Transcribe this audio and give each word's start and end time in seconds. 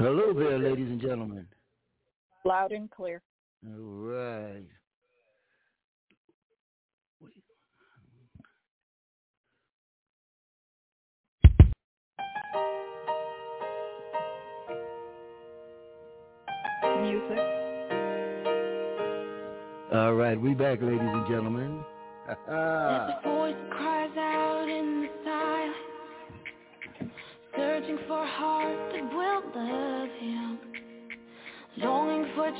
Hello 0.00 0.32
there, 0.32 0.58
ladies 0.58 0.88
and 0.88 0.98
gentlemen. 0.98 1.46
Loud 2.46 2.72
and 2.72 2.90
clear. 2.90 3.20
All 3.66 3.82
right. 3.82 4.64
Music. 17.02 17.38
All 19.92 20.14
right, 20.14 20.40
we 20.40 20.54
back, 20.54 20.80
ladies 20.80 20.98
and 21.02 21.28
gentlemen. 21.28 21.84
searching 27.56 27.98
for 28.06 28.22
a 28.22 28.26
heart 28.26 28.92
that 28.92 29.12
will 29.12 29.42
love 29.54 30.08
him, 30.18 30.58
longing 31.78 32.26
for. 32.34 32.52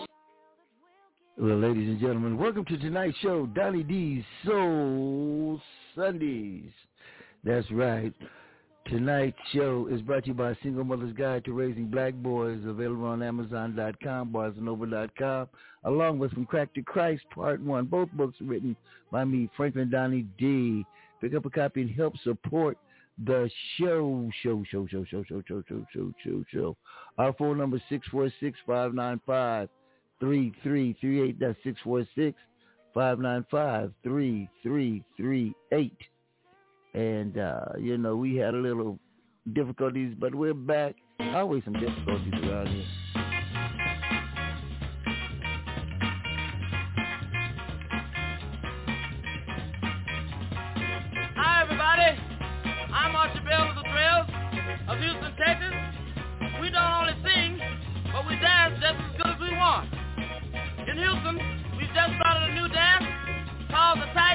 Well, 1.38 1.58
ladies 1.58 1.88
and 1.88 2.00
gentlemen, 2.00 2.36
welcome 2.36 2.64
to 2.66 2.76
tonight's 2.76 3.16
show, 3.18 3.46
Donny 3.46 3.82
D's 3.82 4.24
Soul 4.45 5.60
Sundays. 5.95 6.70
That's 7.45 7.70
right. 7.70 8.12
Tonight's 8.86 9.38
show 9.54 9.88
is 9.90 10.02
brought 10.02 10.24
to 10.24 10.28
you 10.28 10.34
by 10.34 10.56
Single 10.62 10.84
Mother's 10.84 11.12
Guide 11.14 11.45
to 11.45 11.52
Raising 11.52 11.86
Black 11.86 12.14
Boys, 12.14 12.59
available 12.66 13.06
on 13.06 13.22
Amazon.com, 13.22 14.30
BarnesandNoble.com, 14.32 15.48
along 15.84 16.18
with 16.18 16.32
From 16.32 16.45
Crack 16.45 16.74
to 16.74 16.82
Christ, 16.82 17.22
Part 17.34 17.60
1. 17.60 17.86
Both 17.86 18.10
books 18.12 18.36
written 18.40 18.76
by 19.12 19.24
me, 19.24 19.48
Franklin 19.56 19.90
Donny 19.90 20.26
D. 20.38 20.84
Pick 21.20 21.34
up 21.34 21.46
a 21.46 21.50
copy 21.50 21.82
and 21.82 21.90
help 21.90 22.14
support 22.24 22.76
the 23.24 23.48
show, 23.77 24.29
show, 24.42 24.65
show, 24.70 24.87
show, 24.91 25.05
show, 25.05 25.23
show, 25.24 25.42
show, 25.47 25.62
show, 25.69 25.84
show, 25.92 26.12
show, 26.24 26.45
show. 26.52 26.77
Our 27.19 27.33
phone 27.34 27.59
number 27.59 27.77
is 27.77 27.83
646-595-3338. 28.69 29.69
That's 31.38 31.59
646-595-3338. 32.96 35.93
And, 36.93 37.38
uh, 37.38 37.65
you 37.79 37.96
know, 37.99 38.16
we 38.16 38.35
had 38.37 38.54
a 38.54 38.59
little 38.59 38.99
difficulties, 39.52 40.15
but 40.18 40.34
we're 40.34 40.55
back. 40.55 40.96
Always 41.21 41.62
some 41.65 41.74
difficulties 41.74 42.32
around 42.43 42.66
here. 42.68 42.87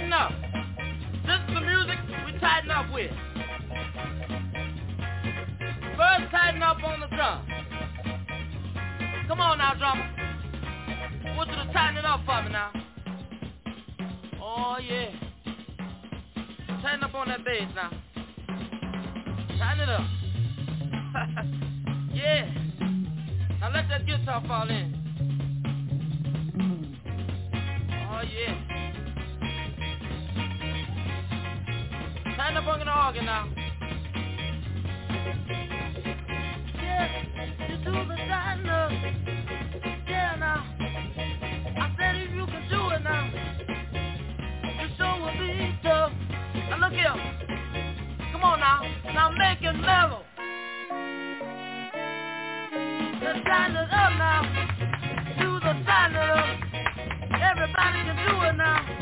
Tighten 0.06 0.14
Up. 0.14 0.32
This 1.26 1.40
is 1.48 1.54
the 1.56 1.62
music 1.62 1.98
we 2.28 2.40
tighten 2.40 2.70
up 2.70 2.94
with. 2.94 3.10
First, 5.98 6.32
tighten 6.32 6.62
up 6.62 6.78
on 6.84 7.00
the 7.00 7.08
drum. 7.08 7.48
Come 9.28 9.40
on 9.40 9.58
now, 9.58 9.74
drummer. 9.74 10.08
Want 11.36 11.50
you 11.50 11.56
to 11.56 11.74
tighten 11.74 11.98
it 11.98 12.06
up 12.06 12.20
for 12.24 12.44
me 12.44 12.52
now. 12.52 12.72
Oh, 14.40 14.78
yeah. 14.78 15.10
Tighten 16.84 17.04
up 17.04 17.16
on 17.16 17.28
that 17.30 17.44
bass 17.44 17.68
now. 17.74 17.90
Tighten 19.58 19.80
it 19.82 19.90
up. 19.90 20.06
yeah. 22.14 22.46
Now 23.60 23.72
let 23.74 23.90
that 23.90 24.06
guitar 24.06 24.44
fall 24.48 24.70
in. 24.70 24.94
Oh, 28.12 28.22
yeah. 28.22 28.65
Tighten 32.46 32.58
up 32.58 32.68
on 32.68 32.78
the 32.78 32.86
organ 32.86 33.26
now. 33.26 33.50
Yeah, 36.76 37.10
you 37.68 37.78
do 37.78 37.92
the 37.92 38.16
up. 38.70 38.92
Yeah, 40.08 40.36
now. 40.40 40.64
I 41.76 41.96
said 41.98 42.16
if 42.18 42.32
you 42.36 42.46
can 42.46 42.70
do 42.70 42.90
it 42.92 43.02
now, 43.02 43.32
you 44.80 44.88
sure 44.96 45.18
will 45.22 45.34
be 45.40 45.76
tough. 45.82 46.12
Now 46.70 46.78
look 46.78 46.94
here. 46.94 47.16
Come 48.32 48.44
on 48.44 48.60
now. 48.60 48.82
Now 49.12 49.32
make 49.32 49.64
it 49.64 49.74
mellow. 49.82 50.22
Let's 53.24 53.40
it 53.76 53.90
up 53.92 54.14
now. 54.22 54.42
Do 55.40 55.60
the 55.62 55.74
tighten 55.84 56.16
up. 56.16 56.46
Everybody 57.42 58.04
can 58.04 58.16
do 58.30 58.42
it 58.44 58.56
now. 58.56 58.95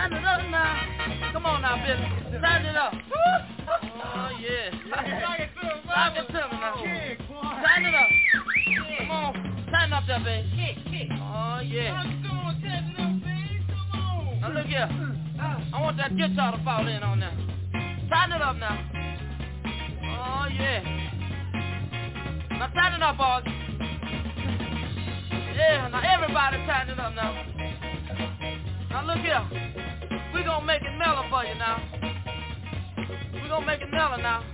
Tighten 0.00 0.16
it 0.16 0.24
up 0.24 0.40
now. 0.50 1.30
Come 1.32 1.44
on 1.44 1.60
now, 1.60 1.76
Billy. 1.84 2.40
Tighten 2.40 2.66
it 2.68 2.74
up. 2.74 2.94
Oh, 3.12 4.30
yeah. 4.40 4.70
Talk 4.88 6.16
it 6.16 6.26
to 6.26 6.40
me 6.48 6.56
now. 6.56 6.74
Tighten 7.60 7.84
it 7.84 7.94
up. 7.94 8.08
Come 8.98 9.10
on. 9.10 9.32
Tighten 9.70 9.92
up 9.92 10.04
that 10.08 10.24
baby. 10.24 11.06
Oh, 11.20 11.60
yeah. 11.60 12.02
Now 14.40 14.48
look 14.54 14.66
here. 14.68 14.88
I 15.38 15.78
want 15.82 15.98
that 15.98 16.16
guitar 16.16 16.56
to 16.56 16.64
fall 16.64 16.88
in 16.88 17.02
on 17.02 17.20
there. 17.20 17.36
Tighten 18.08 18.36
it 18.36 18.40
up 18.40 18.56
now. 18.56 18.78
Oh, 19.66 20.46
yeah. 20.48 20.80
Now 22.52 22.68
tighten 22.68 22.94
it 22.94 23.02
up, 23.02 23.18
boys. 23.18 23.44
Yeah, 25.56 25.88
now 25.88 26.00
everybody 26.00 26.56
tighten 26.64 26.94
it 26.94 26.98
up 26.98 27.14
now. 27.14 27.34
Now 28.88 29.04
look 29.04 29.18
here. 29.18 29.79
We 30.34 30.44
gonna 30.44 30.64
make 30.64 30.82
it 30.82 30.96
mellow 30.98 31.24
for 31.30 31.44
you 31.44 31.54
now. 31.54 31.82
we 33.32 33.48
gonna 33.48 33.66
make 33.66 33.80
it 33.80 33.90
mellow 33.90 34.16
now. 34.16 34.44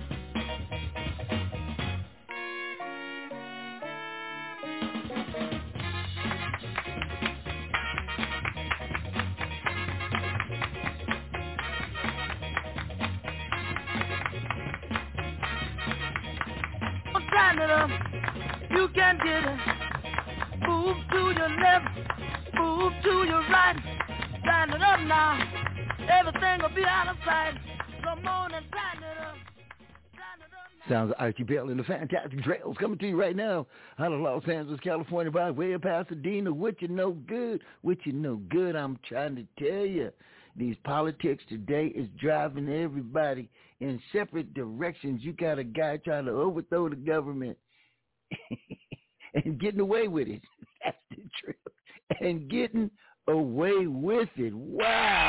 You 18.77 18.87
can 18.89 19.17
get 19.17 19.43
it. 19.43 20.67
Move 20.67 20.97
to 21.11 21.17
your 21.17 21.49
left. 21.49 21.87
Move 22.53 22.93
to 23.03 23.09
your 23.25 23.41
right. 23.49 23.75
Tighten 24.45 24.75
it 24.75 24.81
up 24.81 24.99
now. 25.01 25.56
Everything 26.09 26.61
will 26.61 26.75
be 26.75 26.83
out 26.83 27.07
of 27.09 27.17
sight. 27.25 27.55
It 27.99 28.07
up. 28.07 29.35
Sounds 30.89 31.11
of 31.11 31.17
Archie 31.19 31.43
Bell 31.43 31.69
and 31.69 31.77
the 31.77 31.83
Fantastic 31.83 32.39
Drells 32.39 32.77
coming 32.77 32.97
to 32.99 33.07
you 33.07 33.19
right 33.19 33.35
now 33.35 33.67
out 33.99 34.13
of 34.13 34.21
Los 34.21 34.47
Angeles, 34.47 34.79
California, 34.79 35.29
by 35.29 35.51
way 35.51 35.73
of 35.73 35.81
Pasadena. 35.81 36.53
What 36.53 36.81
you 36.81 36.87
know 36.87 37.11
good, 37.11 37.61
what 37.81 37.97
you 38.05 38.13
know 38.13 38.37
good, 38.49 38.75
I'm 38.75 38.97
trying 39.07 39.35
to 39.35 39.45
tell 39.59 39.85
you. 39.85 40.11
These 40.55 40.77
politics 40.85 41.43
today 41.49 41.87
is 41.87 42.07
driving 42.19 42.69
everybody 42.69 43.49
in 43.81 44.01
separate 44.13 44.53
directions. 44.53 45.21
You 45.23 45.33
got 45.33 45.59
a 45.59 45.63
guy 45.63 45.97
trying 45.97 46.25
to 46.25 46.31
overthrow 46.31 46.89
the 46.89 46.95
government 46.95 47.57
and 49.33 49.59
getting 49.59 49.81
away 49.81 50.07
with 50.07 50.29
it. 50.29 50.41
That's 50.83 50.97
the 51.11 51.17
truth. 51.43 51.55
And 52.21 52.49
getting 52.49 52.89
away 53.27 53.87
with 53.87 54.29
it. 54.37 54.53
Wow. 54.53 55.27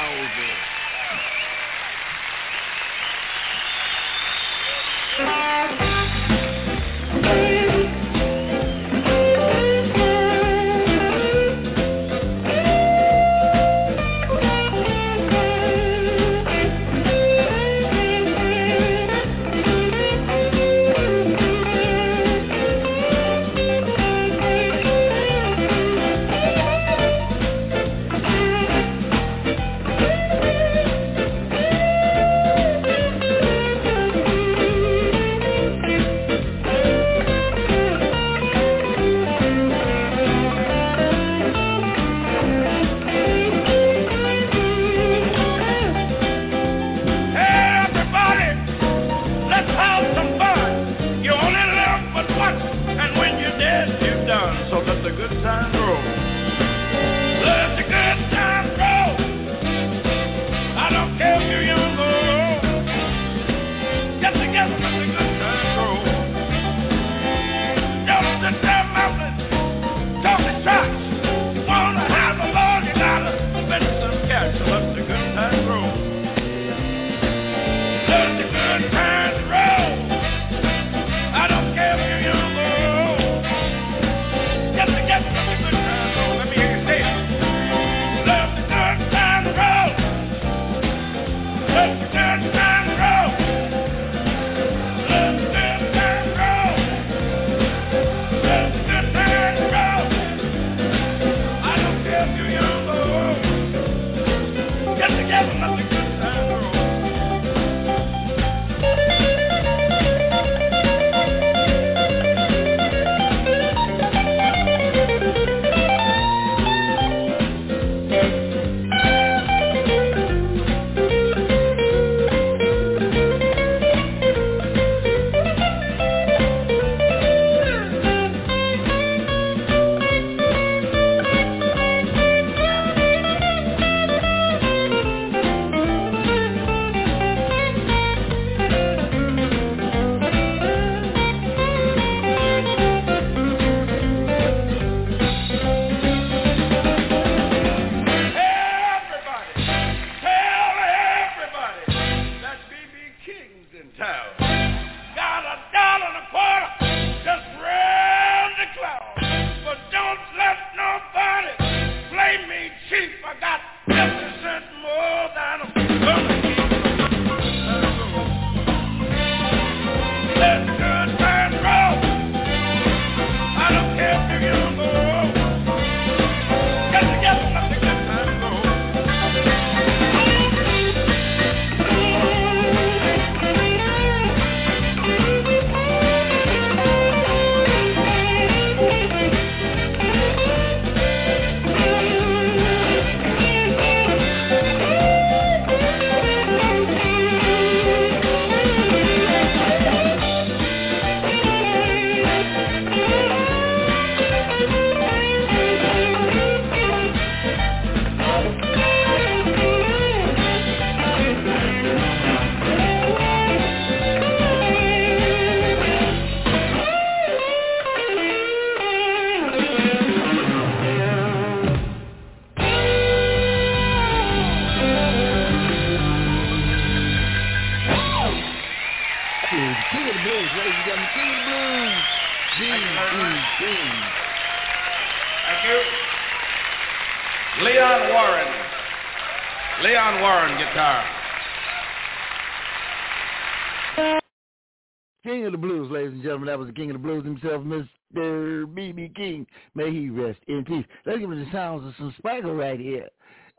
Gentlemen. 246.28 246.48
That 246.48 246.58
was 246.58 246.68
the 246.68 246.74
King 246.74 246.90
of 246.90 246.94
the 246.94 246.98
Blues 246.98 247.24
himself, 247.24 247.64
Mr. 247.64 248.74
B.B. 248.74 249.12
King. 249.16 249.46
May 249.74 249.90
he 249.90 250.10
rest 250.10 250.38
in 250.46 250.62
peace. 250.62 250.84
Let's 251.06 251.18
give 251.20 251.30
him 251.30 251.42
the 251.42 251.50
sounds 251.50 251.86
of 251.86 251.94
some 251.96 252.14
sparkle 252.18 252.54
right 252.54 252.78
here. 252.78 253.08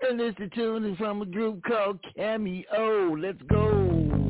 And 0.08 0.20
this 0.20 0.36
the 0.38 0.48
tune 0.50 0.86
is 0.86 0.98
from 0.98 1.22
a 1.24 1.26
group 1.26 1.64
called 1.64 2.00
Cameo. 2.16 3.16
Let's 3.16 3.42
go. 3.50 4.29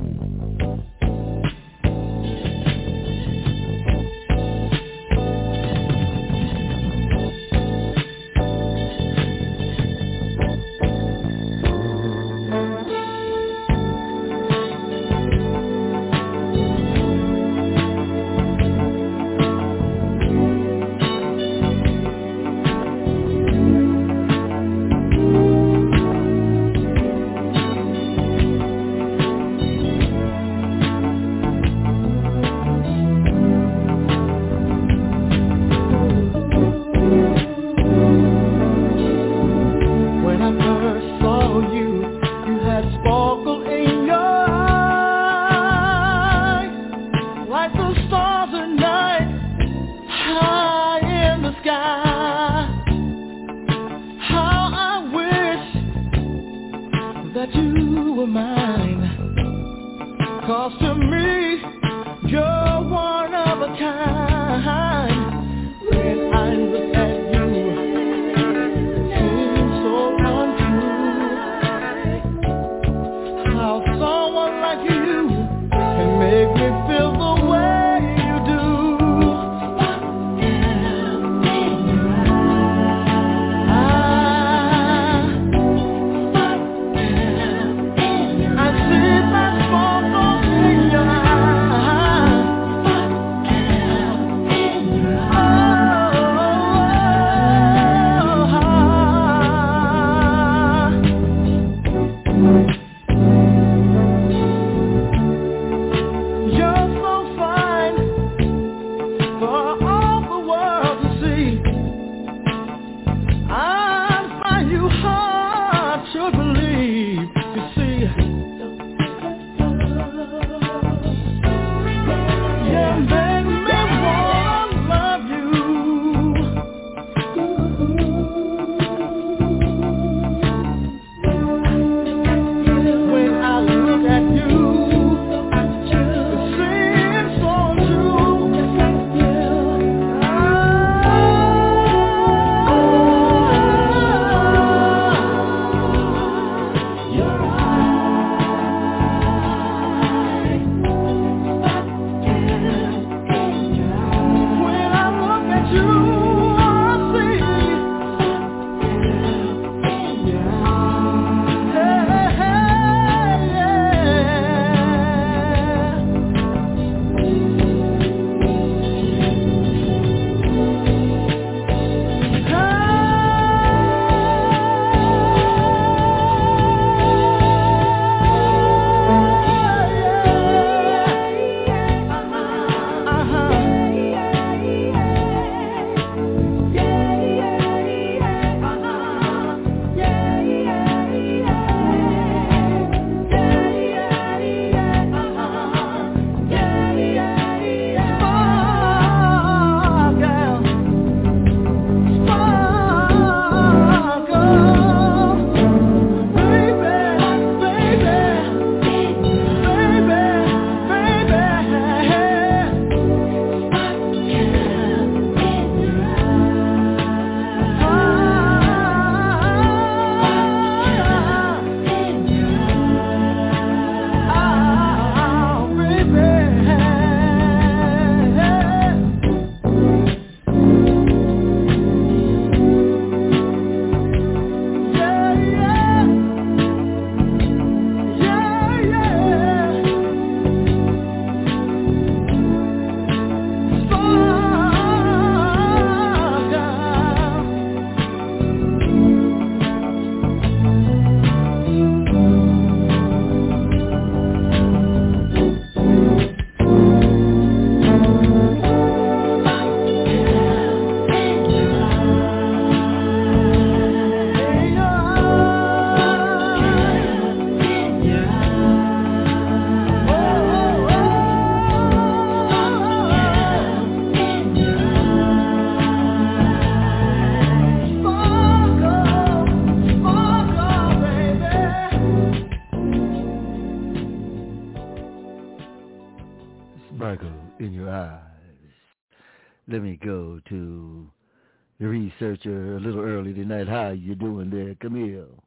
Researcher 292.20 292.76
a 292.76 292.80
little 292.80 293.02
early 293.02 293.34
tonight. 293.34 293.68
How 293.68 293.90
you 293.90 294.16
doing 294.16 294.50
there, 294.50 294.76
Camille? 294.76 295.44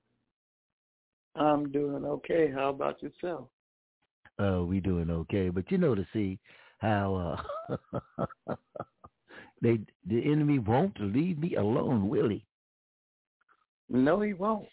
I'm 1.35 1.71
doing 1.71 2.05
okay. 2.05 2.50
How 2.52 2.71
about 2.71 3.02
yourself? 3.02 3.49
Uh, 4.38 4.62
we 4.64 4.81
doing 4.81 5.11
okay, 5.11 5.49
but 5.49 5.71
you 5.71 5.79
know 5.79 5.95
to 5.95 6.07
see 6.12 6.38
how 6.79 7.38
uh, 7.69 8.17
they 9.62 9.79
the 10.07 10.23
enemy 10.25 10.59
won't 10.59 10.99
leave 11.00 11.38
me 11.38 11.57
alone, 11.57 12.09
will 12.09 12.29
he? 12.29 12.45
No, 13.88 14.21
he 14.21 14.33
won't. 14.33 14.67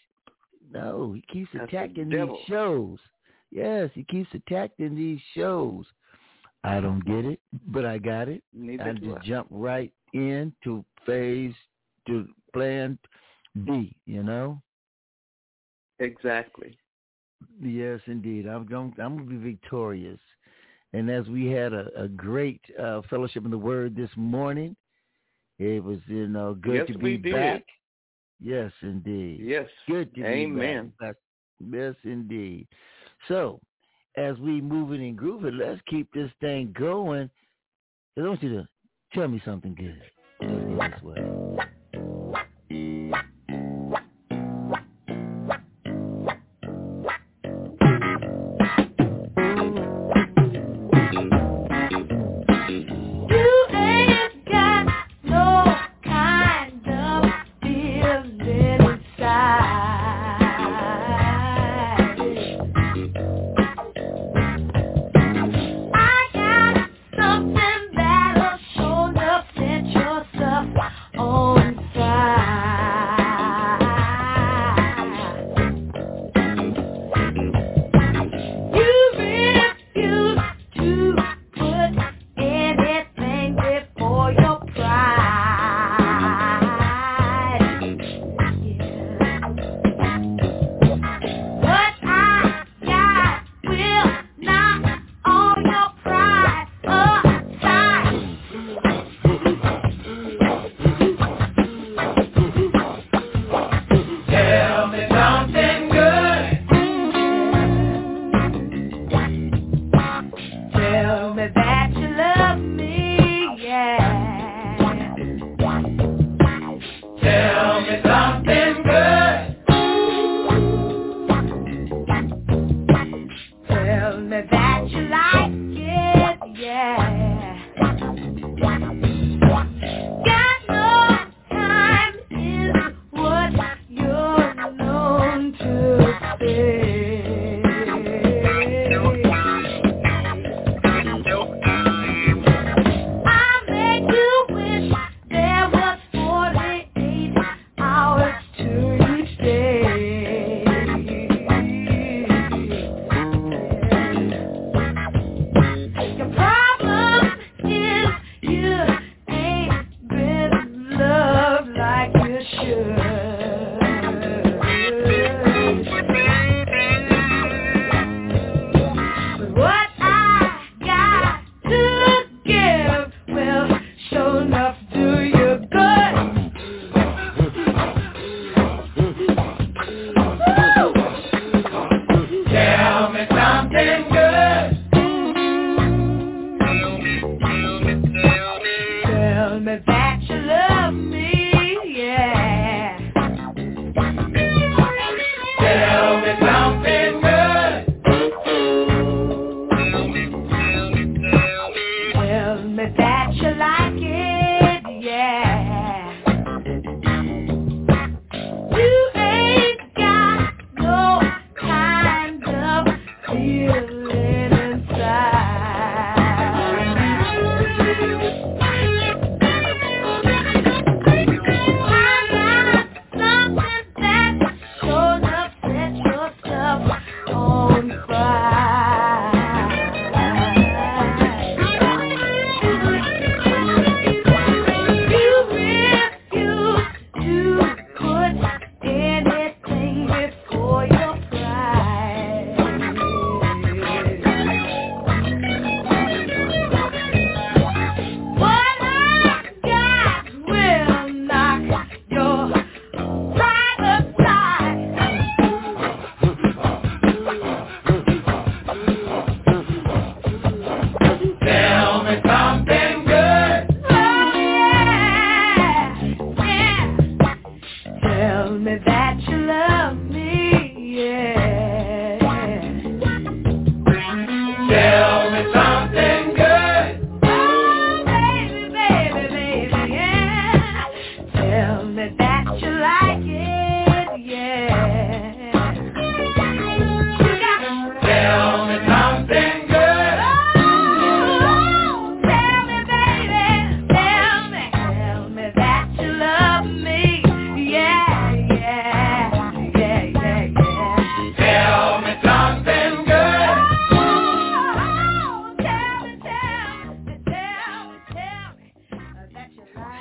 No, 0.72 1.12
he 1.12 1.22
keeps 1.32 1.50
That's 1.52 1.68
attacking 1.68 2.08
the 2.08 2.26
these 2.26 2.36
shows. 2.48 2.98
Yes, 3.50 3.90
he 3.94 4.04
keeps 4.04 4.30
attacking 4.34 4.96
these 4.96 5.20
shows. 5.34 5.84
I 6.62 6.80
don't 6.80 7.04
get 7.04 7.24
it, 7.24 7.40
but 7.68 7.84
I 7.84 7.98
got 7.98 8.28
it. 8.28 8.42
Neither 8.54 8.84
I 8.84 8.92
just 8.92 9.24
jump 9.24 9.48
right 9.50 9.92
into 10.12 10.84
phase 11.06 11.54
to 12.10 12.28
plan 12.52 12.98
B, 13.64 13.94
you 14.06 14.22
know? 14.22 14.60
Exactly. 15.98 16.76
Yes, 17.60 18.00
indeed. 18.06 18.46
I'm 18.46 18.66
going. 18.66 18.94
I'm 19.02 19.16
going 19.16 19.28
to 19.28 19.34
be 19.34 19.52
victorious. 19.52 20.20
And 20.92 21.10
as 21.10 21.26
we 21.28 21.46
had 21.46 21.72
a, 21.72 21.88
a 21.96 22.08
great 22.08 22.60
uh, 22.80 23.02
fellowship 23.08 23.44
in 23.44 23.50
the 23.50 23.58
Word 23.58 23.94
this 23.94 24.10
morning, 24.16 24.76
it 25.58 25.82
was 25.82 25.98
you 26.06 26.26
know 26.26 26.54
good 26.54 26.74
Yes, 26.74 26.86
to 26.88 26.98
be 26.98 27.16
back. 27.16 27.64
Yes, 28.40 28.72
indeed. 28.82 29.40
Yes. 29.42 29.68
Good 29.86 30.14
to 30.14 30.24
Amen. 30.24 30.92
be 30.98 31.06
back. 31.06 31.16
Yes, 31.70 31.94
indeed. 32.04 32.66
So, 33.28 33.60
as 34.16 34.38
we 34.38 34.60
moving 34.60 35.06
and 35.06 35.16
grooving, 35.16 35.58
let's 35.58 35.80
keep 35.86 36.12
this 36.12 36.30
thing 36.40 36.74
going. 36.78 37.28
I 38.18 38.22
want 38.22 38.42
you 38.42 38.50
to 38.54 38.68
tell 39.12 39.28
me 39.28 39.40
something 39.44 39.74
good. 39.74 40.00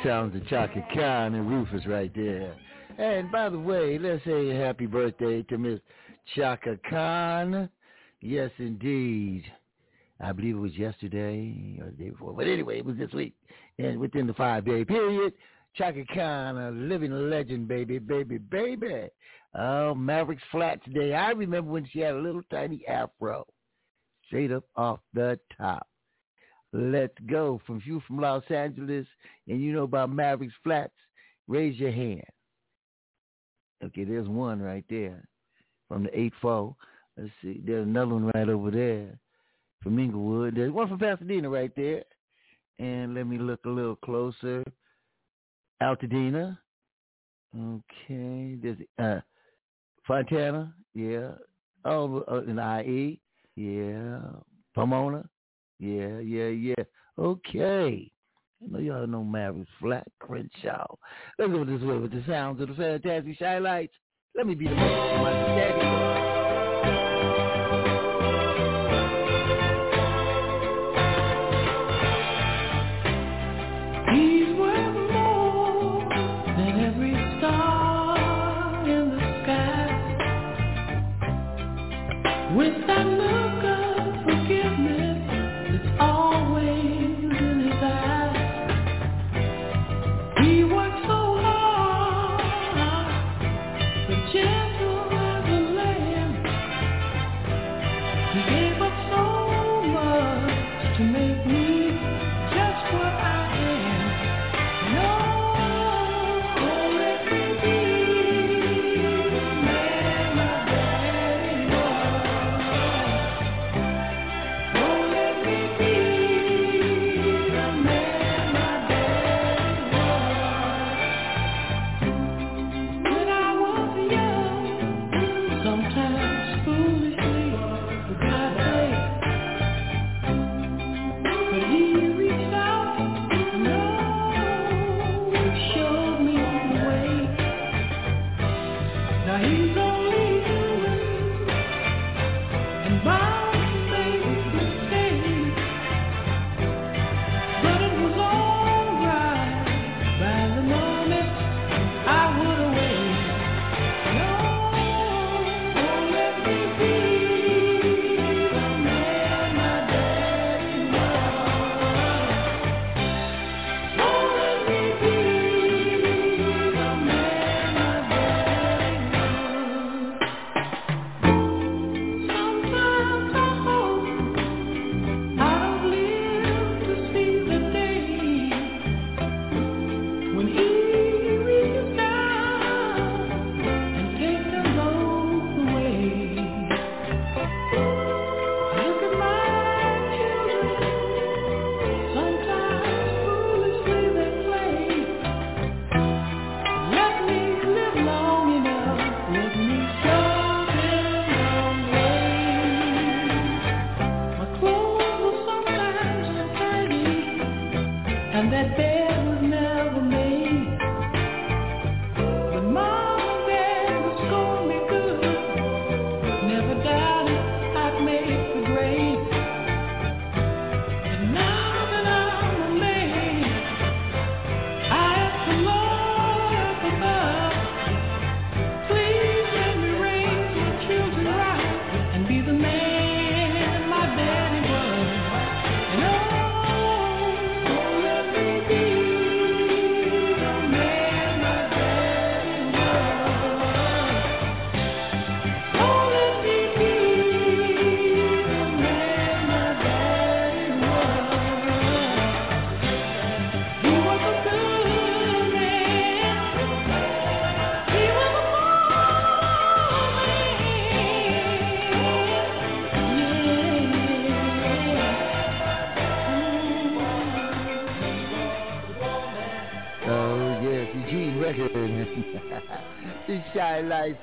Sounds 0.03 0.35
of 0.35 0.47
Chaka 0.47 0.85
Khan 0.93 1.35
and 1.35 1.49
Rufus 1.49 1.85
right 1.87 2.11
there. 2.15 2.55
And 2.97 3.31
by 3.31 3.49
the 3.49 3.59
way, 3.59 3.97
let's 3.97 4.23
say 4.25 4.47
happy 4.49 4.85
birthday 4.85 5.41
to 5.43 5.57
Miss 5.57 5.79
Chaka 6.35 6.77
Khan. 6.89 7.69
Yes, 8.21 8.51
indeed. 8.57 9.43
I 10.21 10.31
believe 10.31 10.55
it 10.55 10.59
was 10.59 10.77
yesterday 10.77 11.79
or 11.79 11.87
the 11.87 12.03
day 12.03 12.09
before. 12.09 12.33
But 12.33 12.47
anyway, 12.47 12.79
it 12.79 12.85
was 12.85 12.97
this 12.97 13.13
week. 13.13 13.35
And 13.77 13.99
within 13.99 14.27
the 14.27 14.33
five-day 14.33 14.85
period, 14.85 15.33
Chaka 15.75 16.03
Khan, 16.13 16.57
a 16.57 16.71
living 16.71 17.29
legend, 17.29 17.67
baby, 17.67 17.99
baby, 17.99 18.37
baby. 18.37 19.07
Oh, 19.55 19.95
Mavericks 19.95 20.43
flat 20.51 20.83
today. 20.83 21.13
I 21.13 21.29
remember 21.31 21.71
when 21.71 21.87
she 21.91 21.99
had 21.99 22.15
a 22.15 22.19
little 22.19 22.43
tiny 22.51 22.85
afro. 22.87 23.45
Straight 24.27 24.51
up 24.51 24.65
off 24.75 24.99
the 25.13 25.39
top. 25.57 25.87
Let's 26.71 27.13
go. 27.27 27.61
From 27.65 27.81
you 27.85 28.01
from 28.07 28.19
Los 28.19 28.43
Angeles 28.49 29.07
and 29.47 29.61
you 29.61 29.73
know 29.73 29.83
about 29.83 30.11
Mavericks 30.11 30.53
Flats, 30.63 30.93
raise 31.47 31.79
your 31.79 31.91
hand. 31.91 32.23
Okay, 33.83 34.03
there's 34.03 34.27
one 34.27 34.61
right 34.61 34.83
there 34.89 35.27
from 35.87 36.03
the 36.03 36.31
8-4. 36.43 36.75
Let's 37.17 37.31
see. 37.41 37.61
There's 37.65 37.87
another 37.87 38.13
one 38.13 38.31
right 38.35 38.49
over 38.49 38.71
there 38.71 39.19
from 39.81 39.99
Inglewood. 39.99 40.55
There's 40.55 40.71
one 40.71 40.87
from 40.87 40.99
Pasadena 40.99 41.49
right 41.49 41.71
there. 41.75 42.03
And 42.77 43.15
let 43.15 43.27
me 43.27 43.37
look 43.37 43.59
a 43.65 43.69
little 43.69 43.95
closer. 43.97 44.63
Altadena. 45.81 46.57
Okay. 47.57 48.55
There's 48.61 48.77
uh, 48.99 49.19
Fontana. 50.07 50.73
Yeah. 50.93 51.31
Oh, 51.85 52.23
uh, 52.29 52.41
in 52.43 52.59
IE. 52.59 53.19
Yeah. 53.55 54.19
Pomona. 54.75 55.27
Yeah, 55.79 56.19
yeah, 56.19 56.47
yeah. 56.47 56.83
Okay. 57.17 58.11
I 58.61 58.71
know 58.71 58.79
y'all 58.79 59.07
know 59.07 59.23
Mavericks 59.23 59.71
Flat 59.79 60.07
Crenshaw. 60.19 60.95
Let's 61.37 61.51
go 61.51 61.63
this 61.63 61.81
way 61.81 61.97
with 61.97 62.11
the 62.11 62.23
sounds 62.27 62.61
of 62.61 62.67
the 62.67 62.75
fantastic 62.75 63.39
Chi-Lites. 63.39 63.93
Let 64.35 64.47
me 64.47 64.55
be 64.55 64.67
the 64.67 64.75
most 64.75 66.28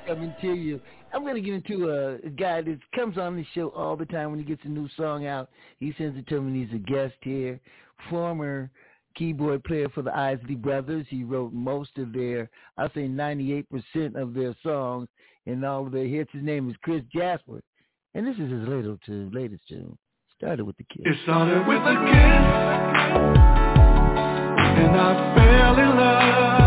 coming 0.07 0.33
to 0.41 0.53
you. 0.53 0.79
I'm 1.13 1.23
going 1.23 1.35
to 1.35 1.41
get 1.41 1.53
into 1.53 1.91
a, 1.91 2.29
guy 2.29 2.61
that 2.61 2.79
comes 2.95 3.17
on 3.17 3.35
the 3.35 3.45
show 3.53 3.69
all 3.69 3.95
the 3.95 4.05
time 4.05 4.29
when 4.31 4.39
he 4.39 4.45
gets 4.45 4.61
a 4.63 4.69
new 4.69 4.87
song 4.97 5.27
out. 5.27 5.49
He 5.79 5.93
sends 5.97 6.17
it 6.17 6.27
to 6.27 6.41
me. 6.41 6.65
He's 6.65 6.75
a 6.75 6.79
guest 6.79 7.15
here. 7.21 7.59
Former 8.09 8.69
keyboard 9.15 9.63
player 9.63 9.89
for 9.89 10.01
the 10.01 10.15
Isley 10.15 10.55
Brothers. 10.55 11.05
He 11.09 11.23
wrote 11.23 11.53
most 11.53 11.97
of 11.97 12.13
their, 12.13 12.49
I'll 12.77 12.91
say 12.93 13.07
98% 13.07 13.65
of 14.15 14.33
their 14.33 14.55
songs 14.63 15.07
and 15.45 15.65
all 15.65 15.85
of 15.85 15.91
their 15.91 16.07
hits. 16.07 16.31
His 16.31 16.43
name 16.43 16.69
is 16.69 16.75
Chris 16.83 17.03
Jasper. 17.13 17.61
And 18.13 18.25
this 18.25 18.35
is 18.35 18.51
his 18.51 18.67
latest, 18.67 19.01
latest 19.33 19.67
tune. 19.67 19.97
Started 20.37 20.65
with 20.65 20.77
the 20.77 20.83
kiss. 20.83 21.01
It 21.05 21.17
started 21.23 21.67
with 21.67 21.81
a 21.81 21.95
kiss. 22.05 23.37
And 24.79 24.95
I 24.95 25.35
fell 25.35 26.66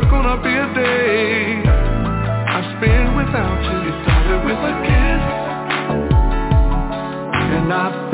never 0.00 0.10
gonna 0.10 0.36
be 0.42 0.50
a 0.50 0.74
day 0.74 1.62
I 1.64 2.60
spend 2.76 3.16
without 3.16 3.60
you. 3.64 3.78
It 3.88 3.96
started 4.04 4.44
with 4.44 4.60
a 4.60 4.74
kiss, 4.84 5.22
and 7.56 7.72
I 7.72 8.05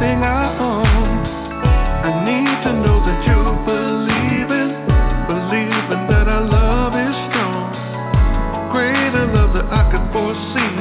everything 0.00 0.24
I 0.24 0.56
own. 0.56 0.84
I 2.00 2.24
need 2.24 2.56
to 2.64 2.72
know 2.72 3.04
that 3.04 3.20
you 3.28 3.36
believe 3.68 4.48
in, 4.48 4.68
believe 5.28 5.88
in 5.92 6.00
that 6.08 6.24
our 6.24 6.44
love 6.48 6.96
is 6.96 7.16
strong. 7.28 7.68
Greater 8.72 9.28
love 9.28 9.52
that 9.52 9.68
I 9.68 9.84
could 9.92 10.06
foresee. 10.12 10.76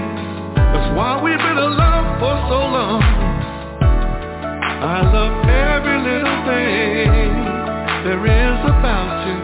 That's 0.56 0.96
why 0.96 1.20
we've 1.20 1.38
been 1.38 1.60
alone 1.60 2.08
for 2.24 2.36
so 2.48 2.60
long. 2.64 3.04
I 4.80 5.04
love 5.12 5.36
every 5.52 6.00
little 6.00 6.40
thing 6.48 7.12
there 8.08 8.24
is 8.24 8.60
about 8.72 9.28
you. 9.28 9.38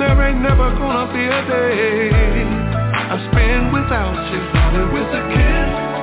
There 0.00 0.16
ain't 0.24 0.40
never 0.40 0.72
gonna 0.80 1.12
be 1.12 1.24
a 1.28 1.42
day 1.44 2.08
I 3.12 3.20
spend 3.30 3.72
without 3.72 4.16
you. 4.32 4.40
Started 4.48 4.88
with 4.92 5.12
a 5.12 5.22
kiss 5.36 5.95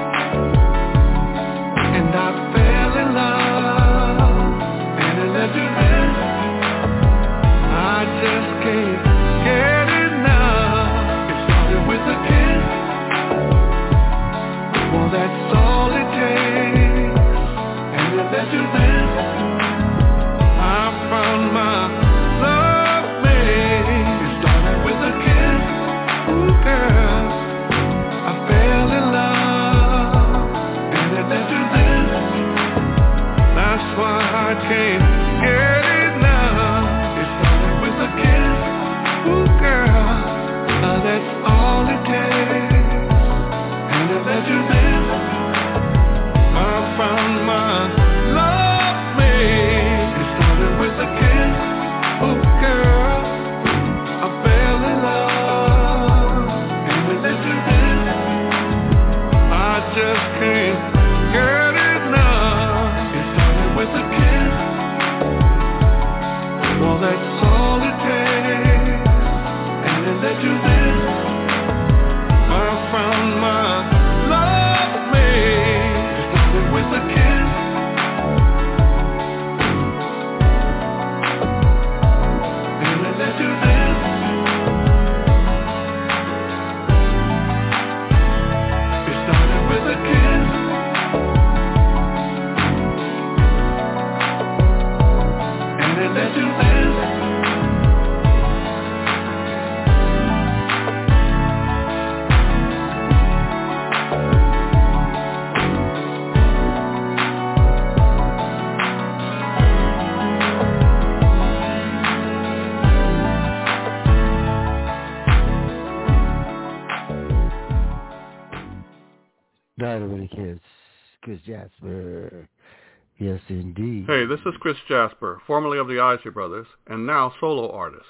This 124.43 124.55
is 124.55 124.59
Chris 124.59 124.77
Jasper, 124.89 125.41
formerly 125.47 125.77
of 125.77 125.87
the 125.87 126.01
Isley 126.01 126.31
Brothers 126.31 126.67
and 126.87 127.05
now 127.05 127.33
solo 127.39 127.71
artist, 127.71 128.09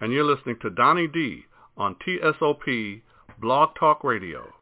and 0.00 0.14
you're 0.14 0.24
listening 0.24 0.56
to 0.62 0.70
Donny 0.70 1.06
D 1.06 1.44
on 1.76 1.96
TSOP 1.96 3.02
Blog 3.38 3.74
Talk 3.78 4.02
Radio. 4.02 4.53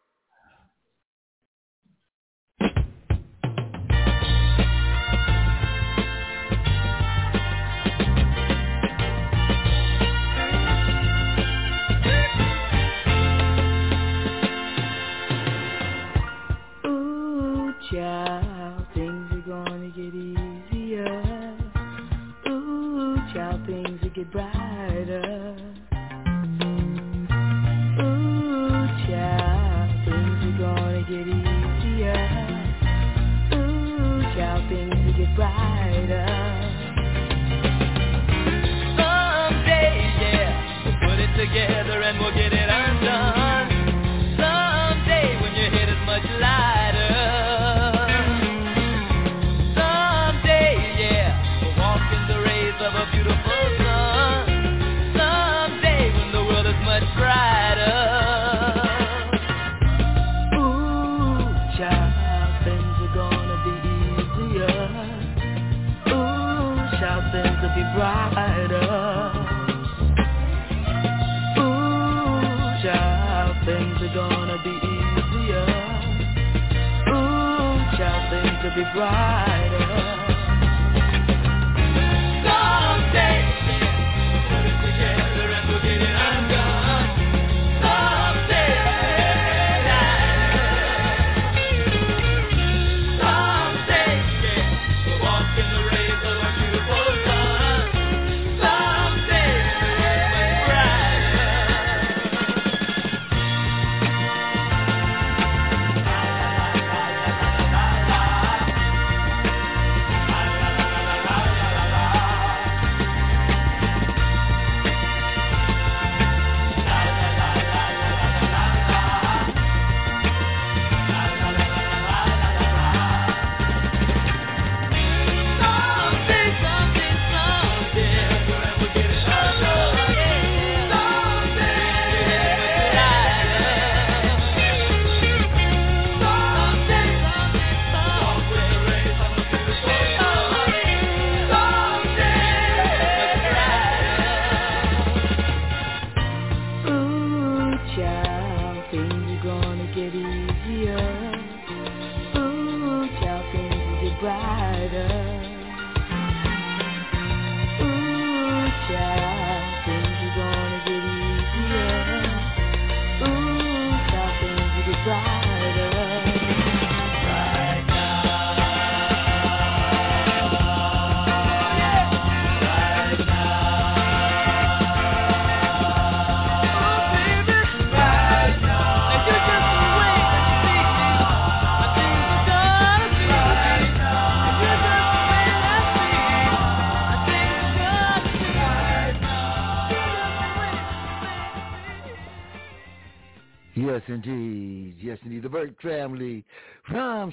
bright. 24.25 24.62
Be 78.75 78.85
brighter. 78.95 79.52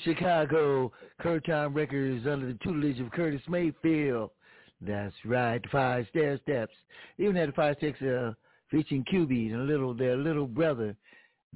Chicago, 0.09 0.91
Curtom 1.21 1.75
Records 1.75 2.25
under 2.25 2.47
the 2.47 2.57
tutelage 2.63 2.99
of 2.99 3.11
Curtis 3.11 3.41
Mayfield. 3.47 4.31
That's 4.81 5.13
right, 5.23 5.61
Five 5.71 6.07
Stairsteps. 6.15 6.67
Even 7.17 7.35
had 7.35 7.49
the 7.49 7.53
Five 7.53 7.75
Six 7.79 8.01
uh, 8.01 8.33
featuring 8.71 9.05
Cubie 9.11 9.53
and 9.53 9.67
little 9.67 9.93
their 9.93 10.17
little 10.17 10.47
brother. 10.47 10.95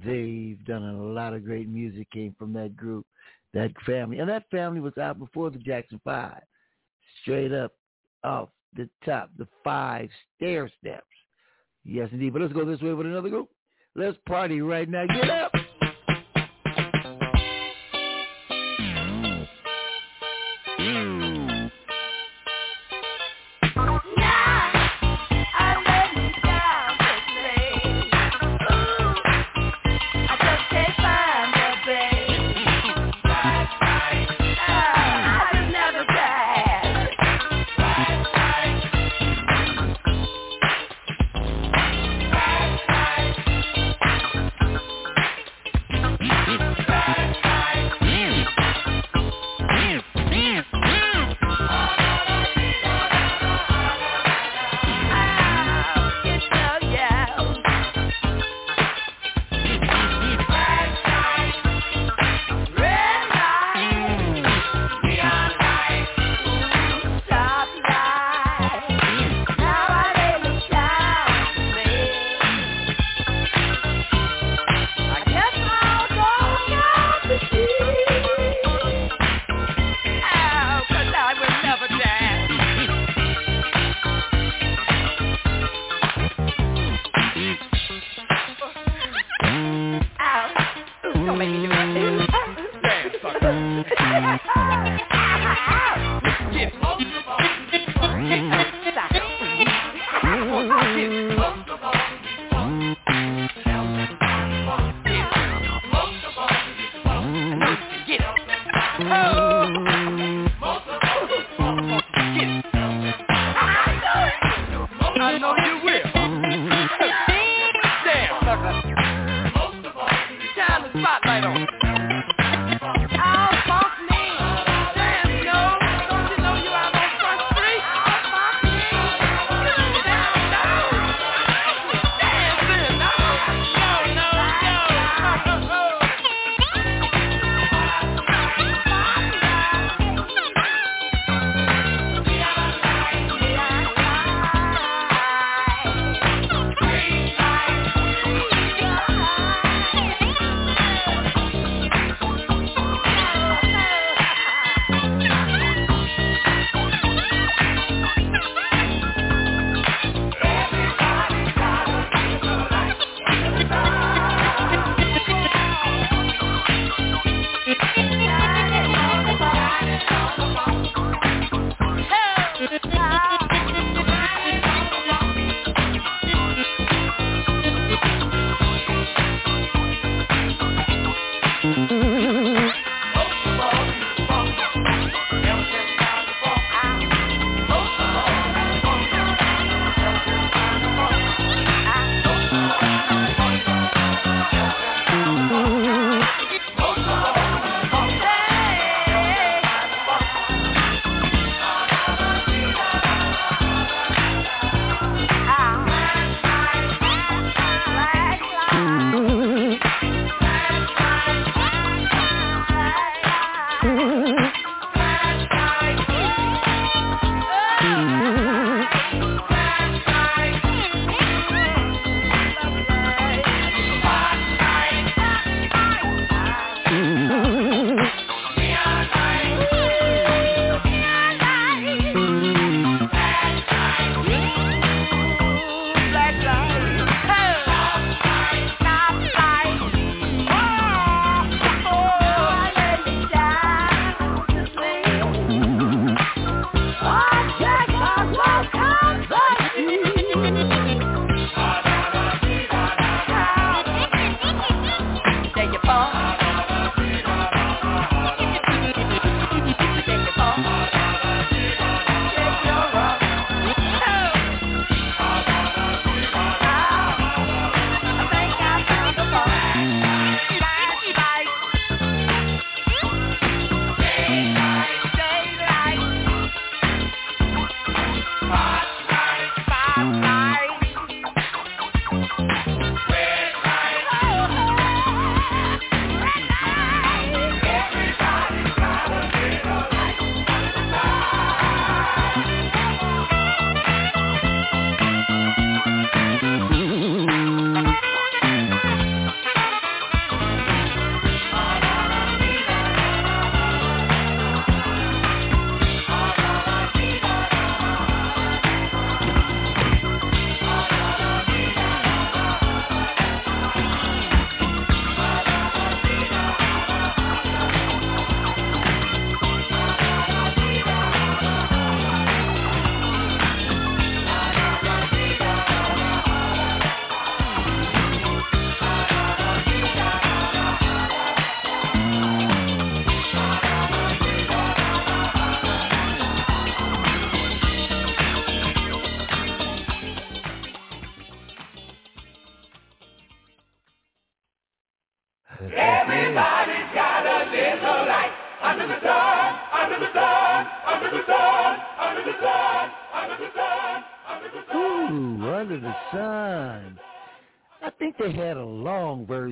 They've 0.03 0.63
done 0.65 0.83
a 0.83 1.03
lot 1.03 1.33
of 1.33 1.45
great 1.45 1.67
music 1.67 2.11
came 2.11 2.35
from 2.37 2.53
that 2.53 2.75
group, 2.75 3.05
that 3.53 3.71
family. 3.85 4.19
And 4.19 4.29
that 4.29 4.49
family 4.51 4.81
was 4.81 4.97
out 4.97 5.17
before 5.17 5.49
the 5.49 5.59
Jackson 5.59 5.99
Five. 6.03 6.41
Straight 7.21 7.53
up 7.53 7.73
off 8.23 8.49
the 8.75 8.89
top, 9.05 9.29
the 9.37 9.47
five 9.63 10.09
stair 10.35 10.69
steps. 10.79 11.05
Yes, 11.85 12.09
indeed. 12.11 12.33
But 12.33 12.43
let's 12.43 12.53
go 12.53 12.65
this 12.65 12.81
way 12.81 12.93
with 12.93 13.07
another 13.07 13.29
group. 13.29 13.49
Let's 13.95 14.17
party 14.27 14.61
right 14.61 14.89
now. 14.89 15.05
Get 15.07 15.29
up. 15.29 15.51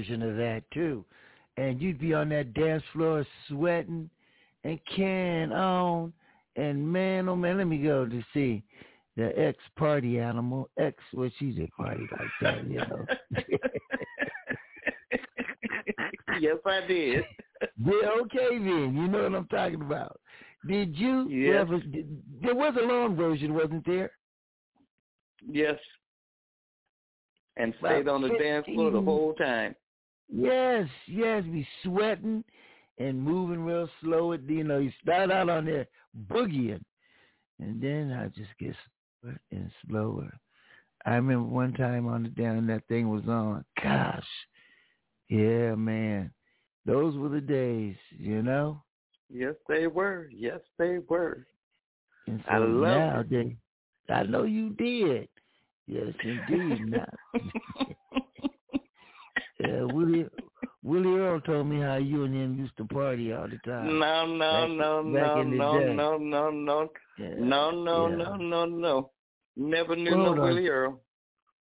Version 0.01 0.21
of 0.23 0.35
that 0.37 0.63
too. 0.73 1.05
And 1.57 1.81
you'd 1.81 1.99
be 1.99 2.13
on 2.13 2.29
that 2.29 2.53
dance 2.53 2.83
floor 2.93 3.25
sweating 3.47 4.09
and 4.63 4.79
carrying 4.95 5.51
on. 5.51 6.13
And 6.55 6.91
man, 6.91 7.29
oh 7.29 7.35
man, 7.35 7.57
let 7.57 7.67
me 7.67 7.77
go 7.77 8.05
to 8.05 8.23
see 8.33 8.63
the 9.15 9.37
ex 9.37 9.57
party 9.77 10.19
animal. 10.19 10.69
Ex, 10.77 10.97
well, 11.13 11.29
she's 11.37 11.57
a 11.59 11.67
party 11.79 12.07
like 12.11 12.29
that, 12.41 12.67
you 12.67 12.77
know. 12.77 13.05
yes, 16.39 16.57
I 16.65 16.87
did. 16.87 17.23
yeah, 17.85 18.09
okay 18.21 18.57
then. 18.57 18.95
You 18.95 19.07
know 19.07 19.23
what 19.23 19.35
I'm 19.35 19.47
talking 19.47 19.81
about. 19.81 20.19
Did 20.67 20.95
you 20.97 21.27
Yes. 21.29 21.61
ever? 21.61 21.79
Did, 21.79 22.21
there 22.41 22.55
was 22.55 22.75
a 22.81 22.85
long 22.85 23.15
version, 23.15 23.53
wasn't 23.53 23.85
there? 23.85 24.11
Yes. 25.47 25.79
And 27.57 27.73
stayed 27.79 28.07
on 28.07 28.21
the 28.21 28.29
dance 28.37 28.65
floor 28.65 28.91
the 28.91 29.01
whole 29.01 29.33
time. 29.33 29.75
Yes, 30.31 30.87
yes, 31.07 31.43
be 31.43 31.67
sweating 31.83 32.43
and 32.97 33.21
moving 33.21 33.63
real 33.63 33.89
slow. 34.01 34.31
It- 34.33 34.41
You 34.49 34.63
know, 34.63 34.79
you 34.79 34.91
start 35.01 35.31
out 35.31 35.49
on 35.49 35.65
there 35.65 35.87
boogieing, 36.29 36.83
and 37.59 37.81
then 37.81 38.11
I 38.11 38.27
just 38.29 38.57
get 38.59 38.75
slower 39.21 39.39
and 39.51 39.71
slower. 39.87 40.39
I 41.05 41.15
remember 41.15 41.47
one 41.49 41.73
time 41.73 42.07
on 42.07 42.23
the 42.23 42.29
down 42.29 42.67
that 42.67 42.85
thing 42.87 43.09
was 43.09 43.27
on. 43.27 43.65
Gosh, 43.81 44.23
yeah, 45.29 45.75
man, 45.75 46.31
those 46.85 47.17
were 47.17 47.29
the 47.29 47.41
days, 47.41 47.95
you 48.11 48.41
know. 48.41 48.83
Yes, 49.29 49.55
they 49.67 49.87
were. 49.87 50.29
Yes, 50.31 50.59
they 50.77 50.99
were. 50.99 51.47
And 52.27 52.41
I 52.47 52.57
love 52.57 52.85
now 52.85 53.23
I 54.09 54.23
know 54.23 54.43
you 54.43 54.71
did. 54.71 55.27
Yes, 55.87 56.13
indeed. 56.23 56.89
now, 56.91 57.05
yeah, 59.61 59.83
Willie 59.83 60.25
Willie 60.83 61.19
Earl 61.19 61.41
told 61.41 61.67
me 61.67 61.81
how 61.81 61.97
you 61.97 62.23
and 62.23 62.33
him 62.33 62.57
used 62.57 62.75
to 62.77 62.85
party 62.85 63.31
all 63.33 63.47
the 63.47 63.57
time. 63.69 63.99
No, 63.99 64.25
no, 64.25 64.67
Back- 64.67 64.69
no, 64.77 65.03
back 65.13 65.37
no, 65.37 65.43
no, 65.43 66.17
no, 66.17 66.17
no, 66.17 66.49
no, 66.51 66.89
Yeah, 67.17 67.27
no, 67.37 67.71
no, 67.71 68.07
yeah. 68.09 68.15
no, 68.15 68.35
no, 68.35 68.65
no. 68.65 69.11
Never 69.55 69.95
knew 69.95 70.11
Hold 70.15 70.37
no 70.37 70.43
on. 70.43 70.49
Willie 70.49 70.67
Earl. 70.69 70.99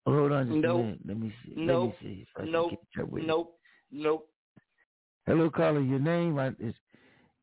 Hold 0.06 0.32
on 0.32 0.46
just 0.48 0.58
Nope. 0.60 0.80
a 0.80 0.82
minute. 0.84 0.98
Let 1.06 1.18
me 1.18 1.32
see. 1.44 1.52
Nope. 1.56 1.94
Let 2.00 2.10
me 2.10 2.16
see 2.16 2.22
if 2.22 2.28
I 2.36 2.40
can 2.42 2.52
Nope. 2.52 2.72
Nope. 3.12 3.58
Nope. 3.92 4.28
Hello, 5.26 5.50
caller. 5.50 5.80
Your 5.80 5.98
name 5.98 6.38
I, 6.38 6.48
is, 6.58 6.74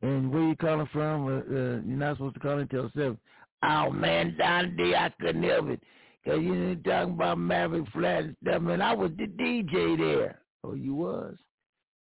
and 0.02 0.32
where 0.32 0.42
you 0.48 0.56
calling 0.56 0.88
from? 0.92 1.26
Uh, 1.26 1.30
uh, 1.38 1.80
you're 1.86 1.96
not 1.96 2.16
supposed 2.16 2.34
to 2.34 2.40
call 2.40 2.58
until 2.58 2.90
seven. 2.94 3.18
Oh 3.62 3.90
man, 3.90 4.36
Don 4.38 4.76
D, 4.76 4.94
I 4.94 5.10
couldn't 5.20 5.42
help 5.42 5.68
it. 5.68 5.80
Cause 6.24 6.40
you 6.40 6.76
talking 6.84 7.14
about 7.14 7.38
Maverick 7.38 7.86
Flat 7.92 8.24
and 8.24 8.36
stuff, 8.42 8.60
man. 8.62 8.82
I 8.82 8.92
was 8.92 9.10
the 9.16 9.26
DJ 9.26 9.96
there. 9.96 10.40
Oh, 10.64 10.74
you 10.74 10.94
was. 10.94 11.36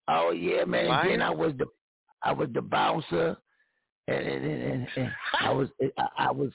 Oh 0.09 0.31
yeah, 0.31 0.65
man. 0.65 0.87
And 0.91 1.11
then 1.11 1.23
I 1.23 1.31
was 1.31 1.53
the, 1.59 1.67
I 2.23 2.33
was 2.33 2.49
the 2.53 2.63
bouncer, 2.63 3.37
and 4.09 4.27
and, 4.27 4.45
and, 4.45 4.89
and, 4.97 5.13
I 5.41 5.51
was 5.51 5.69
I, 5.99 6.09
I 6.19 6.31
was, 6.31 6.51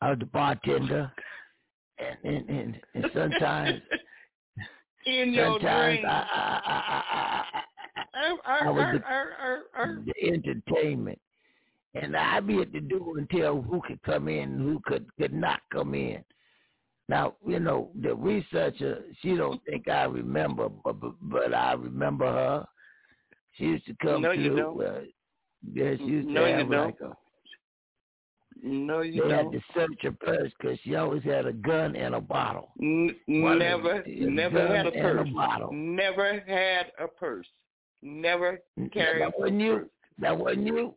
I 0.00 0.10
was 0.10 0.18
the 0.18 0.26
bartender, 0.26 1.10
and 1.98 2.18
and 2.24 2.50
and, 2.50 2.80
and 2.94 3.06
sometimes 3.14 3.80
In 5.06 5.32
your 5.32 5.52
sometimes 5.52 5.92
dreams. 6.00 6.04
I, 6.08 6.26
I, 6.34 6.60
I, 6.66 7.02
I, 7.14 8.28
er, 8.28 8.32
er, 8.32 8.40
I, 8.44 8.50
Ar, 8.50 8.60
I 8.60 8.66
ar, 8.66 8.72
was 8.72 8.82
er, 8.84 8.98
the- 8.98 9.04
ar, 9.06 9.32
ar, 9.40 9.58
ar. 9.76 9.98
the 10.04 10.28
entertainment. 10.32 11.20
And 11.94 12.14
I 12.16 12.40
be 12.40 12.60
at 12.60 12.72
the 12.72 12.80
door 12.80 13.16
and 13.16 13.30
tell 13.30 13.62
who 13.62 13.80
could 13.86 14.02
come 14.02 14.28
in 14.28 14.50
and 14.50 14.60
who 14.60 14.80
could, 14.84 15.06
could 15.18 15.32
not 15.32 15.60
come 15.72 15.94
in. 15.94 16.22
Now, 17.08 17.36
you 17.46 17.60
know, 17.60 17.90
the 18.00 18.14
researcher, 18.14 19.04
she 19.20 19.36
don't 19.36 19.62
think 19.64 19.88
I 19.88 20.04
remember, 20.04 20.68
but, 20.68 21.00
but, 21.00 21.12
but 21.22 21.54
I 21.54 21.72
remember 21.74 22.26
her. 22.26 22.66
She 23.52 23.64
used 23.64 23.86
to 23.86 23.94
come 24.02 24.22
No, 24.22 24.32
you 24.32 24.48
through. 24.50 24.56
don't. 24.56 24.80
Uh, 24.84 25.00
yeah, 25.72 25.96
she 25.96 26.04
used 26.04 26.28
No, 26.28 26.42
to 26.44 26.50
you 26.50 26.56
have 26.56 26.70
don't. 26.70 26.86
like 26.86 27.00
a, 27.00 27.12
No, 28.62 29.00
you 29.02 29.22
they 29.22 29.30
had 29.34 29.42
don't. 29.44 29.52
to 29.52 29.60
search 29.72 29.98
her 30.02 30.12
purse 30.12 30.52
because 30.60 30.78
she 30.82 30.96
always 30.96 31.22
had 31.22 31.46
a 31.46 31.52
gun 31.52 31.94
and 31.94 32.14
a 32.16 32.20
bottle. 32.20 32.72
N- 32.82 33.14
never, 33.28 33.98
of 34.00 34.04
them, 34.04 34.34
never 34.34 34.66
had 34.76 34.86
a 34.86 34.90
purse. 34.92 35.28
a. 35.32 35.72
Never 35.72 36.40
had 36.46 36.92
a 36.98 37.06
purse. 37.06 37.46
Never 38.02 38.58
carried 38.92 39.22
That 39.22 39.38
wasn't 39.38 39.60
a 39.60 39.64
you. 39.64 39.76
purse. 39.78 39.88
That 40.18 40.36
wasn't 40.38 40.66
you. 40.66 40.94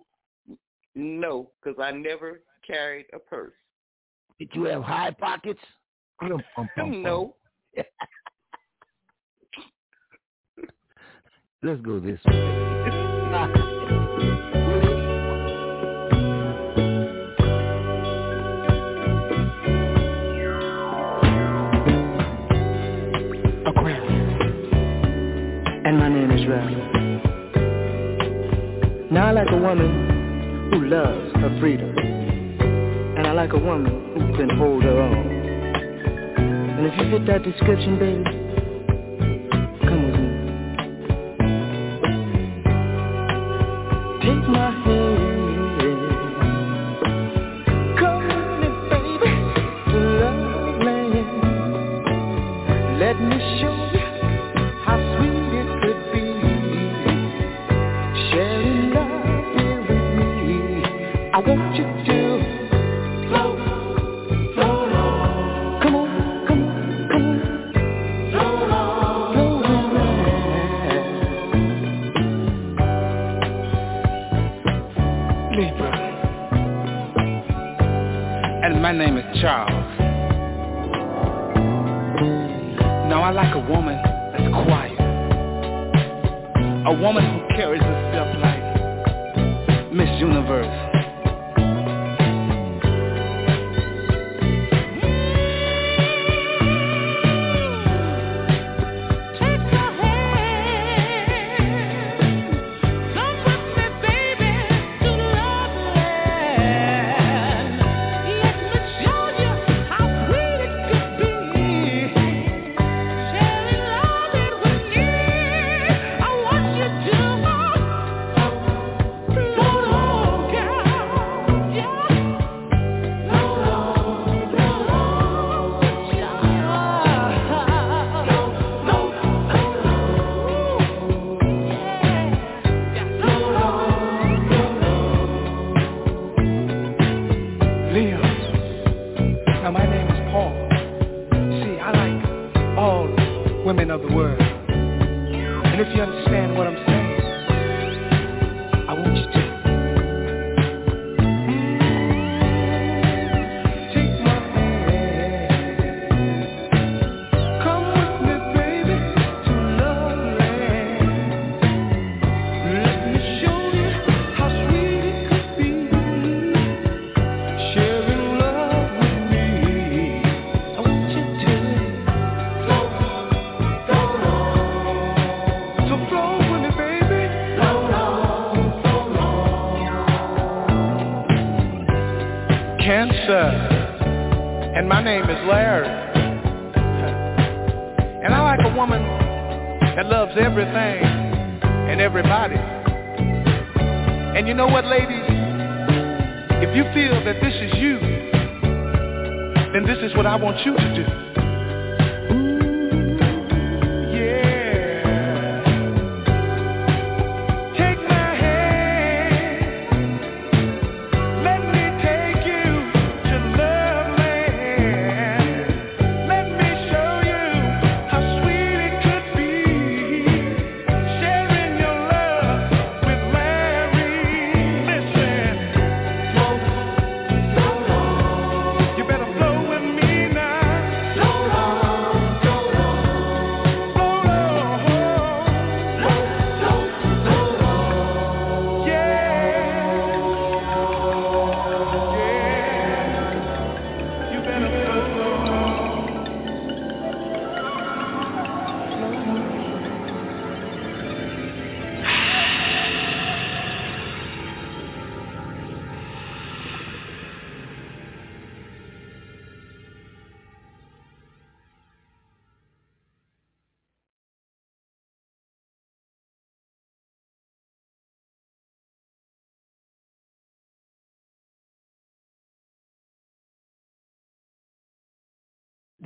No, 0.96 1.52
because 1.64 1.80
I 1.80 1.92
never 1.92 2.42
carried 2.66 3.06
a 3.14 3.20
purse. 3.20 3.54
Did 4.40 4.50
you 4.54 4.64
have 4.66 4.82
high 4.84 5.12
pockets? 5.12 5.60
No. 6.22 7.36
Let's 11.62 11.82
go 11.82 12.00
this 12.00 12.20
way. 12.26 12.36
Aquarius. 23.66 24.04
And 25.86 26.00
my 26.00 26.10
name 26.10 26.32
is 26.32 26.48
Ralph. 26.48 26.72
Now 29.12 29.28
I 29.28 29.32
like 29.32 29.50
a 29.52 29.58
woman 29.58 30.70
who 30.72 30.86
loves 30.86 31.34
her 31.36 31.60
freedom. 31.60 31.98
And 31.98 33.28
I 33.28 33.32
like 33.34 33.54
a 33.54 33.58
woman 33.60 34.14
who 34.14 34.38
can 34.38 34.50
hold 34.58 34.84
her 34.84 35.02
own. 35.02 35.39
And 36.80 36.88
if 36.88 36.94
you 36.98 37.12
fit 37.12 37.28
that 37.28 37.44
description, 37.44 38.00
baby, 38.00 38.39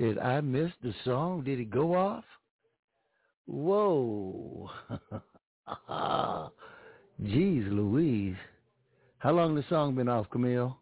Did 0.03 0.19
I 0.19 0.41
miss 0.41 0.69
the 0.83 0.93
song? 1.05 1.45
Did 1.45 1.61
it 1.61 1.69
go 1.69 1.95
off? 1.95 2.25
Whoa. 3.45 4.69
Jeez 7.23 7.71
Louise. 7.71 8.35
How 9.19 9.31
long 9.31 9.55
the 9.55 9.63
song 9.69 9.95
been 9.95 10.09
off, 10.09 10.29
Camille? 10.29 10.77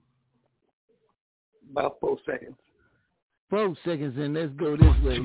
About 1.69 1.97
four 2.01 2.17
seconds. 2.25 2.55
Four 3.51 3.75
seconds 3.85 4.17
and 4.17 4.33
let's 4.33 4.53
go 4.53 4.75
this 4.75 5.03
way. 5.03 5.19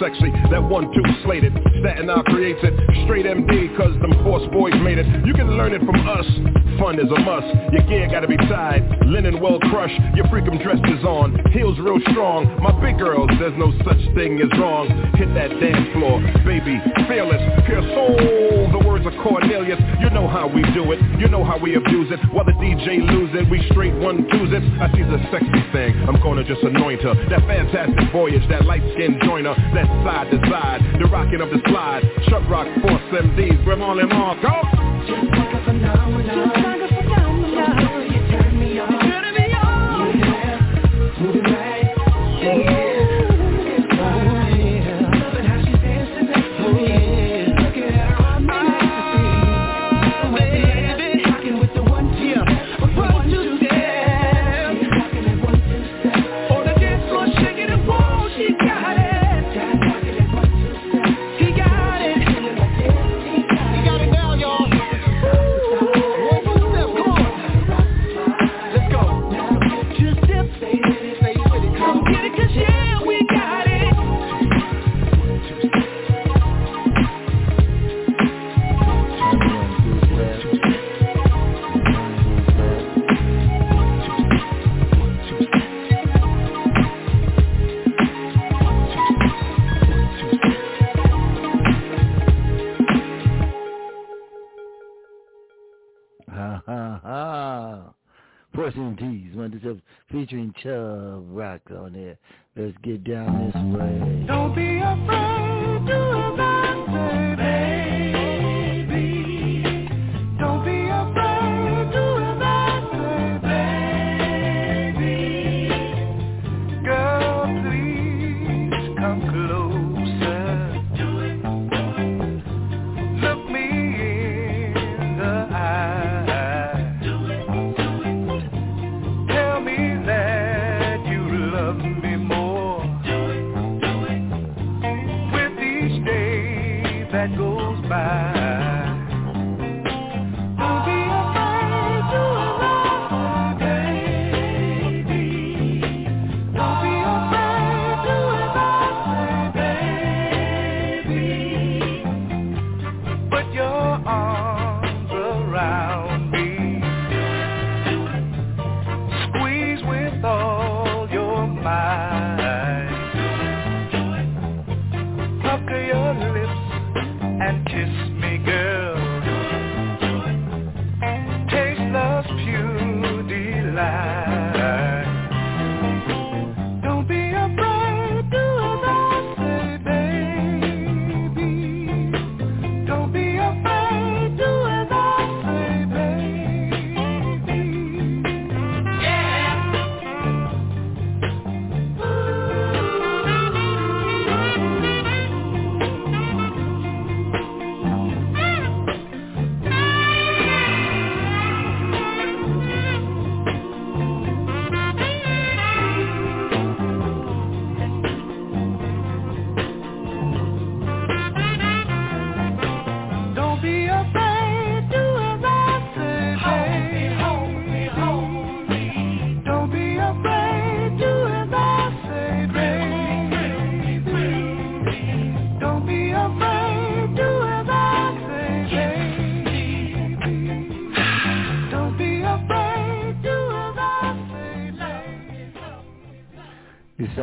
sexy. 0.00 0.32
That 0.50 0.64
one 0.64 0.90
two 0.90 1.04
slated. 1.22 1.52
Staten 1.84 2.08
I 2.08 2.22
creates 2.22 2.60
it. 2.64 2.72
Straight 3.04 3.26
MD, 3.26 3.76
cause 3.76 3.92
them 4.00 4.16
force 4.24 4.42
boys 4.50 4.74
made 4.82 4.98
it. 4.98 5.06
You 5.26 5.34
can 5.34 5.56
learn 5.56 5.72
it 5.72 5.84
from 5.84 6.00
us. 6.08 6.26
Fun 6.80 6.96
is 6.98 7.12
a 7.12 7.20
must. 7.20 7.46
Your 7.76 7.84
gear 7.84 8.08
gotta 8.08 8.26
be 8.26 8.36
tied. 8.48 8.82
Linen 9.06 9.38
well 9.38 9.60
crushed. 9.68 10.00
Your 10.16 10.24
freakum 10.32 10.56
dress 10.62 10.80
is 10.88 11.04
on. 11.04 11.36
Heels 11.52 11.78
real 11.78 12.00
strong. 12.10 12.48
My 12.64 12.72
big 12.80 12.98
girls, 12.98 13.28
there's 13.38 13.56
no 13.60 13.70
such 13.84 14.00
thing 14.16 14.40
as 14.40 14.48
wrong. 14.58 14.88
Hit 15.20 15.28
that 15.36 15.52
dance 15.60 15.92
floor. 15.92 16.18
Baby, 16.48 16.80
fearless. 17.06 17.42
Pure 17.68 17.84
soul. 17.92 18.16
The 18.72 18.82
words 18.88 19.04
of 19.04 19.12
Cornelius. 19.22 19.78
You 20.00 20.08
know 20.10 20.26
how 20.26 20.48
we 20.48 20.62
do 20.72 20.90
it. 20.92 20.98
You 21.20 21.28
know 21.28 21.44
how 21.44 21.58
we 21.60 21.76
abuse 21.76 22.08
it. 22.10 22.18
While 22.32 22.48
the 22.48 22.56
DJ 22.56 23.04
lose 23.04 23.30
it, 23.36 23.44
we 23.50 23.60
straight 23.70 23.94
one 24.00 24.24
twos 24.32 24.50
it. 24.56 24.64
I 24.80 24.88
corner, 26.30 26.46
just 26.46 26.62
anoint 26.62 27.02
her. 27.02 27.14
That 27.26 27.42
fantastic 27.42 28.12
voyage, 28.12 28.46
that 28.48 28.64
light-skinned 28.64 29.18
joiner, 29.26 29.50
that 29.74 29.90
side 30.06 30.30
to 30.30 30.38
side, 30.46 30.78
the 31.02 31.10
rocking 31.10 31.40
of 31.40 31.50
the 31.50 31.58
slide. 31.66 32.06
Chuck 32.30 32.46
Rock, 32.48 32.70
Force 32.80 33.02
MDs, 33.10 33.64
Grim 33.64 33.82
all 33.82 33.96
them 33.96 34.12
off. 34.12 34.38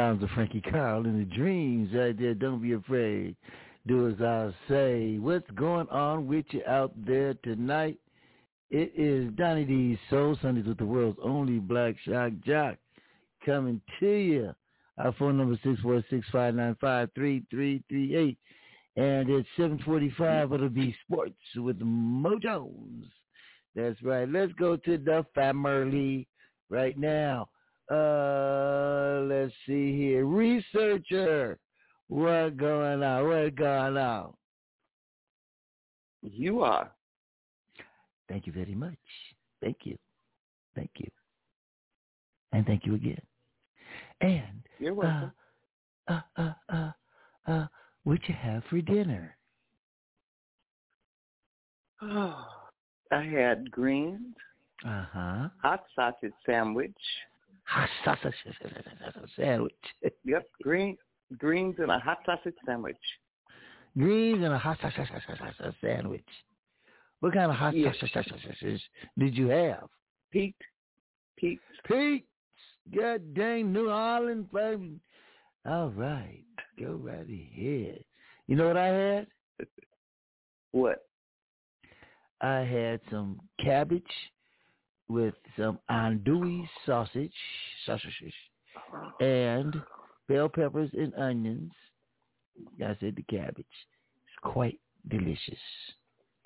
Sounds 0.08 0.24
of 0.24 0.30
Frankie 0.30 0.62
Carl 0.62 1.06
in 1.06 1.20
the 1.20 1.26
dreams 1.26 1.94
right 1.94 2.18
there. 2.18 2.34
Don't 2.34 2.62
be 2.62 2.72
afraid. 2.72 3.36
Do 3.88 4.08
as 4.08 4.22
I 4.22 4.54
say. 4.70 5.18
What's 5.18 5.52
going 5.52 5.90
on 5.90 6.28
with 6.28 6.46
you 6.52 6.62
out 6.66 6.94
there 7.06 7.34
tonight? 7.44 7.98
It 8.72 8.94
is 8.96 9.30
Donny 9.36 9.66
D's 9.66 9.98
Soul 10.10 10.38
Sundays 10.42 10.66
with 10.66 10.78
the 10.78 10.86
world's 10.86 11.20
only 11.22 11.60
black 11.60 11.96
shock 12.08 12.32
jock 12.46 12.78
coming 13.46 13.82
to 14.00 14.08
you. 14.08 14.56
Our 14.98 15.12
phone 15.20 15.38
number 15.38 15.56
is 15.56 15.60
646-595-3338. 16.34 18.38
And 18.96 19.30
it's 19.30 19.50
745. 19.58 20.54
It'll 20.54 20.70
be 20.70 20.96
sports 21.04 21.36
with 21.58 21.82
Mo 21.82 22.40
Jones. 22.40 23.08
That's 23.76 24.02
right. 24.04 24.30
Let's 24.30 24.54
go 24.54 24.78
to 24.78 24.98
the 24.98 25.26
family 25.36 26.30
right 26.70 26.98
now. 26.98 27.50
Uh, 27.90 29.22
let's 29.26 29.54
see 29.66 29.96
here. 29.98 30.26
Researcher, 30.26 31.58
what 32.08 32.58
going 32.58 33.02
on? 33.04 33.28
What 33.28 33.56
going 33.56 33.98
on? 33.98 34.34
You 36.22 36.62
are. 36.64 36.92
Thank 38.28 38.46
you 38.48 38.54
very 38.54 38.76
much. 38.76 38.98
Thank 39.62 39.78
you. 39.84 39.98
Thank 40.76 40.90
you. 40.98 41.10
And 42.52 42.66
thank 42.66 42.86
you 42.86 42.96
again. 42.96 43.22
And 44.22 44.64
You're 44.80 44.94
welcome. 44.94 45.32
uh, 46.08 46.22
uh, 46.38 46.54
uh, 46.70 46.92
uh, 47.48 47.68
what 48.04 48.20
you 48.28 48.36
have 48.36 48.64
for 48.70 48.82
dinner? 48.82 49.36
Oh, 52.02 52.46
I 53.12 53.24
had 53.24 53.72
greens, 53.72 54.36
Uh 54.86 55.06
huh. 55.14 55.50
hot 55.62 55.84
sausage 55.96 56.34
sandwich. 56.46 56.98
Hot 57.68 57.90
sausage 58.06 58.34
sandwich. 59.36 59.74
Yep, 60.24 60.46
green 60.64 60.98
greens 61.38 61.76
and 61.80 61.92
a 61.92 62.00
hot 62.00 62.20
sausage 62.26 62.56
sandwich. 62.66 62.98
Greens 63.98 64.44
and 64.44 64.54
a 64.54 64.58
hot 64.58 64.78
sausage 64.82 65.10
sandwich. 65.82 66.26
What 67.20 67.34
kind 67.34 67.52
of 67.52 67.58
hot 67.58 67.76
Yes. 67.76 67.96
sausages 68.00 68.82
did 69.18 69.36
you 69.36 69.48
have? 69.48 69.90
Pete, 70.32 70.56
Pete. 71.36 71.60
Pete, 71.86 72.26
God 72.96 73.34
dang 73.34 73.74
New 73.74 73.90
Orleans, 73.90 74.48
baby. 74.54 75.00
All 75.66 75.90
right, 75.90 76.44
go 76.80 76.94
right 76.94 77.28
ahead. 77.28 78.04
You 78.48 78.56
know 78.56 78.68
what 78.68 78.78
I 78.78 78.88
had? 78.88 79.28
What? 80.74 81.00
I 82.42 82.60
had 82.60 83.00
some 83.10 83.40
cabbage 83.60 84.04
with 85.10 85.34
some 85.58 85.80
andouille 85.90 86.68
sausage, 86.86 87.32
sausages, 87.86 88.34
uh-huh. 88.76 89.26
and 89.26 89.76
bell 90.28 90.50
peppers 90.50 90.90
and 90.94 91.14
onions. 91.16 91.72
I 92.84 92.96
said 93.00 93.16
the 93.16 93.24
cabbage. 93.24 93.66
It's 94.26 94.42
quite 94.54 94.80
delicious. 95.08 95.60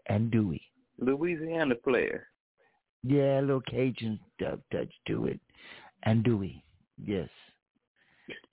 Andouille. 0.09 0.61
Louisiana 0.99 1.75
flair. 1.83 2.27
Yeah, 3.03 3.39
a 3.39 3.41
little 3.41 3.61
Cajun 3.61 4.19
touch 4.39 4.91
to 5.07 5.25
it. 5.27 5.39
Andouille. 6.05 6.61
Yes. 7.03 7.29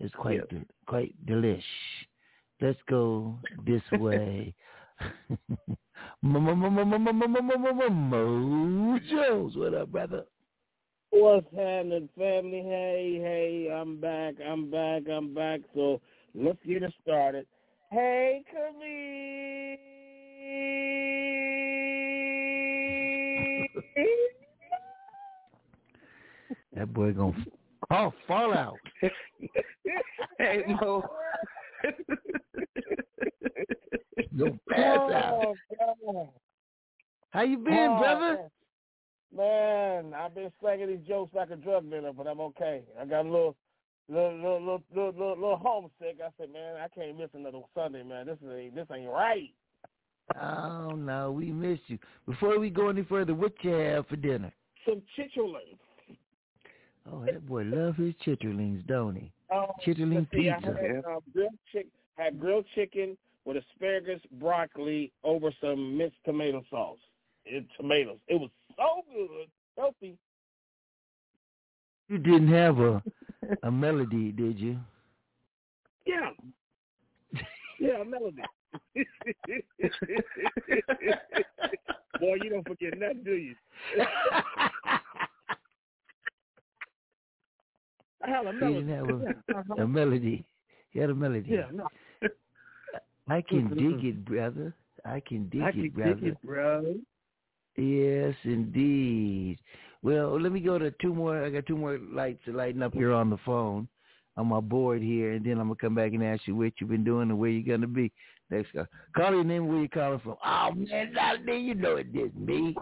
It's 0.01 0.15
quite 0.15 0.41
Yep. 0.51 0.67
quite 0.87 1.15
delish. 1.27 1.63
Let's 2.61 2.79
go 2.89 3.39
this 3.67 3.83
way. 3.93 4.55
Mo 6.21 6.49
Jones, 9.09 9.57
what 9.57 9.75
up, 9.75 9.93
brother? 9.93 10.25
What's 11.11 11.47
happening, 11.55 12.09
family? 12.19 12.63
Hey, 12.65 13.21
hey, 13.23 13.73
I'm 13.73 14.01
back, 14.01 14.35
I'm 14.45 14.69
back, 14.69 15.03
I'm 15.09 15.33
back. 15.33 15.61
So 15.75 16.01
let's 16.35 16.59
get 16.67 16.83
it 16.83 16.93
started. 17.03 17.47
Hey, 17.91 18.43
Khalid. 18.51 19.79
That 26.75 26.93
boy 26.93 27.13
gonna 27.13 27.45
oh 27.91 28.13
fall 28.27 28.53
out. 28.55 28.79
hey 30.39 30.65
Mo. 30.81 31.03
Pass 34.71 35.13
out. 35.13 35.41
Oh, 35.45 35.55
God. 36.07 36.29
How 37.31 37.43
you 37.43 37.59
been, 37.59 37.75
Oh, 37.75 37.99
brother? 37.99 38.51
Man, 39.35 40.15
I've 40.15 40.35
been 40.35 40.51
slanging 40.61 40.89
these 40.89 41.07
jokes 41.07 41.35
like 41.35 41.51
a 41.51 41.57
drug 41.57 41.91
dealer, 41.91 42.13
but 42.13 42.27
I'm 42.27 42.41
okay. 42.41 42.83
I 42.99 43.05
got 43.05 43.27
a 43.27 43.31
little, 43.31 43.57
little, 44.09 44.35
little, 44.35 44.61
little, 44.61 44.83
little, 44.95 45.13
little, 45.13 45.35
little 45.35 45.57
homesick. 45.57 46.19
I 46.25 46.31
said, 46.39 46.51
man, 46.51 46.77
I 46.77 46.89
can't 46.89 47.19
miss 47.19 47.29
another 47.35 47.61
Sunday, 47.75 48.03
man. 48.03 48.27
This 48.27 48.39
is 48.43 48.75
this 48.75 48.87
ain't 48.95 49.11
right. 49.11 49.51
Oh 50.41 50.91
no, 50.91 51.33
we 51.33 51.53
miss 51.53 51.79
you. 51.87 51.99
Before 52.27 52.59
we 52.59 52.69
go 52.71 52.89
any 52.89 53.03
further, 53.03 53.35
what 53.35 53.53
you 53.63 53.71
have 53.73 54.07
for 54.09 54.17
dinner? 54.17 54.53
Some 54.87 55.03
chitterlings. 55.19 55.79
Oh, 57.11 57.25
that 57.25 57.47
boy 57.47 57.63
love 57.65 57.97
his 57.97 58.13
chitterlings, 58.27 58.87
don't 58.87 59.17
he? 59.17 59.33
Um, 59.51 59.67
Chitterling 59.87 60.27
see, 60.31 60.51
I 60.51 60.57
pizza. 60.57 60.75
had, 60.75 61.05
um, 61.07 61.21
grilled 61.33 61.55
chick, 61.73 61.87
had 62.19 62.39
grilled 62.39 62.67
chicken 62.75 63.17
with 63.49 63.57
asparagus, 63.57 64.21
broccoli 64.33 65.11
over 65.25 65.51
some 65.59 65.97
minced 65.97 66.19
tomato 66.27 66.63
sauce. 66.69 66.99
And 67.51 67.67
tomatoes. 67.79 68.19
It 68.29 68.39
was 68.39 68.51
so 68.77 69.03
good, 69.11 69.49
healthy. 69.79 70.19
You 72.09 72.19
didn't 72.19 72.49
have 72.49 72.79
a 72.79 73.03
a 73.63 73.71
melody, 73.71 74.33
did 74.33 74.61
you? 74.61 74.79
Yeah. 76.05 76.33
Yeah, 77.81 78.03
a 78.03 78.05
melody. 78.05 78.43
Boy, 82.21 82.37
you 82.43 82.51
don't 82.51 82.69
forget 82.69 82.99
nothing, 82.99 83.23
do 83.25 83.33
you? 83.33 83.55
I 88.23 88.29
had 88.29 88.47
a 88.47 88.53
melody. 88.53 88.75
didn't 88.75 88.95
have 88.95 89.09
a, 89.09 89.83
a 89.83 89.87
melody. 89.87 90.45
He 90.91 90.99
had 90.99 91.09
a 91.09 91.15
melody. 91.15 91.49
Yeah, 91.49 91.69
no. 91.73 91.89
I 93.29 93.43
can 93.43 93.69
dig 93.75 94.05
it, 94.05 94.25
brother. 94.25 94.75
I 95.05 95.21
can 95.21 95.49
dig 95.49 95.63
I 95.63 95.69
it, 95.69 95.73
can 95.73 95.91
brother. 95.91 96.15
dig 96.15 96.25
it, 96.25 96.43
bro. 96.43 96.95
Yes, 97.77 98.35
indeed. 98.45 99.59
Well, 100.03 100.41
let 100.41 100.53
me 100.53 100.61
go 100.61 100.79
to 100.79 100.91
two 101.03 101.15
more. 101.15 101.45
I 101.45 101.51
got 101.51 101.67
two 101.67 101.77
more 101.77 101.99
lights 101.99 102.41
to 102.47 102.53
lighting 102.53 102.83
up 102.83 102.95
here 102.95 103.13
on 103.13 103.31
the 103.31 103.39
phone 103.45 103.89
on 104.37 104.47
my 104.47 104.61
board 104.61 105.03
here, 105.03 105.33
and 105.33 105.45
then 105.45 105.59
I'm 105.59 105.67
gonna 105.69 105.75
come 105.77 105.95
back 105.95 106.13
and 106.13 106.23
ask 106.23 106.47
you 106.47 106.55
what 106.55 106.73
you've 106.79 106.91
been 106.91 107.05
doing 107.05 107.31
and 107.31 107.39
where 107.39 107.51
you're 107.51 107.77
gonna 107.77 107.89
be 107.89 108.13
next. 108.51 108.73
Call, 108.73 108.87
call 109.17 109.33
your 109.33 109.45
name. 109.45 109.67
Where 109.67 109.81
you 109.81 109.89
calling 109.89 110.21
from? 110.21 110.37
Oh 110.45 110.71
man, 110.75 111.17
out 111.19 111.39
there, 111.45 111.57
you 111.57 111.75
know 111.75 111.97
it 111.97 112.09
is 112.15 112.33
me. 112.35 112.75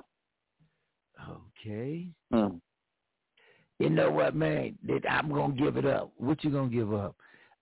Okay. 1.67 2.07
Mm. 2.33 2.61
You 3.79 3.91
know 3.91 4.11
what, 4.11 4.35
man? 4.35 4.77
That 4.87 5.11
I'm 5.11 5.31
gonna 5.31 5.55
give 5.55 5.77
it 5.77 5.87
up. 5.87 6.13
What 6.19 6.45
you 6.45 6.51
gonna 6.51 6.69
give 6.69 6.93
up? 6.93 7.17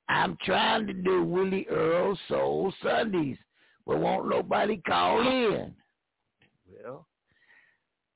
I'm 0.08 0.36
trying 0.44 0.86
to 0.86 0.92
do 0.92 1.24
Willie 1.24 1.66
Earl 1.68 2.18
Soul 2.28 2.72
Sundays, 2.82 3.38
but 3.86 3.98
won't 3.98 4.28
nobody 4.28 4.76
call 4.86 5.20
in. 5.20 5.74
Well, 6.70 7.06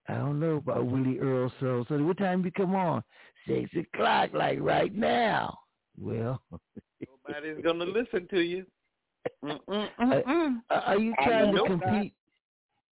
I 0.08 0.14
don't 0.14 0.40
know 0.40 0.56
about 0.56 0.86
Willie 0.86 1.18
Earl 1.18 1.52
Soul 1.60 1.84
Sunday. 1.88 2.04
What 2.04 2.18
time 2.18 2.44
you 2.44 2.50
come 2.50 2.74
on? 2.74 3.02
Six 3.46 3.70
o'clock, 3.74 4.30
like 4.34 4.58
right 4.60 4.94
now. 4.94 5.58
Well, 6.00 6.40
Nobody's 7.26 7.62
gonna 7.64 7.84
listen 7.84 8.26
to 8.30 8.40
you. 8.40 8.66
Uh, 9.46 9.86
are 10.70 10.98
you 10.98 11.14
trying 11.22 11.54
to 11.54 11.62
compete? 11.64 12.14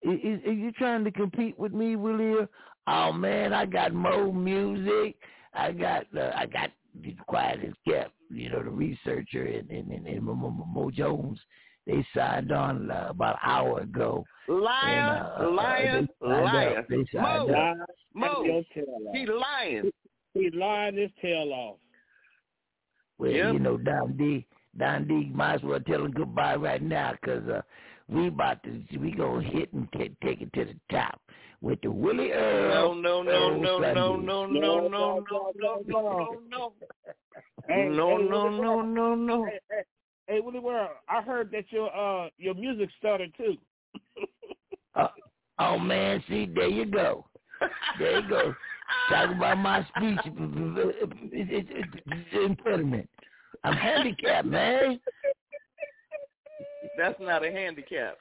Is, 0.01 0.19
is, 0.23 0.39
are 0.45 0.53
you 0.53 0.71
trying 0.73 1.03
to 1.03 1.11
compete 1.11 1.57
with 1.59 1.73
me, 1.73 1.95
Willie? 1.95 2.47
Oh 2.87 3.11
man, 3.11 3.53
I 3.53 3.65
got 3.65 3.93
more 3.93 4.33
music. 4.33 5.15
I 5.53 5.71
got 5.71 6.05
uh, 6.15 6.31
I 6.35 6.45
got 6.45 6.69
the 7.01 7.15
quiet 7.27 7.59
as 7.65 7.73
kept. 7.87 8.13
You 8.29 8.49
know, 8.49 8.63
the 8.63 8.69
researcher 8.69 9.45
and 9.45 9.69
and, 9.69 9.91
and, 9.91 10.07
and 10.07 10.21
Mo, 10.23 10.35
Mo, 10.35 10.49
Mo 10.51 10.91
Jones. 10.91 11.39
They 11.87 12.05
signed 12.15 12.51
on 12.51 12.91
uh, 12.91 13.07
about 13.09 13.39
an 13.43 13.49
hour 13.49 13.79
ago. 13.81 14.23
Liar, 14.47 15.33
And, 15.39 15.47
uh, 15.47 15.51
liar, 15.51 16.07
they 16.19 16.27
liar. 16.27 16.77
up. 16.79 16.87
They 16.87 17.05
Mo, 17.15 17.47
up. 17.81 17.89
Mo, 18.13 18.43
Your 18.43 18.63
he 19.13 19.25
lying. 19.25 19.91
He's 20.35 20.53
lying 20.53 20.97
his 20.97 21.09
tail 21.21 21.51
off. 21.51 21.77
Well, 23.17 23.31
Yep. 23.31 23.53
you 23.53 23.59
know, 23.59 23.77
Don 23.77 24.15
D, 24.17 24.45
Don 24.77 25.07
D, 25.07 25.31
might 25.33 25.55
as 25.55 25.63
well 25.63 25.79
tell 25.79 26.05
him 26.05 26.11
goodbye 26.11 26.55
right 26.55 26.81
now 26.81 27.13
'cause 27.23 27.47
uh, 27.49 27.61
we 28.09 28.27
about 28.27 28.61
to 28.63 28.81
we 28.99 29.11
gonna 29.11 29.41
hit 29.47 29.71
and 29.73 29.87
t- 29.93 30.15
take 30.23 30.41
it 30.41 30.51
to 30.53 30.65
the 30.65 30.75
top 30.91 31.21
with 31.61 31.79
the 31.81 31.91
Willie 31.91 32.31
Earl. 32.31 32.69
No, 32.69 32.75
Earl. 32.75 32.95
no, 32.95 33.21
no, 33.23 33.31
Soul 33.31 33.51
no, 33.51 33.57
no, 33.79 33.83
Sundays. 33.83 33.95
no, 33.95 34.15
no, 34.45 34.47
no, 34.47 34.89
no, 34.89 35.51
no, 35.57 35.81
no, 35.87 36.41
no. 36.49 36.73
Hey, 37.67 37.87
No, 37.89 38.17
hey, 38.17 38.23
no, 38.23 38.43
Willie 38.43 38.59
no, 38.59 38.59
World. 38.59 38.87
no, 38.87 39.15
no. 39.15 39.45
Hey, 39.45 39.59
hey, 39.69 39.81
hey, 40.27 40.39
Willie 40.39 40.61
Earl, 40.65 40.89
I 41.07 41.21
heard 41.21 41.51
that 41.51 41.65
your 41.71 41.95
uh 41.95 42.29
your 42.37 42.53
music 42.55 42.89
started 42.97 43.33
too. 43.37 43.55
Uh, 44.95 45.07
oh 45.59 45.77
man, 45.77 46.23
see 46.27 46.47
there 46.53 46.67
you 46.67 46.85
go, 46.85 47.25
there 47.99 48.19
you 48.21 48.27
go. 48.29 48.53
Talk 49.09 49.29
about 49.29 49.57
my 49.59 49.85
speech 49.95 50.19
impediment. 52.33 53.07
I'm 53.63 53.73
handicapped, 53.75 54.47
man. 54.47 54.99
That's 56.97 57.19
not 57.19 57.43
a 57.45 57.51
handicap. 57.51 58.17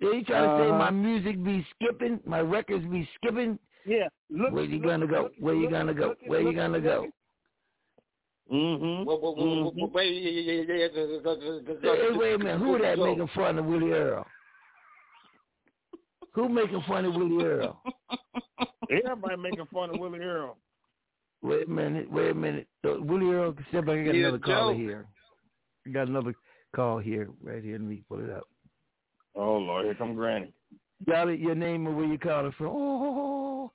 Yeah, 0.00 0.12
you 0.12 0.24
trying 0.24 0.44
to 0.48 0.64
say 0.64 0.68
Uh-huh. 0.68 0.78
my 0.78 0.90
music 0.90 1.42
be 1.42 1.66
skipping, 1.74 2.20
my 2.24 2.40
records 2.40 2.84
be 2.86 3.08
skipping? 3.16 3.58
Yeah. 3.84 4.08
Look, 4.30 4.52
Where 4.52 4.64
you 4.64 4.78
look, 4.78 4.86
gonna 4.86 5.06
go? 5.06 5.22
look, 5.24 5.32
Where 5.40 5.54
you 5.54 5.68
gonna 5.70 5.94
go? 5.94 6.14
Where 6.26 6.40
you 6.40 6.52
gonna 6.52 6.80
go? 6.80 7.08
Mm-hmm. 8.52 9.04
Wait, 9.92 10.08
Hey, 11.82 12.34
a 12.34 12.38
minute. 12.38 12.58
Who 12.58 12.78
that 12.78 12.98
making 12.98 13.28
fun 13.34 13.58
of 13.58 13.66
Willie 13.66 13.92
Earl? 13.92 14.26
Who 16.32 16.48
making 16.48 16.82
fun 16.86 17.04
of 17.04 17.14
Willie 17.14 17.44
Earl? 17.44 17.82
Everybody 18.90 19.36
making 19.36 19.66
fun 19.72 19.90
of 19.90 19.98
Willie 20.00 20.20
Earl. 20.20 20.56
Wait 21.42 21.66
a 21.66 21.70
minute. 21.70 22.10
Wait 22.10 22.30
a 22.30 22.34
minute. 22.34 22.66
Uh, 22.86 23.00
Willie 23.00 23.32
Earl, 23.34 23.54
step 23.68 23.86
back. 23.86 23.98
I 23.98 24.04
got 24.04 24.14
another 24.14 24.38
caller 24.38 24.74
here. 24.74 25.06
I 25.86 25.90
got 25.90 26.08
another 26.08 26.34
call 26.74 26.98
here, 26.98 27.28
right 27.42 27.62
here. 27.62 27.72
Let 27.74 27.82
me 27.82 28.02
pull 28.08 28.22
it 28.22 28.30
up. 28.30 28.44
Oh 29.34 29.56
Lord, 29.56 29.84
here 29.84 29.94
come 29.94 30.14
Granny. 30.14 30.52
Got 31.06 31.28
it? 31.28 31.38
Your 31.40 31.54
name 31.54 31.86
and 31.86 31.96
where 31.96 32.06
you 32.06 32.18
calling 32.18 32.52
from? 32.58 32.68
Oh, 32.68 33.72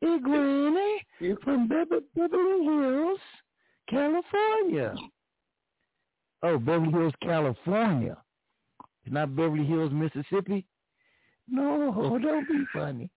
hey, 0.00 0.18
Granny 0.22 1.06
from 1.42 1.68
Beverly, 1.68 2.02
Beverly 2.14 2.64
Hills, 2.64 3.18
California. 3.88 4.94
Oh, 6.42 6.58
Beverly 6.58 6.92
Hills, 6.92 7.14
California. 7.22 8.18
Not 9.06 9.34
Beverly 9.34 9.64
Hills, 9.64 9.92
Mississippi. 9.92 10.66
No, 11.48 12.18
don't 12.22 12.48
be 12.48 12.64
funny. 12.72 13.10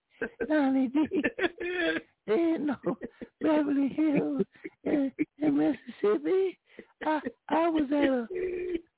Donny 0.48 0.88
D. 0.88 1.24
No, 2.28 2.76
Beverly 3.42 3.88
Hills 3.88 4.42
in, 4.84 5.12
in 5.40 5.58
Mississippi. 5.58 6.60
I 7.06 7.20
I 7.50 7.68
was 7.70 7.84
at 7.92 8.04
a 8.04 8.28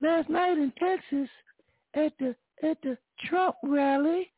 last 0.01 0.29
night 0.29 0.57
in 0.57 0.71
Texas 0.79 1.29
at 1.93 2.13
the 2.19 2.35
at 2.63 2.77
the 2.81 2.97
Trump 3.25 3.55
rally 3.63 4.31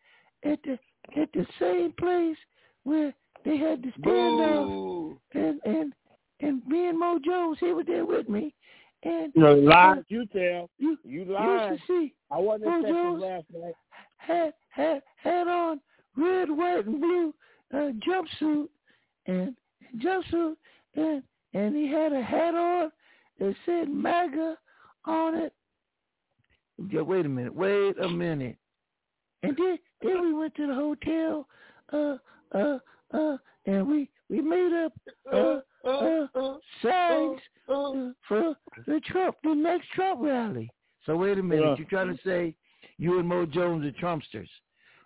at 0.43 0.59
the 0.63 0.77
at 1.19 1.29
the 1.33 1.45
same 1.59 1.93
place 1.99 2.37
where 2.83 3.13
they 3.45 3.57
had 3.57 3.81
the 3.83 3.91
standoff 4.01 4.67
Boo. 4.67 5.17
and 5.33 5.59
and 5.65 5.93
and 6.41 6.65
me 6.67 6.87
and 6.87 6.99
Mo 6.99 7.19
Jones 7.23 7.57
he 7.59 7.71
was 7.73 7.85
there 7.87 8.05
with 8.05 8.27
me 8.29 8.53
and 9.03 9.31
You 9.35 9.47
lied. 9.55 9.99
uh, 9.99 10.01
You 10.09 10.25
tell. 10.27 10.69
you 10.77 10.97
You 11.03 11.23
you 11.23 11.25
lied. 11.25 11.79
should 11.79 11.87
see 11.87 12.13
I 12.31 12.37
wasn't 12.37 12.69
Mo 12.69 12.75
in 12.77 12.81
Texas 12.83 12.95
Jones 12.97 13.21
last 13.21 13.45
night. 13.53 13.73
had 14.17 14.53
had 14.69 15.01
had 15.17 15.47
on 15.47 15.81
red, 16.17 16.49
white, 16.51 16.85
and 16.85 16.99
blue 16.99 17.33
uh, 17.73 17.91
jumpsuit 18.07 18.67
and 19.27 19.55
jumpsuit 19.97 20.55
and 20.95 21.23
and 21.53 21.75
he 21.75 21.87
had 21.91 22.13
a 22.13 22.21
hat 22.21 22.53
on 22.55 22.91
that 23.41 23.55
said 23.65 23.89
MAGA 23.89 24.55
on 25.05 25.35
it. 25.35 25.53
Yeah, 26.89 27.01
wait 27.01 27.25
a 27.25 27.29
minute, 27.29 27.53
wait 27.53 27.95
a 28.01 28.07
minute. 28.07 28.55
And 29.43 29.57
then 29.57 29.77
then 30.01 30.21
we 30.21 30.33
went 30.33 30.55
to 30.55 30.67
the 30.67 30.73
hotel, 30.75 31.47
uh 31.91 32.17
uh 32.55 32.77
uh, 33.13 33.37
and 33.65 33.87
we 33.87 34.09
we 34.29 34.41
made 34.41 34.71
up 34.85 34.93
uh 35.33 35.59
uh 35.87 36.27
signs 36.81 37.39
uh, 37.67 38.11
for 38.27 38.55
the 38.87 39.01
Trump 39.05 39.35
the 39.43 39.53
next 39.53 39.89
Trump 39.95 40.21
rally. 40.21 40.69
So 41.05 41.15
wait 41.17 41.37
a 41.39 41.43
minute, 41.43 41.63
Yeah. 41.65 41.75
you're 41.77 41.87
trying 41.89 42.15
to 42.15 42.23
say 42.23 42.55
you 42.97 43.17
and 43.19 43.27
Mo 43.27 43.45
Jones 43.47 43.85
are 43.85 43.91
Trumpsters? 43.93 44.49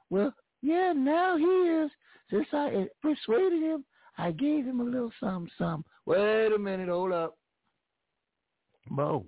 Well, 0.09 0.33
yeah, 0.61 0.91
now 0.93 1.37
he 1.37 1.45
is. 1.45 1.91
Since 2.29 2.47
I 2.51 2.87
persuaded 3.01 3.61
him, 3.61 3.85
I 4.17 4.31
gave 4.31 4.65
him 4.65 4.79
a 4.81 4.83
little 4.83 5.11
something, 5.19 5.49
something. 5.57 5.83
Wait 6.05 6.51
a 6.51 6.57
minute, 6.57 6.89
hold 6.89 7.11
up. 7.13 7.37
Mo, 8.89 9.25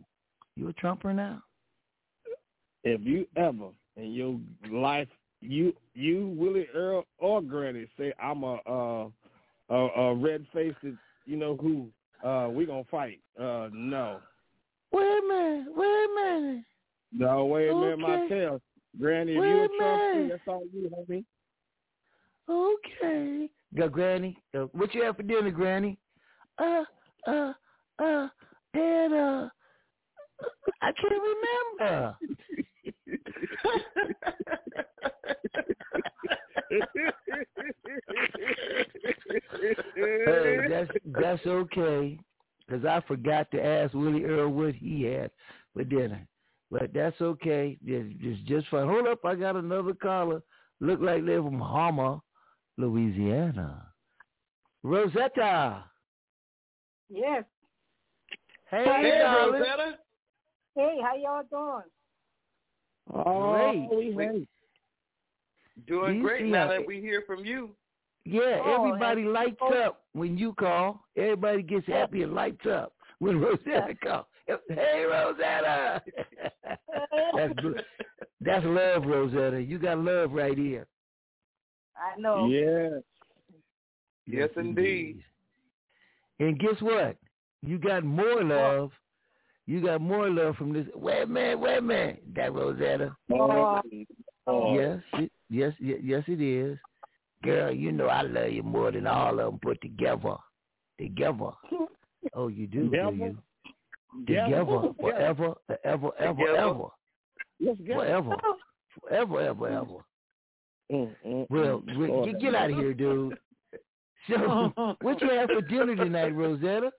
you 0.56 0.68
a 0.70 0.74
Trumper 0.74 1.14
now? 1.14 1.42
If 2.84 3.02
you 3.04 3.28
ever 3.36 3.70
in 3.96 4.12
your 4.14 4.40
life, 4.72 5.08
you 5.42 5.74
you 5.94 6.30
Willie 6.38 6.68
Earl 6.74 7.04
or 7.18 7.42
Granny 7.42 7.88
say 7.98 8.14
I'm 8.22 8.44
a 8.44 8.56
uh 8.68 9.08
a, 9.70 9.76
a 9.76 10.16
red 10.16 10.46
faced, 10.54 10.78
you 11.26 11.38
know 11.38 11.58
who? 11.58 11.90
Uh, 12.28 12.50
we 12.50 12.66
gonna 12.66 12.84
fight. 12.90 13.20
Uh, 13.40 13.70
no, 13.74 14.22
Wait 14.92 15.04
a 15.04 15.22
minute, 15.28 15.68
wait 15.76 15.86
a 15.86 16.08
minute. 16.16 16.66
no, 17.12 17.46
wait 17.46 17.70
a 17.70 17.76
minute, 17.76 18.00
my 18.00 18.16
Okay. 18.16 18.28
tail. 18.30 18.62
Granny, 19.00 19.34
if 19.34 19.42
Wait 19.42 19.50
you 19.50 19.62
a 19.62 19.66
a 19.66 19.70
Trump, 19.78 20.30
that's 20.30 20.42
all 20.48 20.64
you, 20.74 20.90
homie. 20.90 21.26
Okay. 22.50 23.50
Got 23.78 23.92
Granny. 23.92 24.38
Uh, 24.58 24.66
what 24.72 24.94
you 24.96 25.04
have 25.04 25.18
for 25.18 25.24
dinner, 25.24 25.52
Granny? 25.52 25.98
Uh, 26.58 26.84
uh, 27.28 27.54
uh, 28.00 28.28
I 30.82 30.92
can't 30.94 31.22
remember. 31.80 32.18
hey, 39.96 40.58
that's 40.70 40.92
that's 41.06 41.46
okay, 41.46 42.20
because 42.68 42.86
I 42.86 43.02
forgot 43.08 43.50
to 43.52 43.64
ask 43.64 43.94
Willie 43.94 44.26
Earl 44.26 44.50
what 44.50 44.76
he 44.76 45.04
had 45.04 45.32
for 45.74 45.84
dinner. 45.84 46.28
But 46.70 46.94
that's 46.94 47.20
okay. 47.22 47.78
It's, 47.86 48.16
it's 48.22 48.48
just 48.48 48.68
fine. 48.68 48.88
Hold 48.88 49.08
up, 49.08 49.24
I 49.26 49.36
got 49.36 49.56
another 49.56 49.94
caller. 49.94 50.42
Look 50.80 51.00
like 51.02 51.26
they're 51.26 51.42
from 51.42 51.60
Homer, 51.60 52.20
Louisiana. 52.78 53.88
Rosetta. 54.84 55.86
Yes. 57.10 57.46
Hey, 58.70 58.84
Hey, 58.86 59.20
darling. 59.20 59.62
Rosetta. 59.62 59.98
Hey, 60.76 60.98
how 61.02 61.16
y'all 61.16 61.44
doing? 61.50 61.84
Oh, 63.14 63.88
Great. 63.90 64.16
we. 64.16 64.48
Doing 65.88 66.16
You 66.18 66.22
great 66.24 66.42
see 66.42 66.50
now 66.50 66.68
that 66.70 66.86
we 66.86 67.00
hear 67.00 67.24
from 67.28 67.46
you. 67.46 67.70
Yeah, 68.26 68.60
Oh, 68.66 68.86
everybody 68.88 69.22
and- 69.22 69.32
lights 69.34 69.58
oh. 69.62 69.74
up 69.74 70.06
when 70.14 70.38
you 70.38 70.54
call. 70.54 71.06
Everybody 71.16 71.62
gets 71.64 71.88
happy 71.88 72.24
and 72.24 72.34
lights 72.34 72.66
up 72.66 72.94
when 73.20 73.40
Rosetta 73.42 73.96
calls. 74.04 74.26
Hey, 74.70 75.04
Rosetta. 75.10 76.02
that's. 77.36 77.54
That's 78.42 78.66
love, 78.66 79.06
Rosetta. 79.06 79.62
You 79.62 79.80
got 79.80 79.98
love 80.00 80.32
right 80.32 80.58
here. 80.58 80.88
I 81.96 82.20
know. 82.20 82.48
Yeah. 82.48 83.00
Yes, 84.28 84.50
indeed. 84.58 85.24
And 86.40 86.60
guess 86.60 86.80
what? 86.82 87.18
You 87.64 87.78
got 87.78 88.04
more 88.04 88.44
love. 88.44 88.92
You 89.66 89.82
got 89.82 90.02
more 90.02 90.30
love 90.30 90.56
from 90.56 90.74
this. 90.74 90.86
Wait 90.96 91.28
minute, 91.28 91.60
wait 91.60 91.84
minute. 91.84 92.24
That 92.36 92.54
Rosetta. 92.54 93.16
Oh, 93.32 93.82
Oh, 94.50 94.76
Yes, 94.76 95.00
it, 95.14 95.32
yes, 95.50 95.74
yes, 95.80 96.24
it 96.28 96.42
is. 96.42 96.78
Girl, 97.44 97.72
you 97.72 97.92
know 97.92 98.08
I 98.08 98.22
love 98.22 98.50
you 98.50 98.64
more 98.64 98.92
than 98.92 99.06
all 99.06 99.32
of 99.40 99.52
them 99.52 99.60
put 99.62 99.82
together. 99.82 100.36
Together. 100.98 101.52
Oh, 102.34 102.48
you 102.48 102.66
do, 102.68 102.86
Together? 102.86 103.12
do 103.12 103.18
you? 103.18 103.38
Together, 104.26 104.94
forever, 105.00 105.54
ever, 105.84 106.12
ever, 106.18 106.58
ever, 106.58 106.84
Let's 107.60 107.80
forever, 107.86 108.36
forever, 109.02 109.42
ever, 109.42 109.68
ever. 109.68 110.06
Mm, 110.92 111.16
mm, 111.26 111.48
Well, 111.50 111.82
mm. 111.82 112.10
Oh, 112.10 112.26
get, 112.26 112.40
get 112.40 112.56
out 112.56 112.72
of 112.72 112.78
here, 112.78 112.94
dude. 112.94 113.38
So, 114.30 114.96
what 115.02 115.22
you 115.22 115.30
have 115.30 115.50
for 115.50 115.62
dinner 115.62 115.96
tonight, 115.96 116.34
Rosetta? 116.34 116.92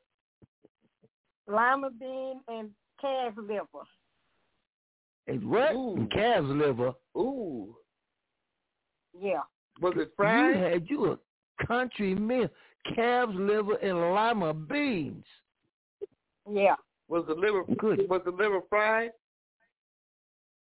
Lima 1.49 1.90
bean 1.99 2.40
and 2.49 2.70
calf 3.01 3.34
liver. 3.36 3.84
And 5.26 5.49
what? 5.51 5.72
Ooh. 5.74 5.96
And 5.96 6.11
calf's 6.12 6.46
liver. 6.49 6.92
Ooh. 7.16 7.74
Yeah. 9.18 9.40
Was 9.80 9.94
it 9.96 10.12
fried? 10.16 10.55
You 10.57 10.61
fried? 10.61 10.72
had 10.72 10.90
you 10.90 11.12
a 11.12 11.66
country 11.66 12.14
meal, 12.14 12.49
calf's 12.94 13.32
liver 13.34 13.74
and 13.76 13.99
lima 14.14 14.55
beans. 14.55 15.24
Yeah. 16.51 16.76
Was 17.09 17.24
the 17.26 17.34
liver 17.34 17.62
Good. 17.78 18.09
was 18.09 18.20
the 18.24 18.30
liver 18.30 18.61
fried? 18.68 19.11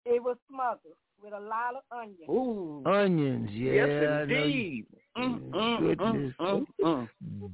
It 0.05 0.21
was 0.23 0.38
smothered 0.49 0.97
with 1.23 1.34
a 1.34 1.39
lot 1.39 1.75
of 1.75 1.84
onions. 1.91 2.17
Ooh. 2.29 2.82
Onions, 2.88 3.49
yeah. 3.51 3.71
yes, 3.73 3.89
I 3.89 4.25
know 4.25 4.43
you- 4.43 4.43
indeed. 4.43 4.86
Mm, 5.17 5.49
mm, 5.51 5.79
Goodness. 5.79 6.34
mm, 6.39 6.65
mm, 6.84 7.09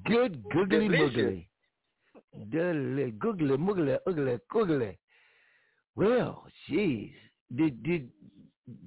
Good 0.05 0.43
googly 0.51 0.87
Delicious. 0.87 1.43
Moogly. 2.35 2.51
Dudley, 2.51 3.11
googly 3.11 3.57
moogly, 3.57 3.97
ugly, 4.07 4.39
googly. 4.49 4.97
Well, 5.95 6.45
jeez. 6.69 7.13
Did 7.55 7.81
did 7.83 8.09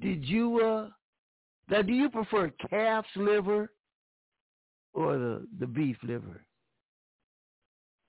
did 0.01 0.25
you 0.25 0.61
uh 0.61 0.89
now 1.69 1.83
do 1.83 1.93
you 1.93 2.11
prefer 2.11 2.51
calf's 2.69 3.09
liver 3.17 3.73
or 4.93 5.17
the 5.17 5.47
the 5.59 5.67
beef 5.67 5.97
liver? 6.03 6.45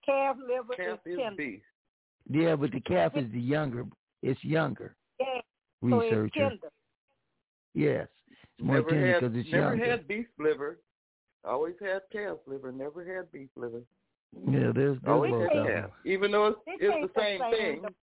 Calf 0.06 0.38
liver 0.40 0.74
Calf 0.76 1.00
is 1.06 1.14
is 1.14 1.20
tender. 1.20 1.36
beef. 1.38 1.62
Yeah, 2.30 2.56
but 2.56 2.72
the 2.72 2.82
calf 2.82 3.16
is 3.16 3.32
the 3.32 3.40
younger. 3.40 3.86
It's 4.22 4.44
younger. 4.44 4.96
Yeah. 5.20 5.26
So 5.90 6.00
it's 6.02 6.34
tender. 6.36 6.70
Yes, 7.74 8.08
it's 8.30 8.62
more 8.62 8.76
Never 8.78 8.90
tender 8.90 9.20
because 9.20 9.36
it's 9.38 9.52
never 9.52 9.76
younger. 9.76 9.92
had 9.92 10.08
beef 10.08 10.28
liver. 10.38 10.80
Always 11.44 11.76
had 11.82 12.02
calf 12.12 12.38
liver. 12.46 12.72
Never 12.72 13.04
had 13.16 13.32
beef 13.32 13.50
liver. 13.56 13.82
Yeah, 14.34 14.72
there's, 14.74 14.76
there's 14.76 14.98
Oh, 15.08 15.24
it 15.24 15.32
both 15.32 15.52
can. 15.52 15.90
Even 16.06 16.32
though 16.32 16.48
it's, 16.48 16.60
It 16.68 16.78
it's 16.82 17.14
the 17.14 17.22
same 17.22 17.40
the 17.40 17.52
same. 17.52 17.82
thing. 17.82 17.96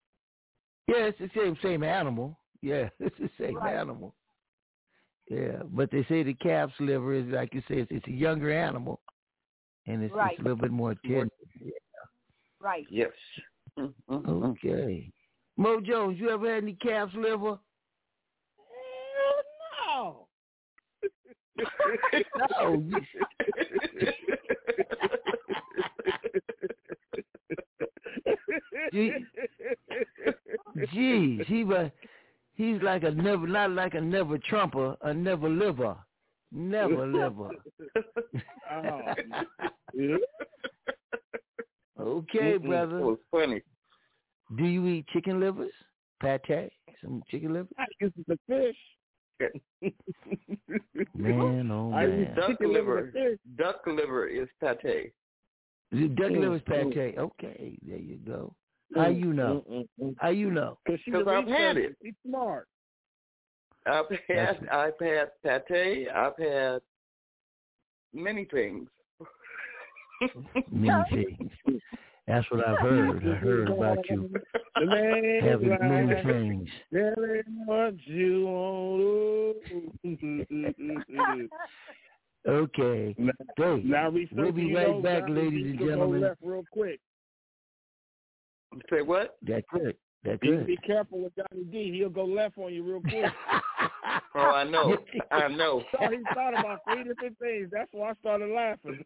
Yeah, 0.89 1.05
it's 1.07 1.19
the 1.19 1.31
same 1.35 1.57
same 1.63 1.83
animal. 1.83 2.39
Yeah, 2.61 2.91
it's 3.01 3.17
the 3.19 3.31
same 3.39 3.57
Right. 3.57 3.75
animal. 3.75 4.15
Yeah, 5.31 5.63
but 5.65 5.91
they 5.91 6.05
say 6.05 6.23
the 6.23 6.35
calf's 6.35 6.79
liver 6.81 7.13
is 7.15 7.27
like 7.27 7.55
you 7.55 7.61
say, 7.69 7.79
it's, 7.81 7.91
it's 7.91 8.07
a 8.07 8.11
younger 8.13 8.51
animal, 8.51 9.01
and 9.87 10.03
it's, 10.03 10.15
Right. 10.15 10.33
it's 10.33 10.41
a 10.41 10.43
little 10.43 10.57
bit 10.57 10.71
more 10.71 10.95
tender. 11.07 11.29
Right. 12.61 12.87
Yes. 12.91 13.13
Mm-hmm. 13.79 14.45
Okay. 14.45 15.11
Mo 15.57 15.81
Jones, 15.81 16.19
you 16.19 16.31
ever 16.31 16.55
had 16.55 16.63
any 16.63 16.75
calf's 16.75 17.15
liver? 17.15 17.59
No. 19.87 20.27
No. 22.61 22.85
you- 28.93 29.27
Gee, 30.93 31.39
Geez, 31.39 31.47
he 31.47 31.65
was 31.65 31.91
he's 32.55 32.81
like 32.83 33.03
a 33.03 33.11
never 33.11 33.47
not 33.47 33.71
like 33.73 33.95
a 33.95 34.01
never 34.01 34.39
trumper, 34.39 34.97
a 35.03 35.13
never 35.15 35.49
liver. 35.49 35.97
Never 36.53 37.07
liver. 37.07 37.51
Oh, 38.73 39.15
yeah. 39.95 40.17
Okay, 42.01 42.59
Mm-mm, 42.59 42.67
brother. 42.67 42.99
It 43.01 43.05
was 43.05 43.19
funny. 43.31 43.63
Do 44.57 44.65
you 44.65 44.87
eat 44.87 45.07
chicken 45.09 45.41
livers? 45.41 45.73
Pate? 46.23 46.71
Some 47.03 47.23
chicken 47.31 47.53
liver? 47.53 47.69
I 47.79 47.85
used 48.01 48.15
to 48.17 48.25
the 48.29 48.39
fish. 48.47 48.77
Man, 51.15 51.71
oh 51.71 51.91
man. 51.91 51.95
I 51.95 52.07
man. 52.07 52.19
used 52.21 52.35
Duck 52.37 52.49
chicken 52.51 52.73
liver 52.73 53.13
liver. 53.15 53.37
Duck 53.57 53.81
liver 53.87 54.27
is 54.27 54.49
pate. 54.61 55.13
Duck 55.93 56.31
Mm, 56.31 56.41
liver's 56.41 56.63
mm. 56.63 56.93
pate. 56.95 57.19
Okay, 57.19 57.79
there 57.87 57.99
you 57.99 58.17
go. 58.27 58.55
How 58.95 59.11
mm, 59.11 59.21
you 59.21 59.33
know? 59.33 59.65
Mm-mm-mm. 59.71 60.15
How 60.19 60.29
you 60.31 60.51
know? 60.51 60.79
Cause 60.87 60.99
she's 61.05 61.15
'Cause 61.15 61.27
a 61.27 61.31
I've 61.31 61.49
had 61.49 61.77
it. 61.77 61.97
She's 62.03 62.15
smart. 62.27 62.69
I've 63.87 64.07
had 64.29 64.69
I've 64.71 64.95
had 65.45 65.67
pate. 65.67 66.09
I've 66.09 66.37
had 66.39 66.81
many 68.13 68.45
things. 68.47 68.89
Many 70.71 71.05
things. 71.13 71.51
That's 72.27 72.51
what 72.51 72.67
I've 72.67 72.81
heard. 72.81 73.23
I 73.25 73.35
heard 73.37 73.71
about 73.71 73.99
you 74.11 74.29
having 75.41 75.79
many 75.81 76.23
things. 76.23 76.69
telling 76.93 77.45
what 77.67 77.95
you 78.07 78.47
want. 78.47 79.57
Okay. 82.47 83.15
now, 83.19 83.33
Great. 83.57 83.85
now 83.85 84.09
research, 84.11 84.39
We'll 84.39 84.53
be 84.53 84.73
right 84.75 85.03
back, 85.03 85.25
ladies 85.29 85.67
and 85.67 85.79
gentlemen. 85.79 86.21
Left 86.23 86.39
real 86.43 86.65
quick. 86.73 87.01
Say 88.91 89.03
what? 89.03 89.37
That's 89.43 89.67
good. 89.73 89.97
That's 90.25 90.39
You 90.43 90.57
good. 90.59 90.67
be 90.67 90.77
careful 90.79 91.21
with 91.21 91.33
Donny 91.37 91.65
D. 91.65 91.93
He'll 91.99 92.09
go 92.11 92.25
left 92.25 92.59
on 92.59 92.73
you 92.75 92.83
real 92.83 93.01
quick. 93.01 93.25
Oh, 94.35 94.41
I 94.41 94.65
know. 94.65 94.97
I 95.31 95.49
know. 95.49 95.83
so 95.93 95.99
he 96.11 96.19
thought 96.35 96.59
about 96.59 96.81
three 96.85 97.05
different 97.05 97.39
things. 97.39 97.69
That's 97.73 97.89
why 97.93 98.11
I 98.11 98.15
started 98.21 98.51
laughing. 98.51 99.05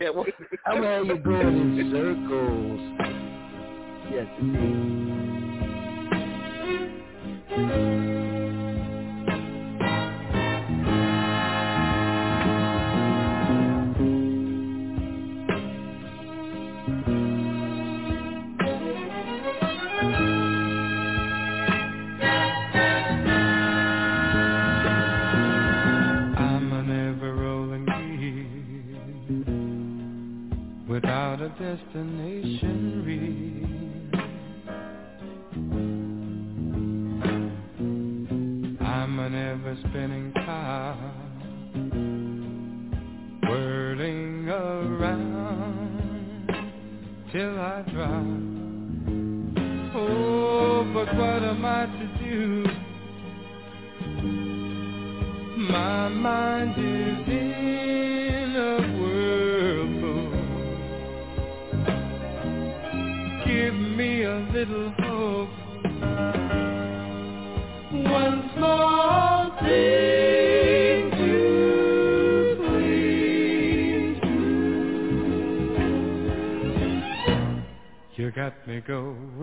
Yeah, 0.00 0.10
well, 0.10 0.26
I'm 0.66 0.82
how 0.82 1.02
you 1.02 1.18
going 1.18 1.78
in 1.78 1.90
circles. 1.92 2.80
Yes, 4.12 4.26
indeed. 4.38 4.96
Destination 31.58 33.02
real. 33.06 33.66
I'm 38.86 39.18
an 39.18 39.34
ever 39.34 39.76
spinning 39.88 40.32
top, 40.44 40.98
whirling 43.48 44.48
around 44.50 45.98
till 47.32 47.58
I 47.58 47.82
drop. 47.90 48.26
Oh, 49.96 50.84
but 50.92 51.08
what 51.16 51.42
am 51.42 51.64
I 51.64 51.86
to 51.86 52.06
do? 52.22 52.66
My 55.72 56.08
mind 56.08 56.74
is 56.78 57.15
little 64.56 64.90
hope. 65.00 65.50
One 67.92 68.50
small 68.56 69.50
thing 69.60 71.10
to 71.10 72.56
cling 72.64 74.16
to. 78.16 78.22
You 78.22 78.30
got 78.30 78.54
me 78.66 78.80
going 78.80 79.36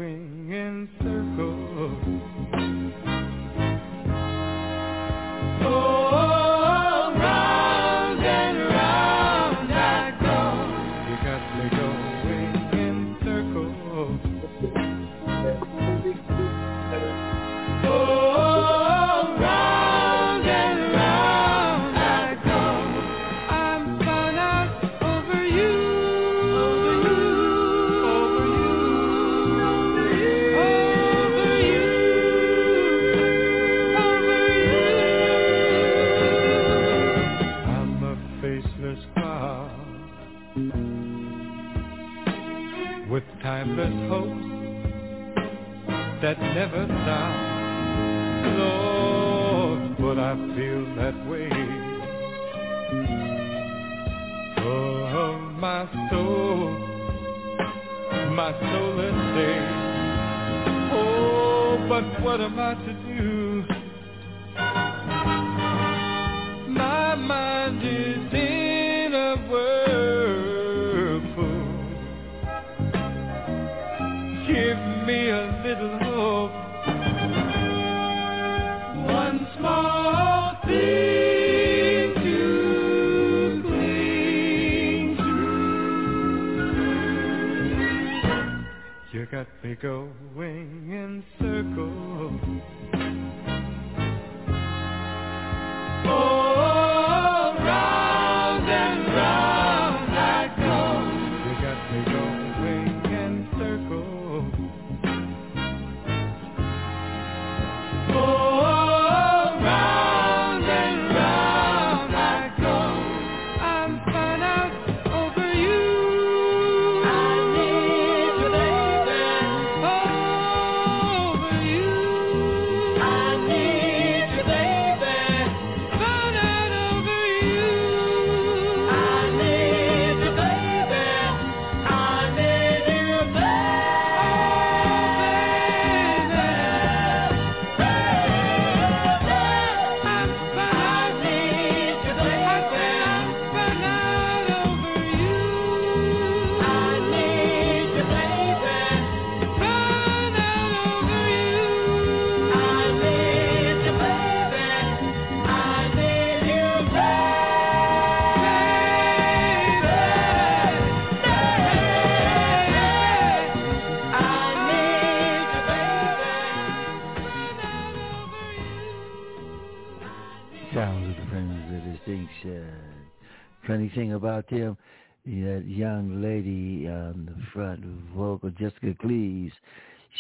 that 174.54 175.64
young 175.66 176.22
lady 176.22 176.88
on 176.88 177.26
the 177.26 177.44
front 177.54 177.84
vocal, 178.16 178.50
Jessica 178.52 178.94
Cleaves, 179.02 179.54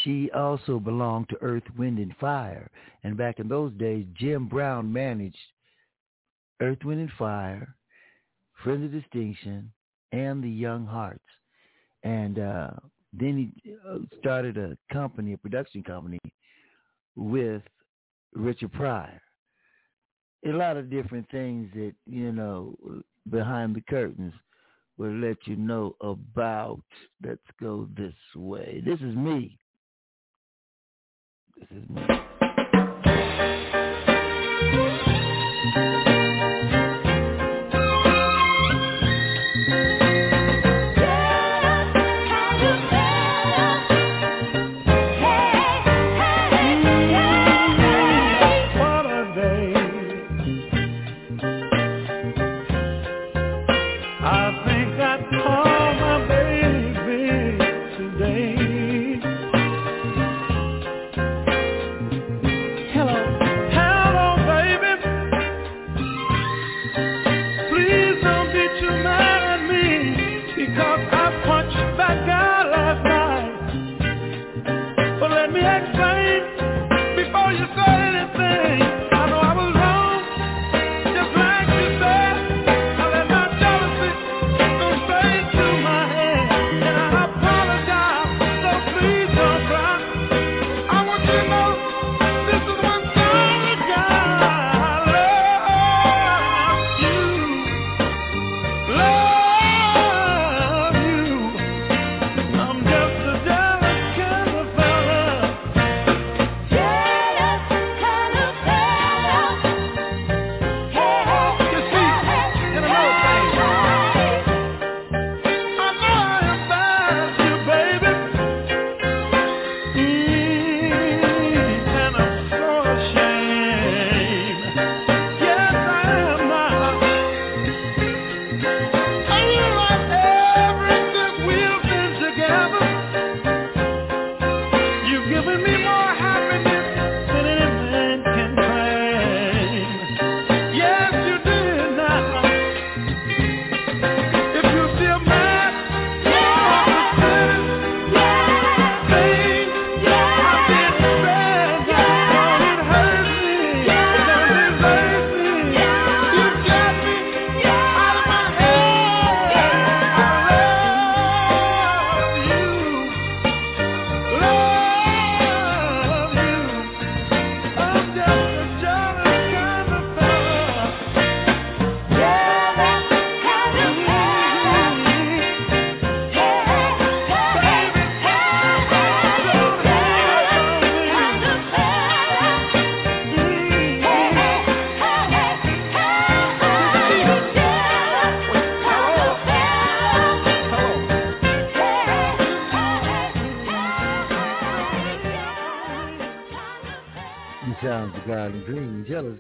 she 0.04 0.32
also 0.32 0.80
belonged 0.80 1.30
to 1.30 1.38
Earth, 1.42 1.64
Wind, 1.78 2.00
and 2.00 2.16
Fire. 2.20 2.70
And 3.04 3.18
back 3.18 3.40
in 3.40 3.48
those 3.48 3.74
days, 3.74 4.06
Jim 4.16 4.48
Brown 4.48 4.92
managed 4.92 5.38
Earth, 6.62 6.80
Wind, 6.84 7.02
and 7.02 7.12
Fire, 7.18 7.76
Friends 8.64 8.86
of 8.86 8.92
Distinction, 8.92 9.72
and 10.12 10.44
the 10.44 10.50
Young 10.50 10.86
Hearts. 10.86 11.20
And 12.04 12.40
uh, 12.40 12.72
then 13.12 13.54
he 13.64 13.74
uh, 13.88 14.00
started 14.20 14.58
a 14.58 14.78
company, 14.92 15.34
a 15.34 15.38
production 15.38 15.84
company, 15.84 16.20
with 17.16 17.62
Richard 18.34 18.74
Pryor. 18.74 19.22
A 20.46 20.50
lot 20.50 20.76
of 20.76 20.90
different 20.90 21.30
things 21.30 21.70
that, 21.76 21.94
you 22.06 22.32
know, 22.32 22.76
behind 23.30 23.76
the 23.76 23.82
curtains 23.82 24.34
will 24.98 25.14
let 25.14 25.38
you 25.46 25.56
know 25.56 25.96
about. 26.02 26.82
Let's 27.24 27.42
go 27.60 27.88
this 27.96 28.14
way. 28.36 28.82
This 28.86 29.00
is 29.00 29.16
me. 29.16 29.58
This 31.58 31.70
is 31.72 31.90
me. 31.90 32.02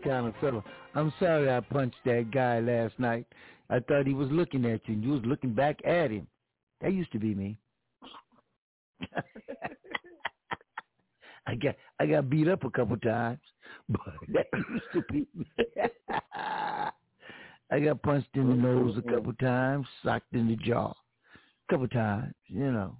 Kind 0.03 0.27
of 0.27 0.35
fellow. 0.41 0.63
I'm 0.95 1.13
sorry 1.19 1.51
I 1.51 1.59
punched 1.59 1.97
that 2.05 2.31
guy 2.31 2.59
last 2.59 2.97
night. 2.99 3.25
I 3.69 3.79
thought 3.79 4.05
he 4.07 4.13
was 4.13 4.29
looking 4.31 4.65
at 4.65 4.81
you 4.87 4.95
and 4.95 5.03
you 5.03 5.11
was 5.11 5.21
looking 5.25 5.53
back 5.53 5.79
at 5.85 6.11
him. 6.11 6.27
That 6.81 6.93
used 6.93 7.11
to 7.13 7.19
be 7.19 7.33
me. 7.33 7.57
I 11.45 11.55
got 11.55 11.75
I 11.99 12.05
got 12.05 12.29
beat 12.29 12.47
up 12.47 12.63
a 12.63 12.69
couple 12.69 12.97
times, 12.97 13.39
but 13.89 13.99
that 14.33 14.45
used 14.69 14.85
to 14.93 15.01
be 15.11 15.27
me. 15.35 15.45
I 17.71 17.79
got 17.79 18.01
punched 18.03 18.35
in 18.35 18.49
the 18.49 18.55
nose 18.55 18.97
a 18.97 19.01
couple 19.01 19.33
times, 19.33 19.87
socked 20.03 20.33
in 20.33 20.47
the 20.47 20.55
jaw 20.57 20.91
a 20.91 21.71
couple 21.71 21.87
times, 21.87 22.33
you 22.47 22.71
know. 22.71 22.95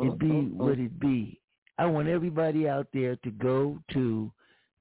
It 0.00 0.18
be 0.18 0.30
uh-huh. 0.30 0.64
what 0.64 0.78
it 0.78 0.98
be. 0.98 1.40
I 1.76 1.86
want 1.86 2.08
everybody 2.08 2.68
out 2.68 2.86
there 2.92 3.16
to 3.16 3.30
go 3.30 3.78
to 3.92 4.32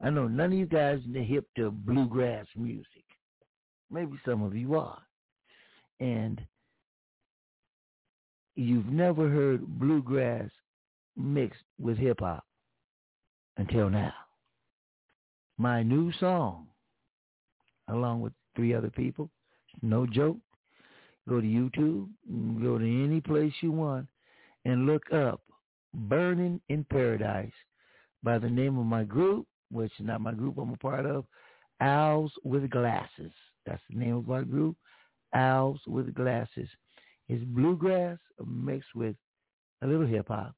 I 0.01 0.09
know 0.09 0.27
none 0.27 0.53
of 0.53 0.57
you 0.57 0.65
guys 0.65 0.99
are 1.15 1.19
hip 1.21 1.47
to 1.57 1.71
bluegrass 1.71 2.45
music. 2.55 3.03
Maybe 3.89 4.13
some 4.25 4.43
of 4.43 4.55
you 4.55 4.75
are. 4.75 5.01
And 5.99 6.39
you've 8.55 8.87
never 8.87 9.29
heard 9.29 9.65
bluegrass 9.79 10.49
mixed 11.15 11.63
with 11.79 11.97
hip 11.97 12.19
hop 12.19 12.45
until 13.57 13.89
now. 13.89 14.13
My 15.57 15.81
new 15.81 16.11
song, 16.19 16.67
along 17.87 18.21
with 18.21 18.33
three 18.55 18.75
other 18.75 18.91
people, 18.91 19.29
no 19.81 20.05
joke. 20.05 20.37
Go 21.27 21.41
to 21.41 21.47
YouTube, 21.47 22.07
go 22.61 22.77
to 22.77 22.85
any 22.85 23.19
place 23.19 23.53
you 23.61 23.71
want, 23.71 24.07
and 24.65 24.85
look 24.85 25.11
up 25.11 25.41
Burning 25.93 26.61
in 26.69 26.85
Paradise 26.85 27.51
by 28.23 28.37
the 28.37 28.49
name 28.49 28.77
of 28.77 28.85
my 28.85 29.03
group, 29.03 29.45
which 29.71 29.91
is 29.99 30.05
not 30.05 30.21
my 30.21 30.33
group 30.33 30.57
I'm 30.57 30.73
a 30.73 30.77
part 30.77 31.05
of, 31.05 31.25
Owls 31.81 32.31
with 32.43 32.69
Glasses. 32.69 33.31
That's 33.65 33.81
the 33.89 33.97
name 33.97 34.15
of 34.15 34.29
our 34.29 34.43
group, 34.43 34.75
Owls 35.33 35.79
with 35.87 36.13
Glasses. 36.13 36.69
It's 37.29 37.43
bluegrass 37.43 38.17
mixed 38.45 38.95
with 38.95 39.15
a 39.81 39.87
little 39.87 40.07
hip 40.07 40.27
hop. 40.29 40.53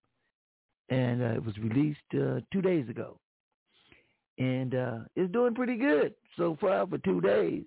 And 0.90 1.22
uh, 1.22 1.26
it 1.36 1.46
was 1.46 1.58
released 1.58 2.00
uh, 2.14 2.40
two 2.52 2.62
days 2.62 2.90
ago. 2.90 3.20
And 4.38 4.74
uh, 4.74 4.98
it's 5.16 5.32
doing 5.32 5.54
pretty 5.54 5.76
good 5.76 6.14
so 6.38 6.58
far 6.62 6.88
for 6.88 6.98
two 7.00 7.22
days. 7.22 7.66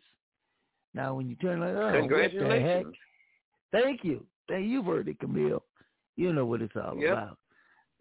Now, 0.95 1.15
when 1.15 1.29
you 1.29 1.37
turn 1.37 1.61
like, 1.61 1.71
oh, 1.71 1.75
what 1.75 1.83
the 1.83 1.91
heck? 1.91 2.01
Congratulations. 2.01 2.95
Thank 3.73 4.05
you. 4.05 4.27
Thank 4.49 4.67
you, 4.67 4.83
heard 4.83 5.09
it, 5.09 5.19
Camille. 5.19 5.63
You 6.17 6.33
know 6.33 6.45
what 6.45 6.63
it's 6.63 6.75
all 6.77 6.97
Yep. 6.99 7.13
about. 7.13 7.39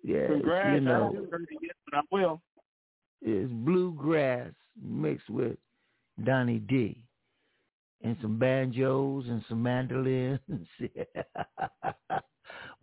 Yeah, 0.04 0.28
Congrats. 0.28 0.76
you 0.76 0.82
know. 0.82 1.04
I 1.04 1.14
haven't 1.14 1.32
heard 1.32 1.48
it 1.50 1.60
yet, 1.62 1.76
but 1.86 1.98
I 2.00 2.02
will. 2.12 2.42
Is 3.24 3.50
bluegrass 3.52 4.52
mixed 4.82 5.30
with 5.30 5.58
Donny 6.24 6.60
D 6.60 7.02
and 8.04 8.18
some 8.22 8.40
banjos 8.40 9.26
and 9.28 9.44
some 9.48 9.62
mandolins. 9.62 10.40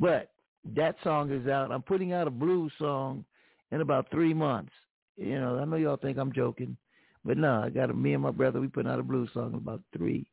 but 0.00 0.30
that 0.76 0.96
song 1.02 1.32
is 1.32 1.48
out. 1.48 1.72
I'm 1.72 1.82
putting 1.82 2.12
out 2.12 2.26
a 2.26 2.30
blues 2.30 2.72
song 2.78 3.24
in 3.72 3.80
about 3.80 4.10
three 4.10 4.34
months. 4.34 4.72
You 5.16 5.40
know, 5.40 5.58
I 5.58 5.64
know 5.64 5.76
y'all 5.76 5.96
think 5.96 6.18
I'm 6.18 6.32
joking, 6.32 6.76
but 7.24 7.36
no, 7.36 7.62
I 7.62 7.70
got 7.70 7.90
a, 7.90 7.94
me 7.94 8.14
and 8.14 8.22
my 8.22 8.30
brother. 8.30 8.60
We 8.60 8.68
putting 8.68 8.90
out 8.90 9.00
a 9.00 9.04
blues 9.04 9.30
song 9.34 9.52
in 9.52 9.54
about 9.56 9.82
three 9.96 10.26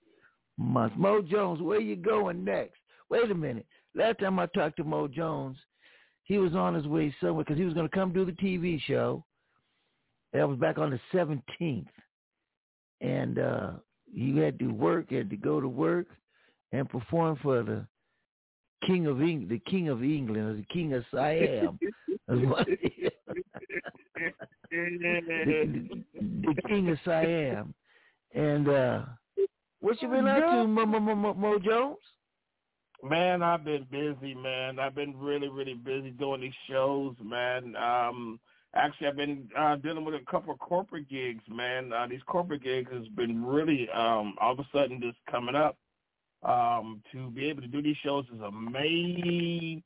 months. 0.57 0.95
Mo 0.98 1.22
Jones, 1.22 1.61
where 1.61 1.80
you 1.80 1.95
going 1.95 2.44
next? 2.44 2.77
Wait 3.10 3.32
a 3.32 3.36
minute. 3.36 3.65
Last 3.95 4.19
time 4.19 4.40
I 4.40 4.45
talked 4.48 4.77
to 4.77 4.84
Mo 4.84 5.07
Jones, 5.07 5.57
he 6.23 6.38
was 6.38 6.53
on 6.53 6.73
his 6.73 6.86
way 6.86 7.14
somewhere 7.19 7.44
because 7.44 7.57
he 7.57 7.65
was 7.65 7.73
going 7.73 7.88
to 7.88 7.95
come 7.95 8.14
do 8.14 8.26
the 8.26 8.32
TV 8.34 8.80
show. 8.82 9.23
That 10.34 10.47
was 10.47 10.57
back 10.57 10.77
on 10.77 10.91
the 10.91 10.99
17th, 11.14 11.88
and 13.02 13.39
uh 13.39 13.72
he 14.14 14.38
had 14.38 14.57
to 14.60 14.68
work, 14.68 15.11
had 15.11 15.30
to 15.30 15.35
go 15.35 15.60
to 15.60 15.68
work, 15.68 16.07
and 16.72 16.89
perform 16.89 17.38
for 17.41 17.64
the 17.64 17.85
King 18.85 19.07
of 19.07 19.22
England, 19.22 19.49
the 19.49 19.72
King 19.72 19.89
of 19.89 20.03
England, 20.03 20.49
or 20.49 20.53
the 20.56 20.65
King 20.72 20.93
of 20.93 21.03
Siam. 21.11 21.80
the, 22.27 22.65
the, 24.72 26.03
the 26.22 26.61
King 26.68 26.89
of 26.89 26.97
Siam, 27.06 27.73
and 28.34 28.69
uh 28.69 29.02
what 29.85 30.02
you 30.02 30.07
been 30.07 30.27
up 30.27 30.39
to, 30.39 30.68
Mo, 30.68 30.85
Mo, 30.85 30.99
Mo, 30.99 31.34
Mo 31.34 31.60
Jones? 31.60 31.97
Man, 33.03 33.43
I've 33.43 33.64
been 33.64 33.85
busy, 33.91 34.34
man. 34.34 34.80
I've 34.80 34.95
been 34.95 35.15
really, 35.15 35.47
really 35.47 35.76
busy 35.76 36.10
doing 36.10 36.41
these 36.41 36.53
shows, 36.68 37.14
man. 37.23 37.76
Um, 37.76 38.39
actually, 38.76 39.07
I've 39.07 39.15
been 39.15 39.49
uh, 39.57 39.76
dealing 39.77 40.06
with 40.06 40.15
a 40.15 40.26
couple 40.30 40.53
of 40.53 40.60
corporate 40.60 41.10
gigs, 41.10 41.43
man. 41.49 41.91
Uh, 41.93 42.07
these 42.07 42.22
corporate 42.26 42.64
gigs 42.64 42.91
has 42.91 43.07
been 43.10 43.43
really 43.43 43.89
um, 43.93 44.35
all 44.39 44.53
of 44.53 44.60
a 44.60 44.68
sudden 44.73 45.02
just 45.02 45.18
coming 45.30 45.56
up. 45.56 45.77
Um, 46.43 47.02
to 47.11 47.31
be 47.31 47.49
able 47.49 47.61
to 47.61 47.68
do 47.68 47.81
these 47.81 47.95
shows 48.03 48.26
is 48.31 48.39
amazing, 48.41 49.81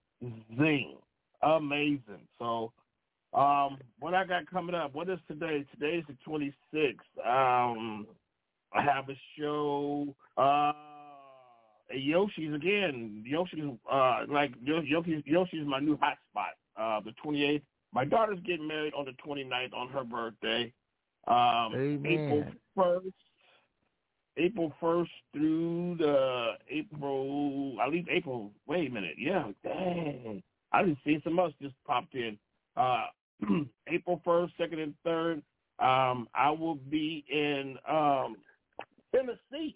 amazing. 1.41 2.27
So, 2.37 2.73
um, 3.33 3.77
what 3.99 4.13
I 4.13 4.25
got 4.25 4.49
coming 4.51 4.75
up? 4.75 4.93
What 4.93 5.09
is 5.09 5.19
today? 5.27 5.65
Today's 5.71 6.03
the 6.07 6.17
26th. 6.27 6.95
Um, 7.25 8.07
I 8.73 8.81
have 8.81 9.07
a 9.09 9.17
show. 9.37 10.13
Uh, 10.35 10.73
Yoshi's 11.91 12.53
again. 12.53 13.23
Yoshi's 13.25 13.63
uh 13.91 14.21
like 14.27 14.51
Yoshi's 14.61 15.23
Yoshi's 15.25 15.65
my 15.65 15.79
new 15.79 15.97
hotspot. 15.97 16.53
Uh, 16.77 17.01
the 17.01 17.13
28th. 17.25 17.61
My 17.93 18.05
daughter's 18.05 18.39
getting 18.45 18.67
married 18.67 18.93
on 18.93 19.05
the 19.05 19.13
29th 19.25 19.73
on 19.73 19.89
her 19.89 20.03
birthday. 20.03 20.71
Um, 21.27 21.73
Amen. 21.75 22.05
April 22.05 22.45
1st. 22.77 23.13
April 24.37 24.73
1st 24.81 25.07
through 25.33 25.95
the 25.97 26.51
April, 26.69 27.75
I 27.81 27.87
leave 27.87 28.07
April. 28.09 28.51
Wait 28.67 28.89
a 28.89 28.93
minute. 28.93 29.15
Yeah, 29.17 29.47
dang. 29.63 30.41
I 30.71 30.83
just 30.83 31.03
see 31.03 31.19
some 31.23 31.39
else 31.39 31.53
just 31.61 31.75
popped 31.85 32.15
in. 32.15 32.37
Uh, 32.77 33.05
April 33.87 34.21
1st, 34.25 34.51
2nd, 34.59 34.83
and 34.83 34.93
3rd. 35.05 35.41
Um, 35.79 36.27
I 36.33 36.51
will 36.51 36.75
be 36.75 37.25
in 37.29 37.77
um, 37.89 38.37
Tennessee. 39.13 39.75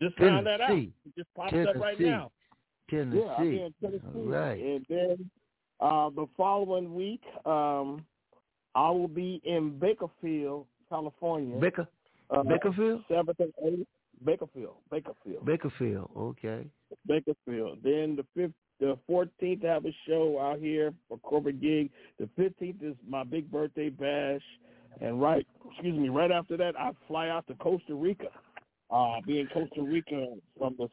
Just 0.00 0.16
found 0.18 0.46
that 0.46 0.60
out. 0.60 0.70
It 0.70 0.90
just 1.16 1.32
popped 1.34 1.50
Tennessee. 1.52 1.70
up 1.70 1.76
right 1.76 2.00
now. 2.00 2.30
Tennessee. 2.88 3.22
Yeah, 3.24 3.32
I'll 3.32 3.44
be 3.44 3.62
in 3.62 3.74
Tennessee. 3.80 4.04
All 4.14 4.22
right. 4.22 4.62
And 4.62 4.86
then 4.88 5.30
uh, 5.80 6.10
the 6.10 6.26
following 6.36 6.94
week, 6.94 7.22
um, 7.46 8.04
I 8.74 8.90
will 8.90 9.08
be 9.08 9.40
in 9.44 9.78
Bakerfield, 9.78 10.66
California. 10.88 11.56
Baker, 11.58 11.88
uh, 12.30 12.42
Bakerfield? 12.42 13.04
Seventh 13.08 13.40
and 13.40 13.52
eighth. 13.64 13.88
Bakerfield. 14.24 14.74
Bakerfield. 14.92 15.44
Bakerfield. 15.44 16.10
Okay. 16.16 16.66
Bakerfield. 17.08 17.78
Then 17.82 18.16
the 18.16 18.24
fifth, 18.36 18.52
the 18.78 18.98
fourteenth, 19.06 19.64
I 19.64 19.68
have 19.68 19.86
a 19.86 19.94
show 20.06 20.38
out 20.38 20.58
here 20.58 20.92
for 21.08 21.18
corporate 21.18 21.60
gig. 21.60 21.90
The 22.18 22.28
fifteenth 22.36 22.82
is 22.82 22.94
my 23.08 23.24
big 23.24 23.50
birthday 23.50 23.88
bash, 23.88 24.42
and 25.00 25.20
right, 25.20 25.46
excuse 25.70 25.98
me, 25.98 26.10
right 26.10 26.30
after 26.30 26.56
that, 26.58 26.78
I 26.78 26.90
fly 27.08 27.28
out 27.28 27.46
to 27.48 27.54
Costa 27.54 27.94
Rica. 27.94 28.28
Uh, 28.90 28.94
I'll 28.94 29.22
be 29.22 29.40
in 29.40 29.46
Costa 29.46 29.82
Rica 29.82 30.26
from 30.58 30.76
the 30.78 30.88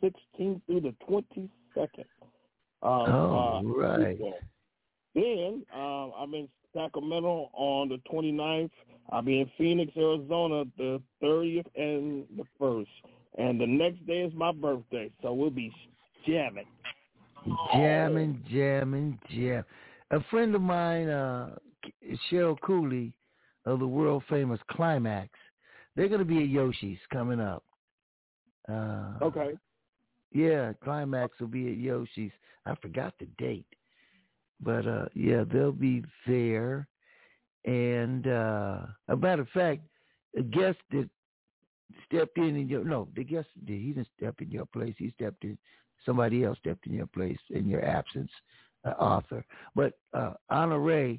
sixteenth 0.00 0.62
through 0.66 0.80
the 0.80 0.94
twenty 1.06 1.48
second. 1.74 2.06
Uh, 2.82 2.86
Oh, 2.86 3.60
uh, 3.60 3.62
right. 3.62 4.08
April. 4.08 4.34
Then 5.14 5.64
uh, 5.74 6.10
I'm 6.10 6.34
in 6.34 6.48
Sacramento 6.74 7.50
on 7.52 7.88
the 7.88 7.98
29th. 8.10 8.70
I'll 9.10 9.22
be 9.22 9.40
in 9.40 9.50
Phoenix, 9.58 9.92
Arizona, 9.96 10.64
the 10.78 11.02
30th 11.22 11.66
and 11.76 12.24
the 12.36 12.44
1st. 12.60 12.86
And 13.38 13.60
the 13.60 13.66
next 13.66 14.06
day 14.06 14.22
is 14.22 14.32
my 14.34 14.52
birthday, 14.52 15.10
so 15.22 15.32
we'll 15.32 15.50
be 15.50 15.72
jamming. 16.26 16.66
Jamming, 17.72 18.42
jamming, 18.50 19.18
jam. 19.30 19.64
A 20.12 20.20
friend 20.30 20.54
of 20.54 20.62
mine, 20.62 21.08
uh, 21.08 21.56
Cheryl 22.30 22.56
Cooley 22.60 23.12
of 23.66 23.80
the 23.80 23.86
world 23.86 24.22
famous 24.28 24.60
Klymaxx, 24.70 25.30
they're 25.96 26.08
going 26.08 26.20
to 26.20 26.24
be 26.24 26.38
at 26.42 26.48
Yoshi's 26.48 26.98
coming 27.12 27.40
up. 27.40 27.64
Uh, 28.68 29.14
Okay. 29.22 29.52
Yeah, 30.34 30.72
Klymaxx 30.86 31.28
will 31.40 31.48
be 31.48 31.68
at 31.68 31.76
Yoshi's. 31.76 32.32
I 32.66 32.74
forgot 32.76 33.14
the 33.18 33.26
date. 33.38 33.66
But 34.60 34.86
uh 34.86 35.06
yeah, 35.14 35.44
they'll 35.50 35.72
be 35.72 36.04
there. 36.26 36.86
And 37.64 38.26
uh 38.26 38.86
a 39.08 39.16
matter 39.16 39.42
of 39.42 39.48
fact, 39.48 39.82
a 40.36 40.42
guest 40.42 40.78
that 40.90 41.08
stepped 42.06 42.38
in 42.38 42.56
in 42.56 42.68
your 42.68 42.84
no, 42.84 43.08
the 43.14 43.24
guest 43.24 43.48
did 43.64 43.80
he 43.80 43.92
didn't 43.92 44.08
step 44.16 44.36
in 44.40 44.50
your 44.50 44.66
place, 44.66 44.94
he 44.98 45.10
stepped 45.10 45.44
in 45.44 45.58
somebody 46.04 46.44
else 46.44 46.58
stepped 46.58 46.86
in 46.86 46.94
your 46.94 47.06
place 47.06 47.38
in 47.50 47.68
your 47.68 47.84
absence, 47.84 48.30
uh, 48.84 48.90
author. 48.90 49.44
But 49.74 49.94
uh 50.14 50.34
Honore, 50.50 51.18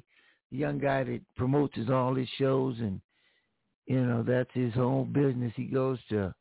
the 0.50 0.56
young 0.56 0.78
guy 0.78 1.04
that 1.04 1.20
promotes 1.36 1.78
all 1.90 2.14
his 2.14 2.28
shows 2.38 2.78
and 2.78 3.00
you 3.86 4.00
know, 4.00 4.22
that's 4.22 4.50
his 4.54 4.72
own 4.76 5.12
business. 5.12 5.52
He 5.56 5.64
goes 5.64 5.98
to 6.08 6.34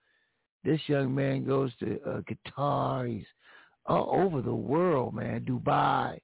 this 0.63 0.79
young 0.87 1.13
man 1.13 1.45
goes 1.45 1.71
to 1.79 1.99
uh, 2.03 2.21
Qatar. 2.21 3.09
He's 3.09 3.25
all 3.85 4.09
over 4.21 4.41
the 4.41 4.53
world, 4.53 5.13
man. 5.13 5.45
Dubai. 5.45 6.19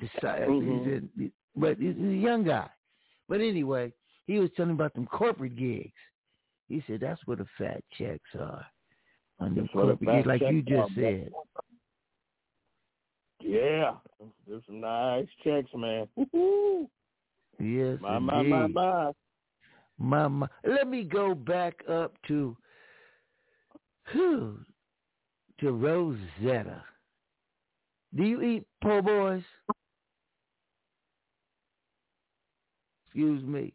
Mhm. 0.00 1.08
he's 1.16 1.30
but 1.54 1.78
he's 1.78 1.96
a 1.96 2.00
young 2.00 2.44
guy. 2.44 2.68
But 3.28 3.40
anyway, 3.40 3.92
he 4.26 4.38
was 4.38 4.50
telling 4.56 4.72
about 4.72 4.94
them 4.94 5.06
corporate 5.06 5.56
gigs. 5.56 5.92
He 6.68 6.82
said 6.86 7.00
that's 7.00 7.20
where 7.26 7.36
the 7.36 7.46
fat 7.58 7.82
checks 7.96 8.34
are. 8.38 8.64
On 9.38 9.54
them 9.54 9.64
That's 9.64 9.74
where 9.74 9.86
the 9.86 9.96
corporate 9.96 10.16
gigs, 10.16 10.26
like 10.26 10.52
you 10.52 10.62
just 10.62 10.94
said. 10.94 11.32
Yeah, 13.40 13.94
there's 14.46 14.62
some 14.66 14.80
nice 14.80 15.26
checks, 15.44 15.70
man. 15.74 16.08
Woo-hoo. 16.16 16.88
Yes, 17.58 17.98
My, 18.00 18.18
my, 18.18 18.42
my, 18.42 18.66
my. 18.66 19.12
My, 19.98 20.28
my. 20.28 20.48
Let 20.64 20.88
me 20.88 21.04
go 21.04 21.34
back 21.34 21.80
up 21.88 22.14
to 22.28 22.56
whew, 24.12 24.60
to 25.60 25.72
Rosetta. 25.72 26.82
Do 28.14 28.24
you 28.24 28.42
eat 28.42 28.66
po' 28.82 29.02
boys? 29.02 29.42
Excuse 33.06 33.42
me. 33.44 33.72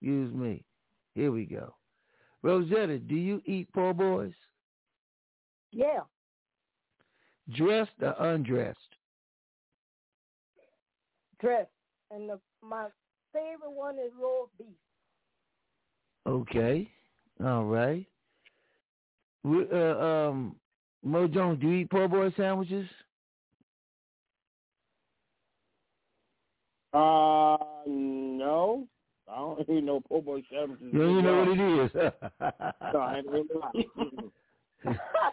Excuse 0.00 0.34
me. 0.34 0.64
Here 1.14 1.30
we 1.30 1.44
go. 1.44 1.74
Rosetta, 2.42 2.98
do 2.98 3.14
you 3.14 3.40
eat 3.44 3.72
po' 3.72 3.92
boys? 3.92 4.32
Yeah. 5.70 6.00
Dressed 7.54 7.90
or 8.00 8.14
undressed? 8.18 8.78
Dressed. 11.40 11.70
And 12.10 12.28
the, 12.28 12.38
my 12.62 12.86
favorite 13.32 13.70
one 13.72 13.94
is 13.96 14.12
roast 14.20 14.50
beef. 14.58 14.66
Okay. 16.26 16.88
All 17.44 17.64
right. 17.64 18.06
We- 19.44 19.68
Uh, 19.72 19.98
um, 19.98 20.56
Mo 21.04 21.26
Jones, 21.26 21.60
do 21.60 21.68
you 21.68 21.78
eat 21.78 21.90
po' 21.90 22.08
boy 22.08 22.32
sandwiches? 22.36 22.86
Uh, 26.92 27.56
no. 27.86 28.86
I 29.30 29.36
don't 29.36 29.60
eat 29.70 29.84
no 29.84 30.00
po' 30.00 30.20
boy 30.20 30.42
sandwiches. 30.50 30.86
You 30.92 30.98
don't 30.98 31.10
even 31.18 31.24
know 31.24 31.38
what 31.38 31.48
it 31.48 31.60
is. 31.84 31.90
No, 32.92 33.00
I 33.00 33.16
ain't 33.18 33.26
really 33.26 33.48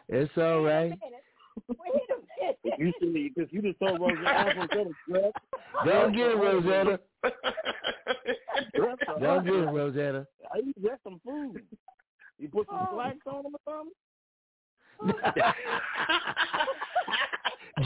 it's 0.08 0.32
all 0.38 0.62
right. 0.62 0.92
Wait 1.68 1.80
a 2.10 2.64
minute. 2.64 2.80
You 2.80 2.94
see, 3.02 3.32
because 3.34 3.52
you 3.52 3.62
just 3.62 3.80
told 3.80 4.00
Rosetta 4.00 4.54
Rosetta 4.58 4.92
dress. 5.08 5.32
Don't 5.86 6.14
get 6.14 6.28
it, 6.28 6.38
Rosetta. 6.38 7.00
Don't 8.76 9.40
up. 9.40 9.44
get 9.44 9.54
it, 9.54 9.72
Rosetta. 9.72 10.28
I 10.54 10.58
you 10.60 10.74
dress 10.82 11.00
some 11.04 11.20
food? 11.26 11.62
You 12.38 12.48
put 12.48 12.68
some 12.68 12.88
slacks 12.94 13.18
on 13.26 13.44
them 13.44 13.54
or 13.56 13.60
something? 13.66 13.94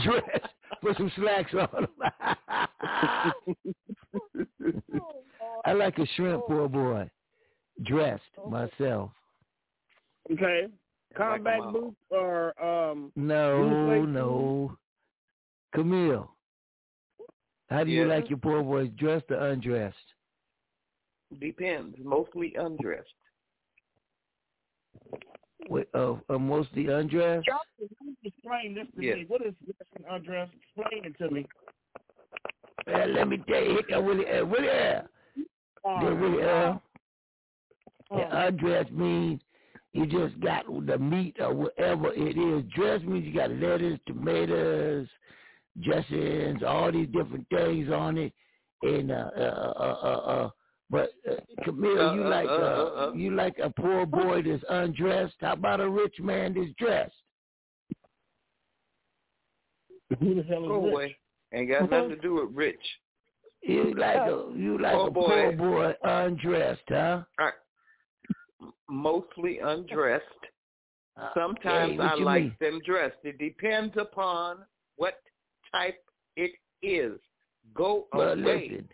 Dress. 0.04 0.40
Put 0.82 0.96
some 0.96 1.12
slacks 1.16 1.54
on. 1.54 1.88
I 5.64 5.72
like 5.72 5.98
a 5.98 6.06
shrimp 6.16 6.46
poor 6.46 6.68
boy, 6.68 7.08
dressed 7.84 8.22
myself. 8.48 9.10
Okay. 10.32 10.66
Combat 11.16 11.60
boots 11.72 11.96
or 12.10 12.52
um 12.62 13.12
No, 13.16 14.04
no. 14.04 14.76
Camille, 15.74 16.30
how 17.68 17.84
do 17.84 17.90
you 17.90 18.02
Yeah. 18.02 18.14
like 18.14 18.28
your 18.30 18.38
poor 18.38 18.62
boys, 18.62 18.90
dressed 18.96 19.30
or 19.30 19.36
undressed? 19.48 19.96
Depends. 21.40 21.96
Mostly 22.02 22.54
undressed. 22.56 23.08
Wait, 25.68 25.88
uh, 25.94 26.14
uh, 26.28 26.38
mostly 26.38 26.88
undressed. 26.88 27.46
Y'all 27.46 27.58
explain 28.22 28.74
this 28.74 28.86
to 28.96 29.02
Yeah. 29.02 29.14
me. 29.16 29.24
What 29.28 29.42
is 29.42 29.54
dressing 29.64 30.10
undressed? 30.10 30.52
Explain 30.76 31.04
it 31.06 31.18
to 31.18 31.30
me. 31.30 31.46
Uh, 32.86 33.06
let 33.06 33.28
me 33.28 33.42
tell 33.48 33.62
you, 33.62 33.76
hit 33.76 33.86
that 33.88 34.04
Willie, 34.04 34.28
uh, 34.28 34.44
Willie, 34.44 34.68
uh, 34.68 35.02
Uh, 35.84 36.04
that 36.04 36.20
Willie, 36.20 36.42
uh, 36.42 36.46
uh, 36.46 36.78
yeah, 38.12 38.46
undressed 38.46 38.92
means 38.92 39.40
you 39.92 40.06
just 40.06 40.38
got 40.40 40.66
the 40.86 40.98
meat 40.98 41.36
or 41.40 41.54
whatever 41.54 42.12
it 42.12 42.36
is. 42.36 42.70
Dress 42.74 43.00
means 43.02 43.24
you 43.24 43.32
got 43.34 43.50
lettuce, 43.50 43.98
tomatoes, 44.06 45.08
dressings, 45.82 46.62
all 46.62 46.92
these 46.92 47.08
different 47.08 47.48
things 47.48 47.90
on 47.90 48.18
it, 48.18 48.32
and 48.82 49.10
uh, 49.10 49.30
uh, 49.36 49.72
uh, 49.76 49.98
uh, 50.02 50.30
uh 50.30 50.50
but 50.90 51.10
uh, 51.30 51.34
Camille, 51.64 52.14
you 52.14 52.22
Uh, 52.22 52.26
uh, 52.26 52.28
like 52.30 52.48
uh, 52.48 52.52
uh, 52.52 52.56
uh, 52.56 53.08
uh. 53.10 53.12
you 53.14 53.30
like 53.34 53.58
a 53.62 53.70
poor 53.70 54.06
boy 54.06 54.42
that's 54.42 54.62
undressed. 54.68 55.34
How 55.40 55.54
about 55.54 55.80
a 55.80 55.88
rich 55.88 56.14
man 56.20 56.54
that's 56.54 56.72
dressed? 56.78 57.14
Who 60.20 60.34
the 60.34 60.42
hell 60.42 60.62
is 60.64 60.68
Go 60.68 60.82
rich? 60.84 60.92
away. 60.92 61.16
Ain't 61.52 61.70
got 61.70 61.90
nothing 61.90 62.10
to 62.10 62.16
do 62.16 62.34
with 62.34 62.50
rich. 62.54 62.80
You 63.62 63.94
like 63.94 64.16
a 64.16 64.52
you 64.54 64.78
like 64.78 64.92
Poor 64.94 65.08
a 65.08 65.10
boy. 65.10 65.26
poor 65.26 65.52
boy 65.52 65.94
undressed, 66.04 66.82
huh? 66.88 67.22
All 67.38 67.46
right. 67.46 67.54
Mostly 68.90 69.58
undressed. 69.60 70.24
Uh, 71.20 71.30
Sometimes 71.34 71.92
hey, 71.92 71.98
I 72.02 72.14
like 72.16 72.42
mean? 72.42 72.56
them 72.60 72.80
dressed. 72.84 73.16
It 73.24 73.38
depends 73.38 73.94
upon 73.96 74.58
what 74.96 75.14
type 75.72 76.02
it 76.36 76.50
is. 76.82 77.18
Go 77.74 78.06
Well, 78.12 78.32
away. 78.32 78.68
listen, 78.68 78.88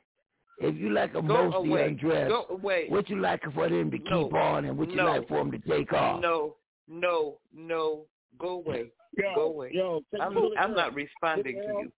if 0.60 0.76
you 0.76 0.90
like 0.90 1.10
a 1.10 1.22
Go 1.22 1.50
mostly 1.50 1.70
away. 1.70 1.86
undressed, 1.88 2.30
Go 2.30 2.46
away. 2.50 2.86
what 2.88 3.08
you 3.10 3.20
like 3.20 3.42
for 3.54 3.68
them 3.68 3.90
to 3.90 3.98
No. 3.98 4.24
keep 4.24 4.34
on, 4.34 4.64
and 4.66 4.76
what 4.78 4.90
you 4.90 4.96
No. 4.96 5.06
like 5.06 5.26
for 5.28 5.38
them 5.38 5.50
to 5.52 5.58
take 5.58 5.92
off? 5.92 6.20
No, 6.20 6.56
no, 6.88 7.38
no. 7.52 8.06
Go 8.38 8.48
away. 8.64 8.92
Yo, 9.18 9.34
Go 9.34 9.42
away. 9.46 9.70
Yo, 9.72 10.02
I'm, 10.20 10.36
I'm 10.36 10.70
Earl. 10.70 10.76
not 10.76 10.94
responding 10.94 11.56
to 11.56 11.62
you. 11.62 11.92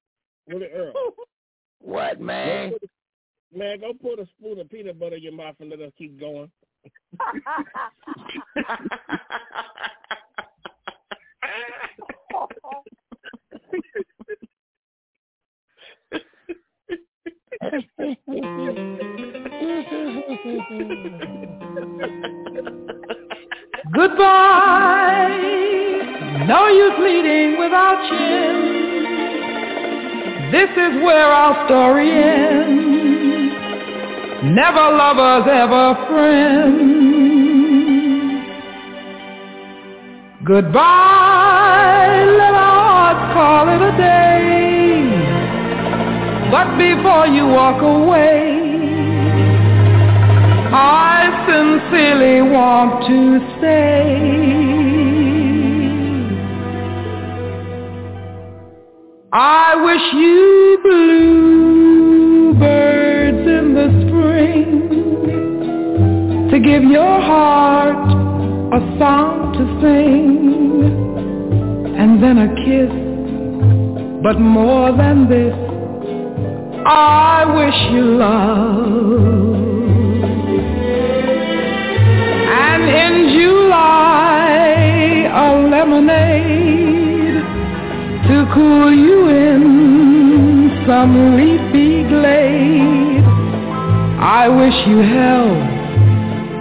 Earl. 0.50 0.62
Earl. 0.74 0.92
What, 1.84 2.20
man? 2.20 2.70
Go 2.70 2.78
put 2.78 2.88
a- 2.88 3.58
Man, 3.58 3.80
go 3.80 3.92
put 3.92 4.18
a 4.20 4.26
spoon 4.38 4.60
of 4.60 4.70
peanut 4.70 4.98
butter 4.98 5.16
in 5.16 5.22
your 5.24 5.32
mouth 5.32 5.56
and 5.60 5.68
let 5.68 5.80
us 5.80 5.92
keep 5.98 6.18
going. 6.18 6.50
Goodbye. 23.92 25.28
No 26.48 26.66
use 26.66 26.98
leading 26.98 27.58
without 27.60 28.02
chin. 28.08 28.72
This 30.50 30.70
is 30.70 31.02
where 31.04 31.26
our 31.26 31.66
story 31.68 32.10
ends. 32.10 33.54
Never 34.42 34.96
lovers, 34.96 35.46
ever 35.48 35.94
friends. 36.08 37.12
Goodbye. 40.44 42.24
Let 42.38 42.54
our 42.54 42.82
hearts 42.82 43.32
call 43.34 43.68
it 43.68 43.82
a 43.82 43.96
day. 43.96 44.61
But 46.52 46.76
before 46.76 47.26
you 47.28 47.46
walk 47.46 47.80
away, 47.80 48.60
I 50.70 51.30
sincerely 51.48 52.42
want 52.42 53.06
to 53.06 53.40
say 53.58 54.52
I 59.32 59.76
wish 59.82 60.12
you 60.12 60.78
bluebirds 62.52 63.46
in 63.48 63.72
the 63.72 63.88
spring 64.04 64.68
to 66.50 66.58
give 66.60 66.84
your 66.84 67.18
heart 67.22 68.12
a 68.74 68.80
song 68.98 69.54
to 69.54 69.64
sing 69.80 70.36
and 71.96 72.22
then 72.22 72.36
a 72.36 72.48
kiss. 72.56 72.92
But 74.22 74.38
more 74.38 74.92
than 74.94 75.28
this 75.30 75.71
I 76.84 77.44
wish 77.54 77.92
you 77.92 78.04
love 78.16 79.54
and 82.50 82.82
in 82.82 83.14
July 83.38 84.58
a 85.30 85.68
lemonade 85.70 87.34
to 88.26 88.50
cool 88.52 88.92
you 88.92 89.28
in 89.28 90.82
some 90.86 91.36
leafy 91.36 92.02
glade. 92.08 93.24
I 94.18 94.48
wish 94.48 94.74
you 94.88 94.98
health 94.98 95.68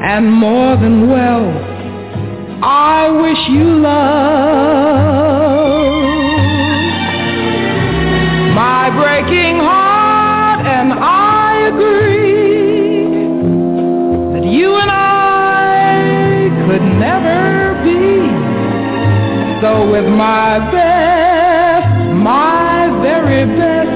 and 0.03 0.31
more 0.31 0.75
than 0.77 1.09
wealth. 1.09 1.65
I 2.63 3.09
wish 3.09 3.39
you 3.49 3.63
love. 3.79 5.10
With 19.91 20.05
my 20.05 20.57
best, 20.71 21.85
my 22.15 22.87
very 23.01 23.45
best, 23.57 23.89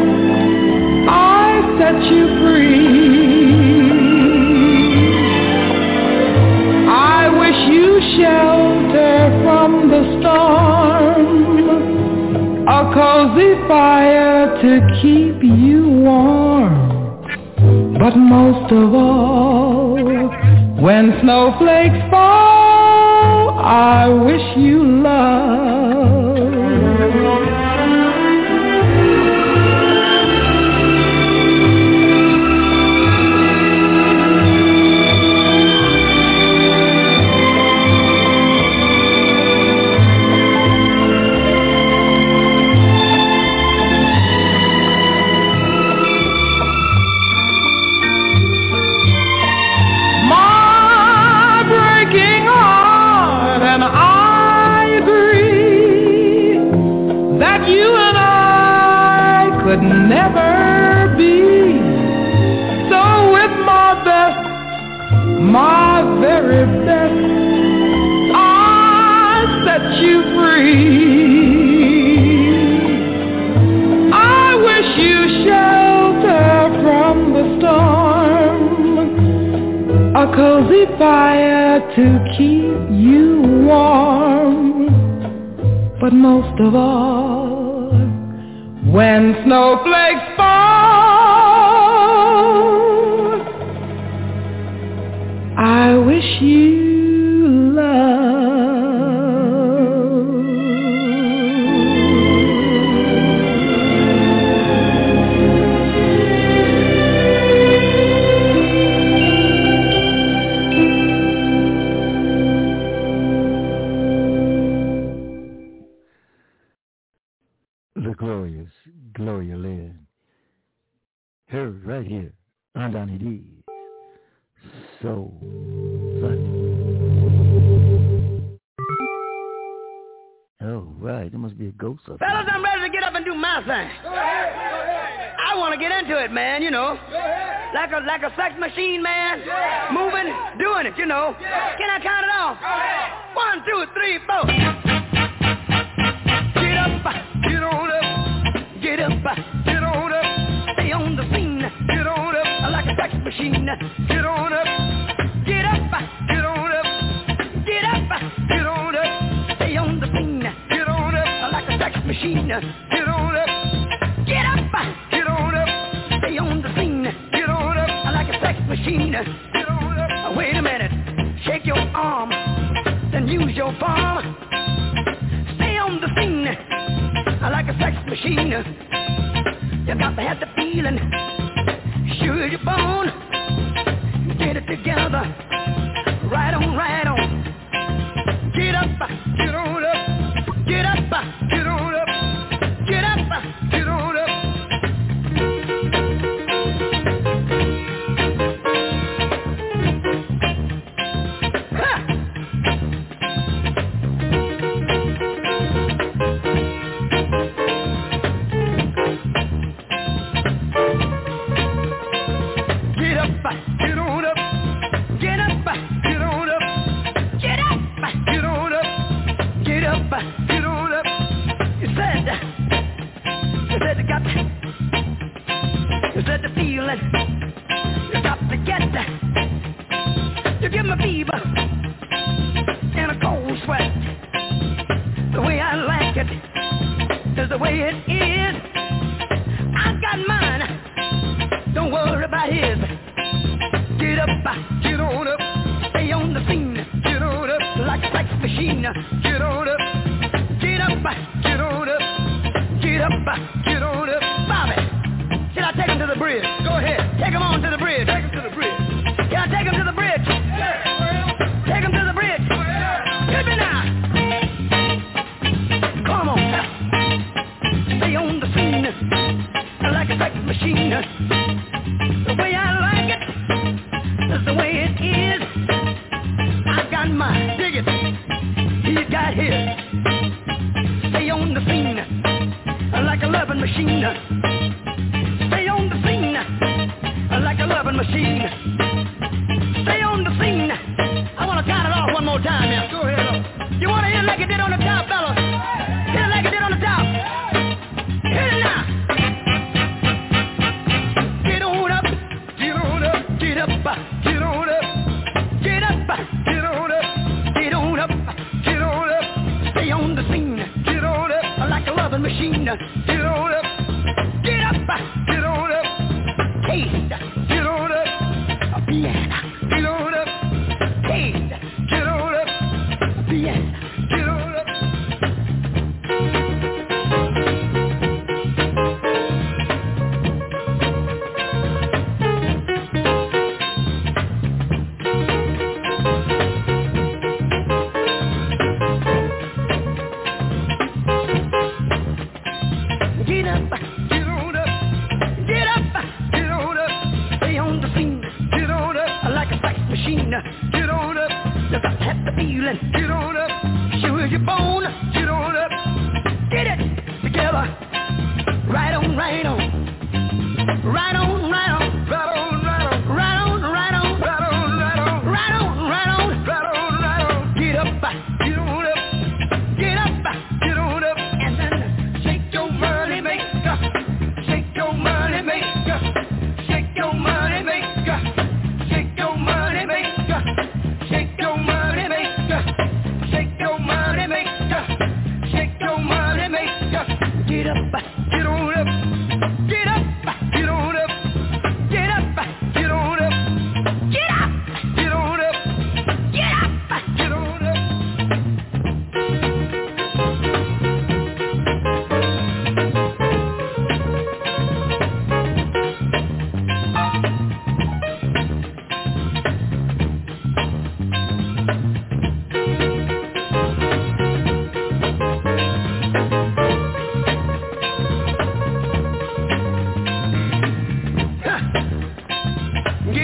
I 1.07 1.61
set 1.80 2.03
you 2.11 2.27
free. 2.41 3.95
I 6.91 7.30
wish 7.39 7.59
you 7.73 8.01
shelter 8.17 9.15
from 9.45 9.88
the 9.89 10.03
storm, 10.19 11.30
a 12.67 12.91
cozy 12.93 13.55
fire 13.69 14.61
to 14.61 14.72
keep 15.01 15.41
you 15.41 15.88
warm. 15.88 16.76
But 17.97 18.17
most 18.17 18.69
of 18.73 18.93
all, 18.93 19.95
when 20.84 21.17
snowflakes 21.22 22.05
I 23.66 24.08
wish 24.10 24.58
you 24.58 24.84
love. 25.02 26.15
Cozy 80.36 80.86
fire 80.98 81.80
to 81.95 82.06
keep 82.38 82.91
you 82.91 83.41
warm. 83.66 84.88
But 86.02 86.12
most 86.12 86.60
of 86.60 86.76
all, 86.76 87.90
when 88.91 89.34
snowflakes 89.45 90.05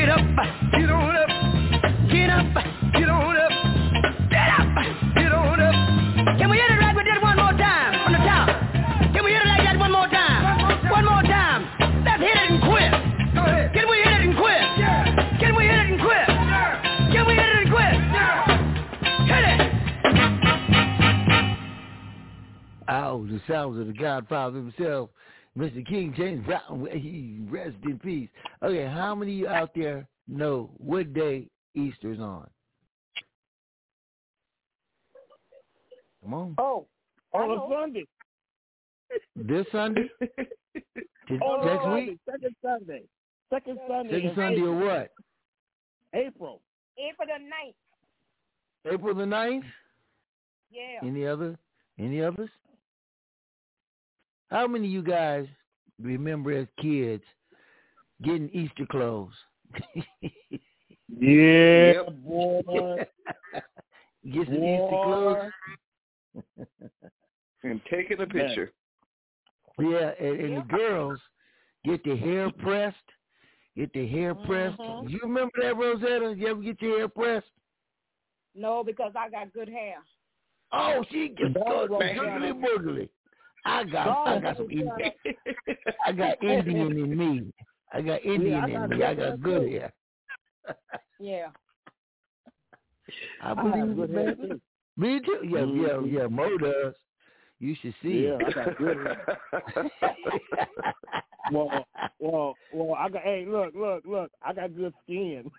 up, 0.09 0.19
get 0.71 0.89
on 0.89 1.15
up. 1.15 1.29
Get 2.11 2.29
up, 2.29 2.45
get 2.93 3.09
on 3.09 3.37
up. 3.37 3.51
Get 4.29 4.47
up, 4.47 4.67
get 5.15 5.31
on 5.31 5.59
up. 5.59 5.75
Can 6.37 6.49
we 6.49 6.57
hit 6.57 6.71
it 6.71 6.79
like 6.79 6.95
we 6.95 7.03
did 7.03 7.21
one 7.21 7.35
more 7.35 7.51
time 7.53 7.93
from 8.03 8.13
the 8.13 8.19
top? 8.19 8.47
Can 9.13 9.23
we 9.23 9.31
hit 9.31 9.41
it 9.41 9.47
like 9.47 9.63
that 9.63 9.77
one 9.77 9.91
more 9.91 10.07
time? 10.07 10.89
One 10.89 11.05
more 11.05 11.23
time. 11.23 11.67
Let's 12.05 12.21
hit 12.21 12.35
it 12.35 12.51
and 12.51 12.61
quit. 12.61 12.91
Go 13.35 13.41
ahead. 13.43 13.73
Can 13.73 13.89
we 13.89 13.97
hit 13.97 14.07
it 14.07 14.21
and 14.21 14.37
quit? 14.37 14.61
Yeah. 14.79 15.39
Can 15.39 15.55
we 15.55 15.63
hit 15.63 15.75
it 15.75 15.89
and 15.91 15.99
quit? 15.99 16.27
Yeah. 16.29 17.11
Can 17.11 17.25
we 17.27 17.33
hit 17.33 17.49
it 17.49 17.55
and 17.55 17.69
quit? 17.71 17.93
Yeah. 18.15 18.47
Hit 19.27 19.43
it. 19.43 19.59
Ow, 22.89 23.25
the 23.29 23.39
sounds 23.47 23.79
of 23.79 23.87
the 23.87 23.93
Godfather 23.93 24.57
himself, 24.57 25.09
Mr. 25.57 25.85
King 25.85 26.13
James 26.15 26.45
Brown. 26.45 26.87
He 26.93 27.39
rest 27.49 27.75
in 27.83 27.99
peace. 27.99 28.29
Okay, 28.63 28.85
how 28.85 29.13
many 29.15 29.33
of 29.33 29.37
you 29.39 29.47
out 29.47 29.71
there 29.75 30.07
know 30.27 30.69
what 30.77 31.13
day 31.13 31.47
Easter's 31.75 32.19
on? 32.19 32.47
Come 36.23 36.33
on. 36.33 36.55
Oh, 36.57 36.85
on 37.33 37.51
a 37.51 37.73
Sunday. 37.73 38.05
This 39.35 39.65
Sunday? 39.71 40.09
To- 41.27 41.35
On 41.35 41.61
a 41.61 41.65
next 41.71 41.83
Sunday, 41.83 42.05
week? 42.09 42.19
Second 42.29 42.55
Sunday. 42.63 43.03
Second 43.49 43.79
Sunday. 43.87 44.13
Second 44.13 44.31
Sunday 44.35 44.57
April. 44.57 44.73
or 44.73 44.85
what? 44.85 45.11
April. 46.13 46.61
April 46.97 47.27
the 47.27 47.39
ninth. 47.43 47.75
April 48.93 49.13
the 49.15 49.23
9th? 49.25 49.63
Yeah. 50.71 51.07
Any 51.07 51.25
other? 51.27 51.57
Any 51.99 52.21
others? 52.23 52.49
How 54.51 54.67
many 54.67 54.85
of 54.87 54.91
you 54.91 55.01
guys 55.01 55.47
remember 55.99 56.51
as 56.51 56.67
kids 56.79 57.23
getting 58.21 58.49
Easter 58.49 58.85
clothes? 58.89 59.33
Yeah, 61.19 62.03
boy. 62.09 62.61
Get 64.33 64.45
some 64.45 64.63
Easter 64.63 64.99
clothes. 65.03 65.51
and 67.63 67.81
taking 67.91 68.21
a 68.21 68.25
picture. 68.25 68.71
Yeah, 69.77 70.11
and, 70.19 70.39
and 70.39 70.57
the 70.57 70.61
girls 70.61 71.19
get 71.83 72.03
their 72.05 72.15
hair 72.15 72.49
pressed. 72.59 72.95
Get 73.75 73.93
their 73.93 74.07
hair 74.07 74.33
pressed. 74.33 74.79
Mhm. 74.79 75.09
You 75.09 75.19
remember 75.23 75.51
that, 75.61 75.75
Rosetta? 75.75 76.33
You 76.37 76.47
ever 76.47 76.61
get 76.61 76.81
your 76.81 76.99
hair 76.99 77.07
pressed? 77.09 77.51
No, 78.55 78.83
because 78.83 79.11
I 79.15 79.29
got 79.29 79.51
good 79.53 79.69
hair. 79.69 79.97
Oh, 80.71 81.03
she 81.11 81.29
gets 81.29 81.53
Dog 81.53 81.89
good, 81.89 81.91
was 81.91 82.03
googly 82.15 82.49
down. 82.49 82.61
boogly. 82.61 83.09
I 83.65 83.83
got, 83.85 84.07
I 84.27 84.39
got 84.39 84.57
some 84.57 84.69
Indian. 84.71 84.91
I 86.05 86.11
got 86.11 86.43
Indian 86.43 86.91
in 86.97 87.17
me. 87.17 87.53
I 87.93 88.01
got 88.01 88.23
Indian 88.23 88.63
I 88.63 88.67
in 88.69 88.89
me. 88.89 89.03
I 89.03 89.13
got 89.13 89.41
good 89.41 89.61
too. 89.63 89.69
hair. 89.71 89.93
Yeah. 91.19 91.47
I 93.41 93.47
have 93.49 93.57
believe 93.57 93.95
good 93.95 94.09
it, 94.09 94.13
hair, 94.15 94.25
man. 94.25 94.35
too. 94.37 94.61
Me 94.97 95.19
too. 95.19 95.39
Yeah, 95.43 95.59
Mhm. 95.59 96.11
yeah, 96.11 96.21
yeah. 96.21 96.27
Mo 96.27 96.57
does. 96.57 96.95
You 97.59 97.75
should 97.81 97.93
see 98.01 98.25
Yeah, 98.25 98.37
it. 98.39 98.57
I 98.57 98.65
got 98.65 98.77
good 98.77 98.97
hair. 98.97 99.39
well, 101.51 101.85
well, 102.19 102.57
well. 102.71 102.95
I 102.97 103.09
got. 103.09 103.21
Hey, 103.21 103.45
look, 103.47 103.73
look, 103.75 104.03
look. 104.05 104.31
I 104.41 104.53
got 104.53 104.75
good 104.75 104.93
skin. 105.03 105.51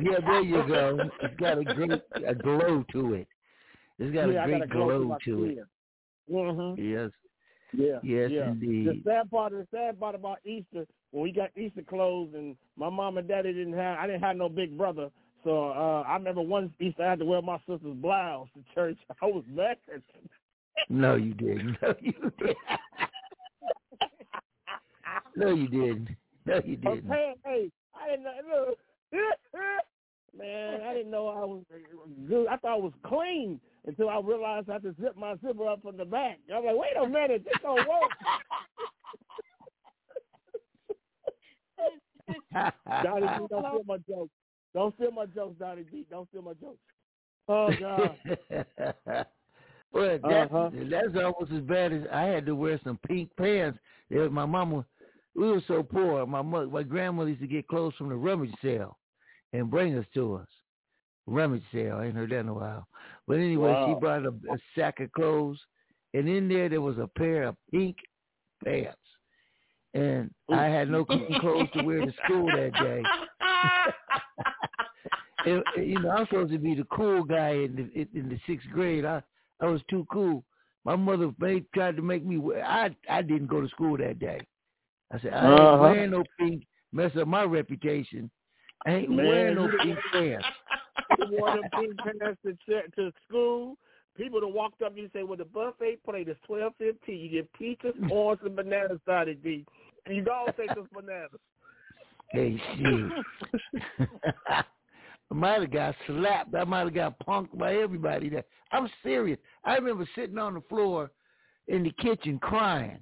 yeah, 0.00 0.18
there 0.20 0.40
you 0.42 0.66
go. 0.66 1.08
It's 1.22 1.36
got 1.36 1.58
a 1.58 1.64
great 1.64 2.02
a 2.26 2.34
glow 2.34 2.84
to 2.92 3.14
it. 3.14 3.28
It's 3.98 4.14
got 4.14 4.28
yeah, 4.28 4.40
a 4.40 4.42
I 4.42 4.46
great 4.46 4.58
got 4.60 4.64
a 4.64 4.66
glow, 4.68 5.04
glow 5.04 5.16
to, 5.24 5.36
to 5.36 5.44
it. 5.44 5.66
Mm-hmm. 6.32 6.82
Yes. 6.82 7.10
Yeah. 7.72 7.98
Yes, 8.02 8.30
yeah. 8.32 8.48
indeed. 8.48 8.86
The 8.86 9.02
sad 9.04 9.30
part, 9.30 9.52
the 9.52 9.66
sad 9.70 9.98
part 9.98 10.14
about 10.14 10.38
Easter, 10.44 10.86
when 11.10 11.22
we 11.22 11.32
got 11.32 11.50
Easter 11.56 11.82
clothes, 11.82 12.30
and 12.34 12.56
my 12.76 12.88
mom 12.90 13.18
and 13.18 13.28
daddy 13.28 13.52
didn't 13.52 13.74
have, 13.74 13.98
I 13.98 14.06
didn't 14.06 14.22
have 14.22 14.36
no 14.36 14.48
big 14.48 14.76
brother, 14.76 15.10
so 15.44 15.70
uh 15.70 16.02
I 16.06 16.14
remember 16.16 16.42
one 16.42 16.72
Easter 16.80 17.04
I 17.04 17.10
had 17.10 17.18
to 17.20 17.24
wear 17.24 17.42
my 17.42 17.58
sister's 17.58 17.94
blouse 17.94 18.48
to 18.54 18.74
church. 18.74 18.98
I 19.22 19.26
was 19.26 19.44
mad. 19.48 19.76
No, 20.88 21.14
you 21.16 21.34
didn't. 21.34 21.76
No, 21.82 21.94
you 22.00 22.12
didn't. 22.12 22.56
no, 25.36 25.48
you 25.50 25.68
didn't. 25.68 26.08
No, 26.46 26.60
you 26.64 26.76
didn't. 26.76 27.10
Okay, 27.10 27.34
hey, 27.44 27.70
I 27.94 28.10
didn't 28.10 28.24
know. 28.24 28.74
Man, 30.36 30.80
I 30.80 30.94
didn't 30.94 31.10
know 31.10 31.28
I 31.28 31.44
was 31.44 31.62
good. 32.28 32.46
I 32.46 32.56
thought 32.56 32.74
I 32.74 32.76
was 32.76 32.92
clean 33.04 33.60
until 33.86 34.08
I 34.08 34.20
realized 34.20 34.68
I 34.70 34.74
had 34.74 34.82
to 34.82 34.94
zip 35.00 35.16
my 35.16 35.34
zipper 35.44 35.68
up 35.68 35.82
from 35.82 35.96
the 35.96 36.04
back. 36.04 36.38
I'm 36.54 36.64
like, 36.64 36.76
wait 36.76 36.96
a 37.00 37.08
minute, 37.08 37.44
this 37.44 37.54
don't 37.62 37.76
work. 37.88 38.10
Donny 43.02 43.26
don't 43.26 43.48
steal 43.48 43.82
my 43.86 43.96
jokes. 44.08 44.30
Don't 44.74 44.94
steal 44.96 45.10
my 45.12 45.26
jokes, 45.26 45.56
Donny 45.58 45.82
D. 45.90 46.06
Don't 46.10 46.28
steal 46.28 46.42
my 46.42 46.52
jokes. 46.54 46.78
Oh 47.48 47.70
God. 47.80 48.16
well, 49.92 50.18
that, 50.22 50.48
Uh-huh. 50.52 50.70
that's 50.72 51.16
almost 51.16 51.52
as 51.52 51.62
bad 51.62 51.92
as 51.92 52.02
I 52.12 52.22
had 52.22 52.46
to 52.46 52.54
wear 52.54 52.78
some 52.84 52.98
pink 53.08 53.30
pants. 53.36 53.78
Yeah, 54.08 54.28
my 54.28 54.46
mama, 54.46 54.84
we 55.34 55.50
were 55.50 55.62
so 55.66 55.82
poor. 55.82 56.26
My 56.26 56.42
mother, 56.42 56.66
my 56.66 56.82
grandmother 56.82 57.30
used 57.30 57.40
to 57.40 57.46
get 57.48 57.66
clothes 57.68 57.94
from 57.96 58.08
the 58.08 58.14
rummage 58.16 58.54
sale 58.62 58.98
and 59.52 59.70
bring 59.70 59.96
us 59.98 60.06
to 60.14 60.34
us. 60.36 60.48
Rummage 61.26 61.62
sale. 61.72 61.96
I 61.96 62.06
ain't 62.06 62.14
heard 62.16 62.30
that 62.30 62.40
in 62.40 62.48
a 62.48 62.54
while. 62.54 62.86
But 63.30 63.38
anyway, 63.38 63.70
Wow. 63.74 63.86
she 63.86 64.00
brought 64.00 64.24
a, 64.26 64.30
a 64.52 64.58
sack 64.74 64.98
of 64.98 65.12
clothes, 65.12 65.60
and 66.14 66.28
in 66.28 66.48
there 66.48 66.68
there 66.68 66.80
was 66.80 66.98
a 66.98 67.06
pair 67.06 67.44
of 67.44 67.56
pink 67.70 67.96
pants. 68.64 68.98
And 69.94 70.34
I 70.52 70.64
had 70.64 70.90
no 70.90 71.04
clothes 71.04 71.68
to 71.74 71.80
wear 71.86 72.00
to 72.02 72.12
school 72.24 72.50
that 72.50 72.72
day. 72.76 73.04
and, 75.46 75.62
you 75.76 76.00
know, 76.00 76.10
I'm 76.10 76.26
supposed 76.26 76.50
to 76.50 76.58
be 76.58 76.74
the 76.74 76.82
cool 76.90 77.22
guy 77.22 77.50
in 77.50 77.76
the 77.76 78.18
in 78.18 78.28
the 78.28 78.40
sixth 78.48 78.68
grade. 78.70 79.04
I 79.04 79.22
I 79.60 79.66
was 79.66 79.80
too 79.88 80.04
cool. 80.12 80.42
My 80.84 80.96
mother 80.96 81.30
made 81.38 81.66
tried 81.72 81.94
to 81.98 82.02
make 82.02 82.26
me 82.26 82.36
wear. 82.36 82.64
I 82.64 82.90
I 83.08 83.22
didn't 83.22 83.46
go 83.46 83.60
to 83.60 83.68
school 83.68 83.96
that 83.98 84.18
day. 84.18 84.44
I 85.12 85.20
said 85.20 85.34
I 85.34 85.44
ain't 85.46 85.54
Uh-huh. 85.54 85.82
wearing 85.84 86.10
no 86.10 86.24
pink. 86.36 86.66
Mess 86.92 87.12
up 87.16 87.28
my 87.28 87.44
reputation. 87.44 88.28
I 88.86 88.90
ain't 88.90 89.10
Man, 89.10 89.24
wearing 89.24 89.54
no 89.54 89.68
pink 89.80 89.98
pants. 90.12 90.48
Wore 91.30 91.50
them 91.50 91.62
pink 91.78 91.96
pants 91.98 92.40
to, 92.44 92.82
to 92.96 93.12
school. 93.28 93.76
People 94.16 94.40
that 94.40 94.48
walked 94.48 94.82
up 94.82 94.92
you 94.96 95.04
and 95.04 95.12
say, 95.12 95.22
well, 95.22 95.36
the 95.36 95.44
buffet 95.44 95.98
plate 96.04 96.28
is 96.28 96.36
twelve 96.46 96.72
fifteen. 96.78 97.20
You 97.20 97.30
get 97.30 97.52
peaches, 97.54 97.94
orange, 98.10 98.40
and 98.44 98.56
bananas, 98.56 98.98
Donny 99.06 99.34
D. 99.34 99.64
And 100.06 100.16
you 100.16 100.22
go 100.22 100.46
take 100.56 100.74
those 100.74 100.86
bananas. 100.92 101.30
Hey 102.30 102.60
shit. 102.76 104.08
I 104.48 105.34
might 105.34 105.60
have 105.60 105.72
got 105.72 105.94
slapped. 106.06 106.54
I 106.54 106.64
might 106.64 106.80
have 106.80 106.94
got 106.94 107.18
punked 107.20 107.56
by 107.56 107.76
everybody 107.76 108.28
there. 108.28 108.44
I'm 108.72 108.88
serious. 109.02 109.38
I 109.64 109.76
remember 109.76 110.08
sitting 110.14 110.38
on 110.38 110.54
the 110.54 110.60
floor 110.68 111.10
in 111.68 111.84
the 111.84 111.92
kitchen 111.92 112.38
crying. 112.40 112.98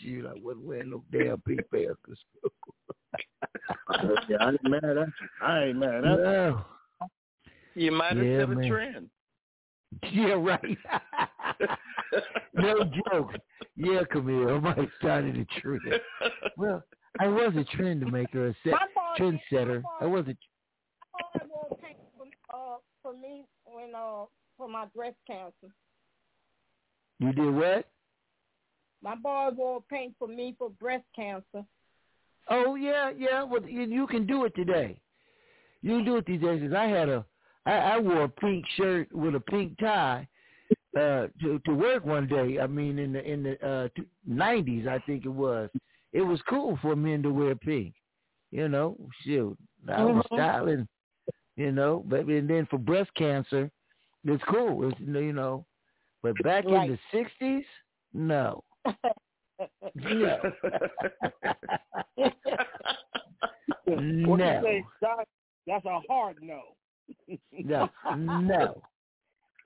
Shoot, 0.00 0.26
I 0.26 0.32
wasn't 0.40 0.64
wearing 0.64 0.90
no 0.90 1.02
damn 1.12 1.40
pink 1.42 1.60
pants 1.72 1.98
to 2.06 2.16
yeah, 4.28 4.36
I 4.40 4.48
ain't 4.50 4.62
mad 4.64 4.84
at 4.84 4.96
you. 4.96 5.28
I 5.42 5.64
ain't 5.64 5.78
mad 5.78 6.04
at 6.04 6.04
you. 6.04 6.16
No. 6.16 6.64
You 7.74 7.92
might 7.92 8.16
have 8.16 8.26
Yeah, 8.26 8.40
set 8.40 8.48
a 8.50 8.54
man. 8.54 8.68
trend. 8.70 9.10
Yeah, 10.12 10.32
right. 10.34 10.78
no 12.54 12.84
joke. 13.10 13.32
Yeah, 13.76 14.02
Camille, 14.10 14.56
I 14.56 14.60
might 14.60 14.76
have 14.78 14.88
started 14.98 15.36
a 15.36 15.60
trend. 15.60 15.80
Well, 16.56 16.82
I 17.20 17.28
was 17.28 17.54
a 17.56 17.64
trend 17.76 18.10
maker, 18.10 18.48
a 18.48 18.54
set, 18.64 18.72
My 18.72 18.86
boy- 18.94 19.16
trend 19.16 19.40
setter. 19.50 19.82
I 20.00 20.06
was 20.06 20.26
a 20.28 20.36
I 21.16 21.44
wore 21.48 21.68
pink 21.80 21.98
for, 22.16 22.26
uh, 22.56 22.76
for 23.02 23.12
me 23.16 23.44
when 23.64 23.94
uh 23.94 24.24
for 24.56 24.68
my 24.68 24.86
breast 24.94 25.16
cancer. 25.26 25.72
You 27.18 27.32
did 27.32 27.54
what? 27.54 27.88
My 29.02 29.14
boy 29.14 29.50
wore 29.54 29.82
pink 29.88 30.14
for 30.18 30.28
me 30.28 30.54
for 30.58 30.70
breast 30.70 31.04
cancer. 31.14 31.64
Oh 32.48 32.74
yeah, 32.74 33.10
yeah. 33.16 33.42
Well, 33.42 33.62
you, 33.62 34.06
can 34.06 34.26
do 34.26 34.44
it 34.44 34.54
today. 34.54 34.98
You 35.82 35.96
can 35.96 36.04
do 36.04 36.16
it 36.16 36.26
these 36.26 36.40
days. 36.40 36.62
'cause 36.62 36.72
I 36.74 36.86
had 36.86 37.08
a, 37.08 37.24
I, 37.66 37.72
I 37.72 37.98
wore 37.98 38.24
a 38.24 38.28
pink 38.28 38.64
shirt 38.76 39.12
with 39.12 39.34
a 39.34 39.40
pink 39.40 39.78
tie 39.78 40.26
uh, 40.96 41.28
to 41.40 41.60
to 41.64 41.74
work 41.74 42.04
one 42.04 42.26
day. 42.26 42.58
I 42.58 42.66
mean, 42.66 42.98
in 42.98 43.12
the 43.12 43.22
in 43.22 43.42
the 43.42 43.66
uh, 43.66 43.88
nineties, 44.26 44.86
I 44.86 44.98
think 45.00 45.24
it 45.24 45.30
was. 45.32 45.70
It 46.12 46.22
was 46.22 46.40
cool 46.48 46.78
for 46.80 46.94
men 46.94 47.22
to 47.24 47.30
wear 47.30 47.54
pink. 47.54 47.94
You 48.50 48.68
know, 48.68 48.96
shoot, 49.22 49.58
I 49.88 50.04
was 50.04 50.24
Mhm. 50.30 50.36
styling. 50.36 50.88
You 51.56 51.72
know, 51.72 52.04
but 52.06 52.26
and 52.26 52.48
then 52.48 52.66
for 52.66 52.78
breast 52.78 53.10
cancer, 53.14 53.70
it's 54.24 54.42
cool. 54.48 54.88
It's, 54.88 54.98
you 55.00 55.32
know, 55.32 55.66
but 56.22 56.34
back 56.42 56.64
right. 56.64 56.90
in 56.90 56.98
the 57.12 57.26
'60s, 57.42 57.64
no. 58.12 58.64
no. 58.86 60.38
no. 63.86 64.84
That's 65.66 65.84
a 65.86 66.00
hard 66.08 66.38
no. 66.42 66.60
no, 67.52 67.88
no. 68.14 68.82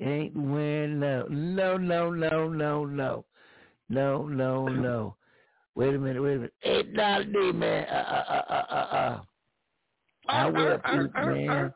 Ain't 0.01 0.35
when 0.35 1.01
no. 1.01 1.27
No, 1.29 1.77
no, 1.77 2.11
no, 2.11 2.49
no, 2.49 2.85
no. 2.85 3.25
No, 3.89 4.27
no, 4.29 4.69
no. 4.69 5.17
Wait 5.75 5.95
a 5.95 5.99
minute, 5.99 6.23
wait 6.23 6.35
a 6.35 6.37
minute. 6.37 6.55
Eight 6.63 6.93
not 6.93 7.29
me, 7.29 7.53
man. 7.53 7.87
Uh 7.89 7.95
uh 7.97 8.25
uh 8.29 8.53
uh 8.53 8.65
uh 8.71 8.97
uh. 8.97 9.21
I 10.29 10.51
will 10.51 10.81
eat, 10.93 11.15
man. 11.15 11.73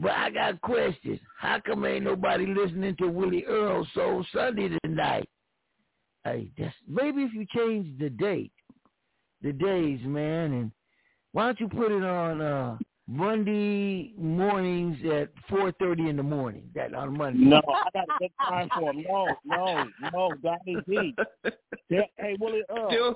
But 0.00 0.12
I 0.12 0.30
got 0.30 0.60
questions. 0.60 1.18
How 1.38 1.58
come 1.60 1.84
ain't 1.84 2.04
nobody 2.04 2.46
listening 2.46 2.94
to 2.96 3.08
Willie 3.08 3.44
Earl 3.44 3.86
Soul 3.94 4.24
Sunday 4.32 4.70
tonight? 4.84 5.28
Hey, 6.24 6.50
that's 6.56 6.74
maybe 6.86 7.22
if 7.22 7.32
you 7.32 7.46
change 7.54 7.98
the 7.98 8.10
date, 8.10 8.52
the 9.42 9.52
days, 9.52 10.00
man, 10.04 10.52
and 10.52 10.72
why 11.32 11.46
don't 11.46 11.60
you 11.60 11.68
put 11.68 11.90
it 11.90 12.04
on 12.04 12.40
uh 12.40 12.76
Monday 13.08 14.12
mornings 14.18 14.98
at 15.10 15.30
four 15.48 15.72
thirty 15.72 16.08
in 16.08 16.16
the 16.16 16.22
morning? 16.22 16.70
That 16.74 16.94
on 16.94 17.16
Monday. 17.16 17.44
No, 17.44 17.62
I 17.66 17.88
got 17.92 18.04
to 18.04 18.12
take 18.20 18.32
time 18.46 18.68
for 18.78 18.92
him. 18.92 19.04
No, 19.08 19.26
no, 19.44 19.84
no, 20.12 20.32
Donny 20.42 20.76
D. 20.86 21.14
Yeah, 21.88 22.02
hey, 22.18 22.36
Willie 22.38 22.62
Earl. 22.70 22.90
Still, 22.90 23.14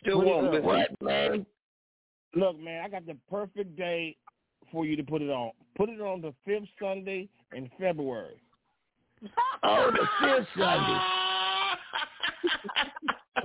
still 0.00 0.18
Willie 0.18 0.30
won't 0.30 0.46
Earl, 0.46 0.52
listen. 0.52 0.66
What, 0.66 1.02
man? 1.02 1.46
Look, 2.34 2.60
man, 2.60 2.84
I 2.84 2.88
got 2.88 3.06
the 3.06 3.16
perfect 3.28 3.76
day 3.76 4.16
for 4.72 4.84
you 4.86 4.96
to 4.96 5.02
put 5.02 5.22
it 5.22 5.30
on. 5.30 5.52
Put 5.76 5.88
it 5.88 6.00
on 6.00 6.20
the 6.20 6.32
fifth 6.44 6.68
Sunday 6.80 7.28
in 7.54 7.70
February. 7.78 8.40
Oh, 9.62 9.90
the 9.92 10.06
fifth 10.22 10.48
Sunday. 10.56 10.98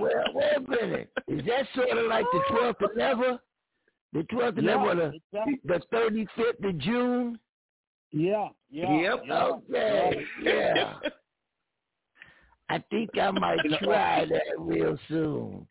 well, 0.00 0.24
wait 0.32 0.56
a 0.56 0.60
minute. 0.60 1.10
Is 1.28 1.44
that 1.44 1.66
sort 1.74 1.90
of 1.98 2.06
like 2.06 2.24
the 2.32 2.40
twelfth 2.50 2.80
of 2.80 2.96
never? 2.96 3.38
The 4.14 4.22
twelfth 4.22 4.56
of 4.56 4.64
Yeah, 4.64 4.76
never, 4.76 4.94
the 4.94 5.12
exactly. 5.14 5.60
the 5.66 5.80
thirty 5.90 6.26
fifth 6.34 6.64
of 6.64 6.78
June. 6.78 7.38
Yeah, 8.12 8.48
yeah. 8.70 8.98
Yep. 8.98 9.22
yeah, 9.26 9.44
Okay, 9.44 10.24
yeah. 10.42 10.94
I 12.70 12.78
think 12.90 13.10
I 13.20 13.30
might 13.30 13.58
try 13.82 14.24
that 14.24 14.42
real 14.58 14.98
soon. 15.08 15.66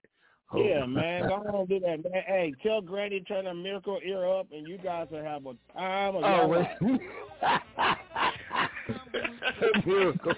Hold 0.47 0.65
Yeah, 0.65 0.85
man, 0.88 1.27
go 1.27 1.34
on 1.35 1.55
and 1.55 1.67
do 1.69 1.80
that, 1.80 2.03
man. 2.03 2.23
Hey, 2.27 2.53
tell 2.63 2.81
Granny 2.81 3.19
to 3.19 3.26
turn 3.26 3.47
a 3.47 3.53
miracle 3.53 3.99
ear 4.05 4.26
up, 4.27 4.47
and 4.51 4.67
you 4.67 4.77
guys 4.77 5.07
will 5.11 5.23
have 5.23 5.45
a 5.45 5.55
time 5.73 6.15
of 6.15 6.23
Oh, 6.23 6.47
your 6.47 6.59
life. 6.59 6.69
Miracle. 9.85 10.34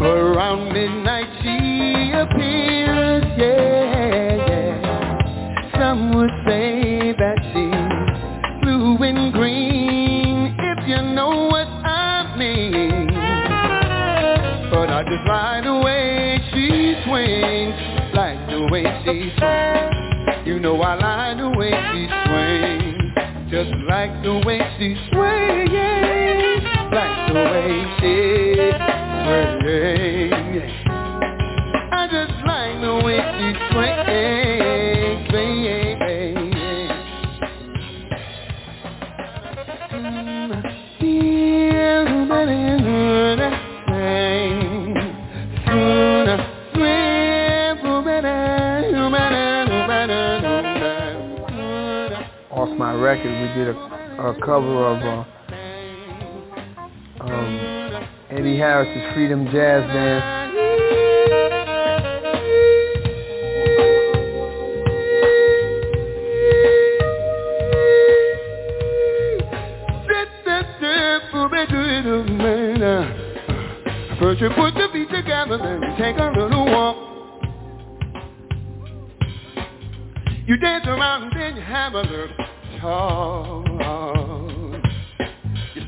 Around 0.00 0.72
midnight 0.72 1.26
she 1.42 2.12
appears, 2.14 3.24
yeah, 3.36 4.36
yeah. 4.36 5.78
Some 5.80 6.14
would 6.14 6.30
say 6.46 7.12
that 7.18 7.36
she's 7.52 8.62
blue 8.62 8.96
and 9.02 9.32
green, 9.32 10.54
if 10.58 10.88
you 10.88 11.02
know 11.14 11.48
what 11.48 11.66
I 11.66 12.36
mean. 12.38 13.06
But 14.70 14.90
I 14.90 15.02
just 15.02 15.26
like 15.26 15.57
the 15.57 15.57
swings, 17.08 17.74
like 18.12 18.38
the 18.50 18.68
way 18.70 18.84
she 19.04 19.32
swings. 19.38 20.46
You 20.46 20.60
know 20.60 20.80
I 20.80 20.94
like 20.94 21.38
the 21.38 21.48
way 21.56 21.70
she 21.90 22.06
swings, 22.24 23.50
just 23.50 23.72
like 23.88 24.22
the 24.22 24.34
way 24.44 24.60
she 24.78 24.94
swings, 25.10 26.64
like 26.92 27.32
the 27.32 27.40
way 27.52 27.70
she 27.98 28.12
swings. 29.24 30.72
I 31.92 32.08
just 32.10 32.36
like 32.46 32.80
the 32.80 32.94
way 33.04 33.18
she 33.38 33.48
swings, 33.72 34.47
record, 52.98 53.30
we 53.30 53.48
did 53.54 53.68
a, 53.68 53.78
a 54.28 54.34
cover 54.44 54.86
of 54.86 55.02
uh, 55.02 55.24
um, 57.24 58.08
Eddie 58.30 58.58
Harris's 58.58 59.14
Freedom 59.14 59.46
Jazz 59.46 59.86
Band. 59.88 60.37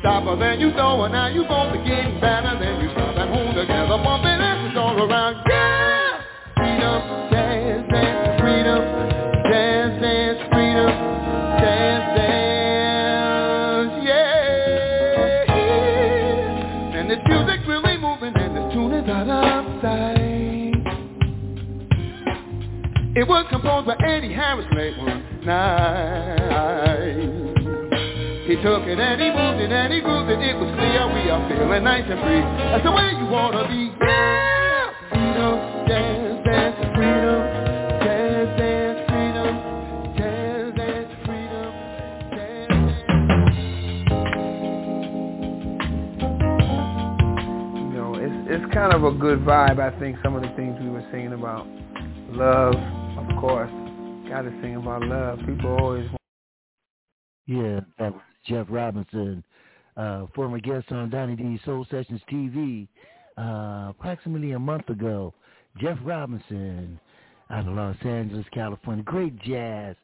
You 0.01 0.09
stop 0.09 0.25
and 0.25 0.41
then 0.41 0.61
you 0.61 0.73
go 0.73 1.05
and 1.05 1.13
now 1.13 1.27
you 1.29 1.43
both 1.43 1.77
are 1.77 1.85
getting 1.85 2.19
better. 2.21 2.57
Then 2.59 2.81
you 2.81 2.89
stop 2.93 3.15
and 3.19 3.29
hold 3.35 3.55
together, 3.55 3.99
bumping 4.03 4.41
it's 4.41 4.75
all 4.79 4.97
around. 4.97 5.45
Yeah! 5.47 6.23
Freedom, 6.57 7.03
dance, 7.31 7.87
dance, 7.93 8.41
freedom, 8.41 8.81
dance, 9.45 10.01
dance, 10.01 10.39
freedom, 10.49 10.89
dance, 11.61 12.17
dance, 12.17 13.93
yeah. 14.09 15.45
And 16.97 17.11
this 17.11 17.21
music's 17.27 17.69
really 17.69 17.99
moving 17.99 18.33
and 18.41 18.57
this 18.57 18.73
tune 18.73 18.95
is 18.95 19.07
out 19.07 19.29
of 19.29 19.83
sight. 19.83 20.81
It 23.17 23.29
was 23.29 23.45
composed 23.51 23.87
by 23.87 23.97
Eddie 24.09 24.33
Harris 24.33 24.65
late 24.75 24.97
one 24.97 25.45
night. 25.45 26.40
He 28.61 28.67
took 28.67 28.85
it 28.85 29.01
and 29.01 29.17
he 29.23 29.31
moved 29.33 29.57
it 29.63 29.73
and 29.73 29.91
he 29.91 30.01
grooved 30.03 30.29
it. 30.29 30.37
It 30.39 30.53
was 30.55 30.69
clear 30.77 31.09
we 31.17 31.31
are 31.33 31.49
feeling 31.49 31.83
nice 31.83 32.05
and 32.05 32.21
free. 32.21 32.45
That's 32.69 32.85
the 32.85 32.93
way 32.93 33.09
you 33.17 33.25
wanna 33.25 33.67
be. 33.67 33.89
Yeah! 34.05 34.93
Freedom, 35.09 35.89
dance, 35.89 36.45
dance, 36.45 36.77
freedom. 36.93 37.41
Dance, 38.05 38.53
dance, 38.61 39.01
freedom. 39.09 39.53
Dance, 40.13 40.77
dance, 40.77 41.09
freedom. 41.25 41.73
You 47.73 47.97
know, 47.97 48.13
it's 48.21 48.39
it's 48.53 48.75
kind 48.75 48.93
of 48.93 49.05
a 49.05 49.13
good 49.13 49.41
vibe. 49.41 49.81
I 49.81 49.99
think 49.99 50.19
some 50.23 50.37
of 50.37 50.43
the 50.43 50.53
things 50.57 50.77
we 50.83 50.91
were 50.91 51.09
singing 51.11 51.33
about 51.33 51.67
love, 52.29 52.77
of 52.77 53.41
course. 53.41 53.73
Got 54.29 54.43
to 54.43 54.53
sing 54.61 54.77
about 54.77 55.03
love. 55.05 55.39
People 55.47 55.79
always 55.81 56.05
want 56.11 56.21
Yeah, 57.47 57.81
that 57.99 58.13
was 58.13 58.23
Jeff 58.47 58.67
Robinson, 58.69 59.45
uh, 59.97 60.27
former 60.35 60.61
guest 60.61 60.91
on 60.93 61.11
Donny 61.11 61.37
D 61.37 61.61
Soul 61.65 61.87
Sessions 61.91 62.21
TV, 62.31 62.89
uh, 63.39 63.91
approximately 63.91 64.53
a 64.53 64.59
month 64.59 64.89
ago. 64.89 65.35
Jeff 65.81 65.99
Robinson, 66.05 66.99
out 67.51 67.67
of 67.67 67.75
Los 67.75 67.97
Angeles, 68.05 68.47
California, 68.53 69.05
great 69.05 69.39
jazz 69.43 69.97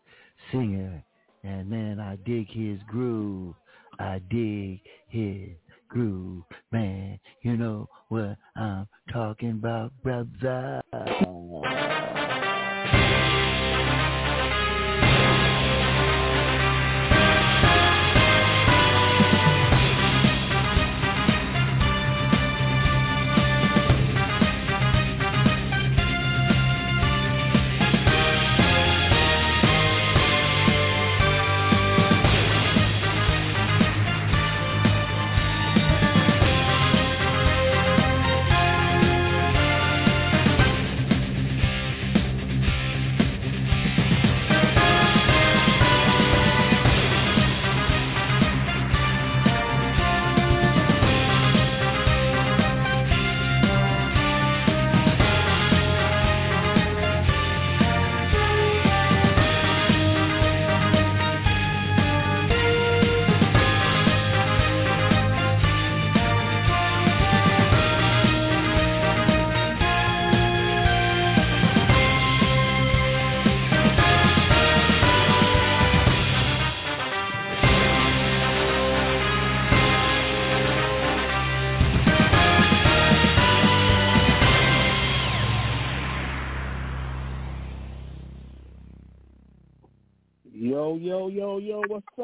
singer, 0.53 1.03
and 1.43 1.69
man, 1.69 2.01
I 2.01 2.17
dig 2.25 2.49
his 2.49 2.79
groove. 2.89 3.55
I 3.99 4.21
dig 4.31 4.81
his 5.09 5.51
groove, 5.89 6.43
man. 6.73 7.19
You 7.43 7.57
know 7.57 7.89
what 8.09 8.37
I'm 8.57 8.87
talking 9.13 9.53
about, 9.53 9.93
brother. 10.03 10.83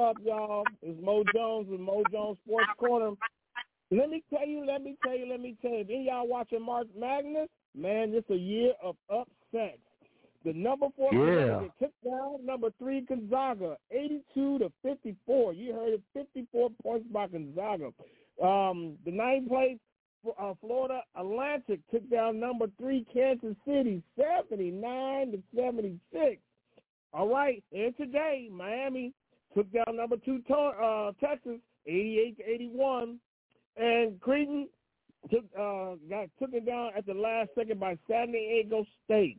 Up, 0.02 0.16
y'all? 0.24 0.64
It's 0.82 1.00
Mo 1.00 1.22
Jones 1.32 1.68
with 1.70 1.78
Mo 1.78 2.02
Jones 2.10 2.36
Sports 2.44 2.66
Corner. 2.76 3.12
Let 3.92 4.10
me 4.10 4.24
tell 4.30 4.46
you, 4.46 4.66
let 4.66 4.82
me 4.82 4.96
tell 5.04 5.16
you, 5.16 5.28
let 5.30 5.38
me 5.40 5.56
tell 5.62 5.70
you. 5.70 5.84
Then 5.84 6.02
y'all 6.02 6.26
watching 6.26 6.60
March 6.62 6.88
Madness, 6.98 7.48
Man, 7.76 8.10
this 8.10 8.24
a 8.30 8.34
year 8.34 8.72
of 8.82 8.96
upsets. 9.08 9.78
The 10.44 10.54
number 10.54 10.86
four 10.96 11.14
Yeah. 11.14 11.68
Took 11.78 11.92
down 12.04 12.44
number 12.44 12.70
three 12.80 13.02
Gonzaga, 13.02 13.76
eighty-two 13.92 14.58
to 14.58 14.72
fifty-four. 14.82 15.52
You 15.52 15.72
heard 15.72 15.94
it, 15.94 16.02
fifty-four 16.12 16.70
points 16.82 17.06
by 17.12 17.28
Gonzaga. 17.28 17.92
Um, 18.42 18.96
the 19.04 19.12
ninth 19.12 19.48
place 19.48 19.78
uh, 20.40 20.54
Florida 20.60 21.02
Atlantic 21.14 21.78
took 21.92 22.10
down 22.10 22.40
number 22.40 22.66
three 22.76 23.06
Kansas 23.12 23.54
City, 23.64 24.02
seventy-nine 24.18 25.30
to 25.30 25.42
seventy-six. 25.54 26.40
All 27.14 27.28
right, 27.28 27.62
and 27.72 27.96
today 27.96 28.48
Miami 28.50 29.12
took 29.54 29.70
down 29.72 29.96
number 29.96 30.16
two 30.16 30.40
uh, 30.54 31.12
Texas, 31.20 31.58
eighty-eight 31.86 32.38
to 32.38 32.48
eighty-one, 32.48 33.18
and 33.76 34.20
Creighton 34.20 34.68
took 35.30 35.44
uh, 35.58 35.94
got 36.08 36.28
took 36.38 36.52
it 36.52 36.66
down 36.66 36.90
at 36.96 37.06
the 37.06 37.14
last 37.14 37.50
second 37.56 37.78
by 37.80 37.96
San 38.08 38.32
Diego 38.32 38.84
State. 39.04 39.38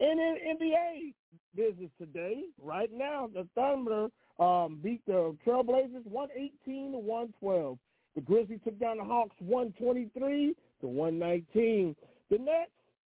And 0.00 0.18
in 0.18 0.58
NBA 0.60 1.14
business 1.54 1.90
today, 1.98 2.42
right 2.60 2.90
now, 2.92 3.28
the 3.32 3.46
Thunder 3.54 4.08
um, 4.38 4.80
beat 4.82 5.04
the 5.06 5.36
Trailblazers 5.46 6.04
118 6.04 6.92
to 6.92 6.98
112. 6.98 7.78
The 8.14 8.20
Grizzlies 8.20 8.60
took 8.64 8.78
down 8.78 8.98
the 8.98 9.04
Hawks 9.04 9.36
123 9.38 10.54
to 10.80 10.86
119. 10.86 11.96
The 12.30 12.38
Nets 12.38 12.70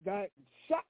got 0.05 0.27
shocked 0.67 0.88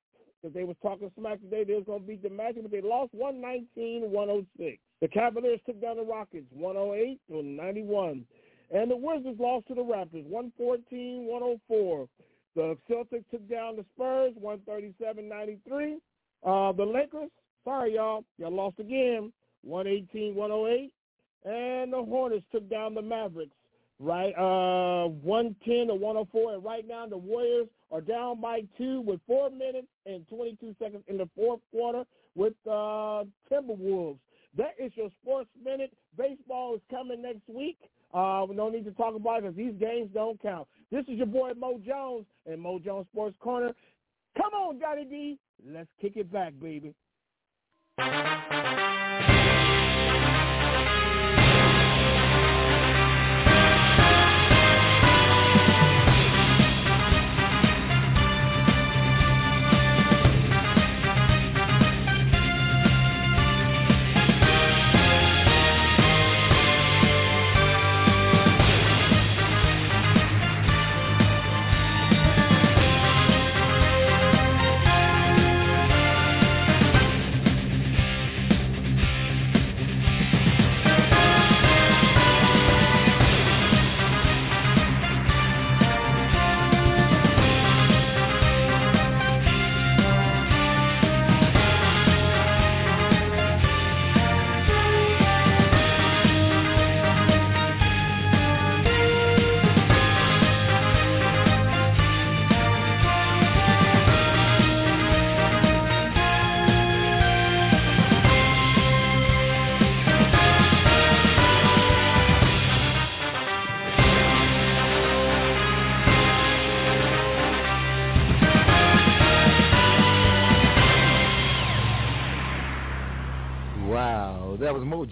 they 0.54 0.64
was 0.64 0.76
talking 0.82 1.12
smack 1.18 1.42
today. 1.42 1.64
They 1.64 1.74
was 1.74 1.86
going 1.86 2.02
to 2.02 2.08
beat 2.08 2.24
the 2.24 2.30
Magic, 2.30 2.64
but 2.64 2.72
they 2.72 2.82
lost 2.82 3.14
119-106. 3.16 4.80
The 5.02 5.08
Cavaliers 5.08 5.60
took 5.66 5.82
down 5.82 5.98
the 5.98 6.04
Rockets 6.04 6.46
108 6.52 7.20
to 7.30 7.44
91. 7.44 8.26
And 8.72 8.92
the 8.92 8.96
Wizards 8.96 9.40
lost 9.40 9.68
to 9.68 9.76
the 9.76 9.84
Raptors 9.84 10.26
114-104. 10.30 12.08
The 12.56 12.78
Celtics 12.90 13.26
took 13.30 13.48
down 13.50 13.76
the 13.76 13.86
Spurs 13.96 14.34
137-93. 14.42 15.96
Uh, 16.44 16.72
the 16.72 16.86
Lakers, 16.86 17.30
sorry 17.64 17.96
y'all, 17.96 18.24
y'all 18.38 18.52
lost 18.52 18.80
again 18.80 19.32
118-108. 19.68 20.92
And 21.46 21.94
the 21.94 22.04
Hornets 22.04 22.46
took 22.52 22.68
down 22.70 22.96
the 22.96 23.02
Mavericks 23.02 23.56
right 24.00 24.34
uh 24.38 25.08
110 25.08 25.88
to 25.88 25.96
104 25.96 26.56
and 26.56 26.64
right 26.64 26.88
now 26.88 27.06
the 27.08 27.18
Warriors 27.18 27.68
are 27.92 28.02
down 28.02 28.42
by 28.42 28.62
two 28.78 29.02
with 29.02 29.20
four 29.26 29.50
minutes 29.50 29.88
and 30.06 30.28
22 30.28 30.76
seconds 30.80 31.04
in 31.08 31.18
the 31.18 31.30
fourth 31.36 31.62
quarter 31.72 32.04
with 32.36 32.54
uh 32.68 33.24
Timberwolves. 33.52 34.18
That 34.58 34.76
is 34.80 34.92
your 34.96 35.10
sports 35.22 35.50
minute. 35.64 35.94
Baseball 36.18 36.76
is 36.76 36.82
coming 36.90 37.22
next 37.22 37.48
week. 37.48 37.78
Uh, 38.14 38.46
we 38.48 38.56
don't 38.56 38.72
need 38.72 38.86
to 38.86 38.92
talk 38.92 39.16
about 39.16 39.40
it 39.40 39.42
because 39.44 39.58
these 39.58 39.74
games 39.80 40.10
don't 40.14 40.42
count. 40.42 40.68
This 40.92 41.04
is 41.10 41.18
your 41.18 41.26
boy 41.26 41.52
Mo 41.58 41.80
Jones 41.86 42.26
and 42.50 42.62
Mo 42.62 42.80
Jones 42.80 43.08
Sports 43.12 43.36
Corner. 43.42 43.74
Come 44.38 44.54
on, 44.54 44.80
Johnny 44.80 45.06
D. 45.06 45.40
Let's 45.70 45.90
kick 46.00 46.14
it 46.16 46.32
back, 46.32 46.54
baby. 46.62 46.94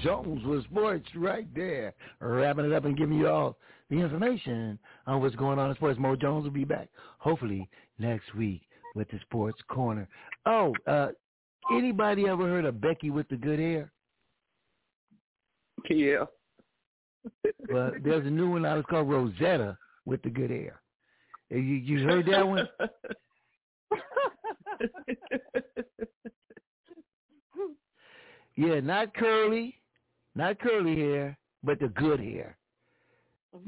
Wow, 0.03 0.23
was 0.25 0.25
Mo 0.25 0.33
Jones 0.33 0.45
with 0.45 0.63
sports 0.65 1.09
right 1.15 1.47
there, 1.55 1.93
wrapping 2.19 2.65
it 2.65 2.73
up 2.73 2.85
and 2.85 2.97
giving 2.97 3.17
you 3.17 3.27
all 3.27 3.57
the 3.89 3.97
information 3.97 4.79
on 5.07 5.21
what's 5.21 5.35
going 5.35 5.59
on 5.59 5.69
in 5.69 5.75
sports. 5.75 5.99
Mo 5.99 6.15
Jones 6.15 6.43
will 6.43 6.51
be 6.51 6.63
back 6.63 6.89
hopefully 7.19 7.69
next 7.99 8.33
week 8.35 8.61
with 8.95 9.09
the 9.11 9.19
Sports 9.21 9.59
Corner. 9.67 10.07
Oh, 10.45 10.73
uh, 10.87 11.09
anybody 11.71 12.27
ever 12.27 12.47
heard 12.47 12.65
of 12.65 12.81
Becky 12.81 13.09
with 13.09 13.27
the 13.29 13.35
good 13.35 13.59
hair? 13.59 13.91
Yeah. 15.89 16.25
Well, 17.69 17.91
there's 18.03 18.25
a 18.25 18.29
new 18.29 18.51
one 18.51 18.65
out. 18.65 18.77
It's 18.77 18.89
called 18.89 19.09
Rosetta 19.09 19.77
with 20.05 20.21
the 20.23 20.29
good 20.29 20.49
hair. 20.49 20.81
You 21.49 21.59
you 21.59 22.03
heard 22.03 22.25
that 22.27 22.47
one? 22.47 22.67
Yeah, 28.55 28.79
not 28.81 29.15
curly, 29.15 29.75
not 30.35 30.59
curly 30.59 30.95
hair, 30.99 31.37
but 31.63 31.79
the 31.79 31.89
good 31.89 32.19
hair. 32.19 32.57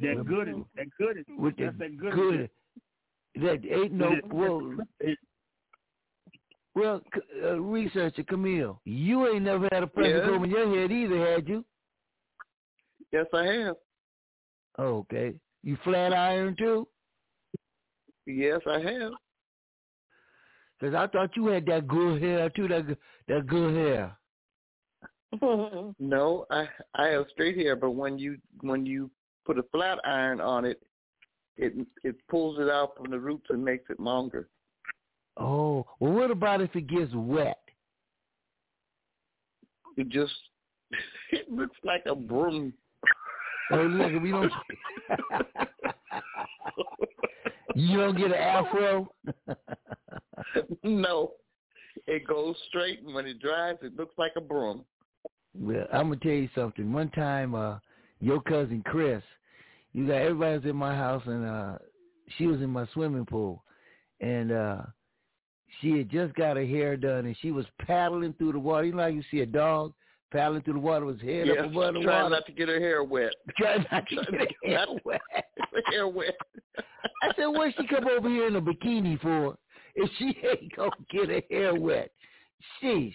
That 0.02 0.18
With- 0.18 0.28
good, 0.28 0.48
that 0.76 0.88
good, 0.98 1.26
with 1.38 1.56
the 1.58 1.66
that 1.78 1.98
good. 1.98 2.14
good. 2.14 2.50
That 3.36 3.66
ain't 3.66 3.92
no 3.94 4.14
It- 4.14 4.26
well. 4.28 4.78
Well, 6.74 7.02
uh, 7.42 7.60
researcher 7.62 8.24
Camille, 8.24 8.82
you 8.84 9.28
ain't 9.30 9.44
never 9.46 9.70
had 9.72 9.84
a 9.84 9.88
pressure 9.88 10.18
Yeah. 10.18 10.26
comb 10.28 10.44
in 10.44 10.50
your 10.52 10.76
head 10.76 10.92
either, 10.92 11.18
had 11.34 11.48
you? 11.48 11.64
Yes, 13.14 13.28
I 13.34 13.46
have. 13.46 13.78
Oh, 14.78 14.98
okay. 15.00 15.40
You 15.64 15.78
flat 15.78 16.12
iron 16.12 16.54
too? 16.58 16.86
Yes, 18.26 18.60
I 18.68 18.80
have. 18.80 19.14
Cause 20.82 20.94
I 20.94 21.08
thought 21.08 21.36
you 21.38 21.46
had 21.48 21.66
that 21.68 21.88
good 21.88 22.22
hair 22.22 22.50
too. 22.50 22.68
That 22.68 22.98
that 23.30 23.48
good 23.48 23.74
hair. 23.74 24.18
No, 26.00 26.46
I 26.50 26.68
I 26.94 27.08
have 27.08 27.26
straight 27.32 27.58
hair, 27.58 27.76
but 27.76 27.92
when 27.92 28.18
you 28.18 28.38
when 28.62 28.86
you 28.86 29.10
put 29.46 29.58
a 29.58 29.64
flat 29.72 30.00
iron 30.06 30.42
on 30.42 30.66
it, 30.66 30.82
it 31.58 31.74
it 32.04 32.16
pulls 32.30 32.60
it 32.60 32.70
out 32.70 32.96
from 32.98 33.12
the 33.12 33.20
roots 33.20 33.48
and 33.50 33.64
makes 33.64 33.90
it 33.90 34.00
longer. 34.00 34.48
Oh, 35.38 35.86
well, 36.00 36.14
what 36.14 36.32
about 36.32 36.62
if 36.62 36.76
it 36.76 36.88
gets 36.88 37.12
wet? 37.14 37.60
It 39.98 40.10
just 40.10 40.34
it 41.32 41.52
looks 41.52 41.78
like 41.84 42.04
a 42.06 42.16
broom. 42.16 42.74
Oh, 43.72 43.82
look, 43.82 44.22
we 44.22 44.32
don't. 44.32 44.52
you 47.76 47.98
don't 47.98 48.18
get 48.18 48.28
an 48.28 48.34
afro. 48.34 49.10
no, 50.84 51.32
it 52.06 52.28
goes 52.28 52.56
straight, 52.68 53.02
and 53.02 53.14
when 53.14 53.26
it 53.26 53.40
dries, 53.40 53.78
it 53.82 53.96
looks 53.96 54.14
like 54.18 54.34
a 54.36 54.42
broom. 54.42 54.84
Well, 55.60 55.86
I'm 55.94 56.10
gonna 56.10 56.18
tell 56.18 56.32
you 56.32 56.50
something. 56.56 56.92
One 56.92 57.10
time, 57.12 57.56
uh, 57.56 57.80
your 58.20 58.42
cousin 58.42 58.84
Chris, 58.86 59.24
you 59.94 60.08
got 60.08 60.16
everybody 60.16 60.58
was 60.58 60.66
in 60.66 60.76
my 60.76 60.96
house, 60.96 61.24
and 61.26 61.46
uh, 61.46 61.78
she 62.38 62.48
was 62.48 62.62
in 62.62 62.70
my 62.70 62.86
swimming 62.94 63.26
pool, 63.26 63.64
and 64.20 64.52
uh, 64.52 64.82
she 65.80 65.98
had 65.98 66.10
just 66.10 66.34
got 66.36 66.58
her 66.58 66.66
hair 66.66 66.98
done, 66.98 67.26
and 67.26 67.36
she 67.42 67.52
was 67.52 67.66
paddling 67.80 68.34
through 68.34 68.54
the 68.54 68.60
water. 68.60 68.86
You 68.86 68.94
know 68.94 69.04
how 69.04 69.08
you 69.08 69.24
see 69.32 69.42
a 69.42 69.46
dog 69.46 69.94
paddling 70.32 70.62
through 70.64 70.74
the 70.74 70.80
water 70.80 71.06
with 71.06 71.22
his 71.22 71.30
head 71.30 71.48
yeah, 71.48 71.54
up 71.54 71.72
above 71.72 71.94
the 71.94 72.02
trying 72.02 72.24
water, 72.24 72.30
not 72.36 72.46
to 72.46 72.52
get 72.52 72.68
her 72.68 72.80
hair 72.80 73.04
wet. 73.04 73.34
trying 73.58 73.86
not 73.92 74.08
to 74.08 74.16
get 74.32 74.34
her 74.34 74.48
hair 74.64 74.86
wet. 75.06 75.22
hair 75.90 76.08
wet. 76.08 76.36
I 77.24 77.32
said, 77.36 77.48
what 77.48 77.74
she 77.78 77.88
come 77.88 78.08
over 78.08 78.30
here 78.30 78.48
in 78.48 78.56
a 78.56 78.62
bikini 78.62 79.20
for 79.22 79.58
if 79.96 80.10
she 80.18 80.38
ain't 80.48 80.76
gonna 80.76 80.92
get 81.10 81.30
her 81.30 81.42
hair 81.50 81.76
wet? 81.76 82.12
Sheesh. 82.82 83.14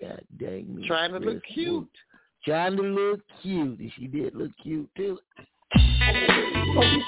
God 0.00 0.20
dang 0.38 0.74
me. 0.74 0.86
Trying 0.86 1.12
to 1.12 1.18
look 1.18 1.42
cute. 1.52 1.88
Trying 2.44 2.76
to 2.76 2.82
look 2.82 3.20
cute. 3.42 3.78
And 3.78 3.92
she 3.98 4.06
did 4.06 4.34
look 4.34 4.52
cute 4.62 4.88
too. 4.96 5.18
Oh, 5.76 6.98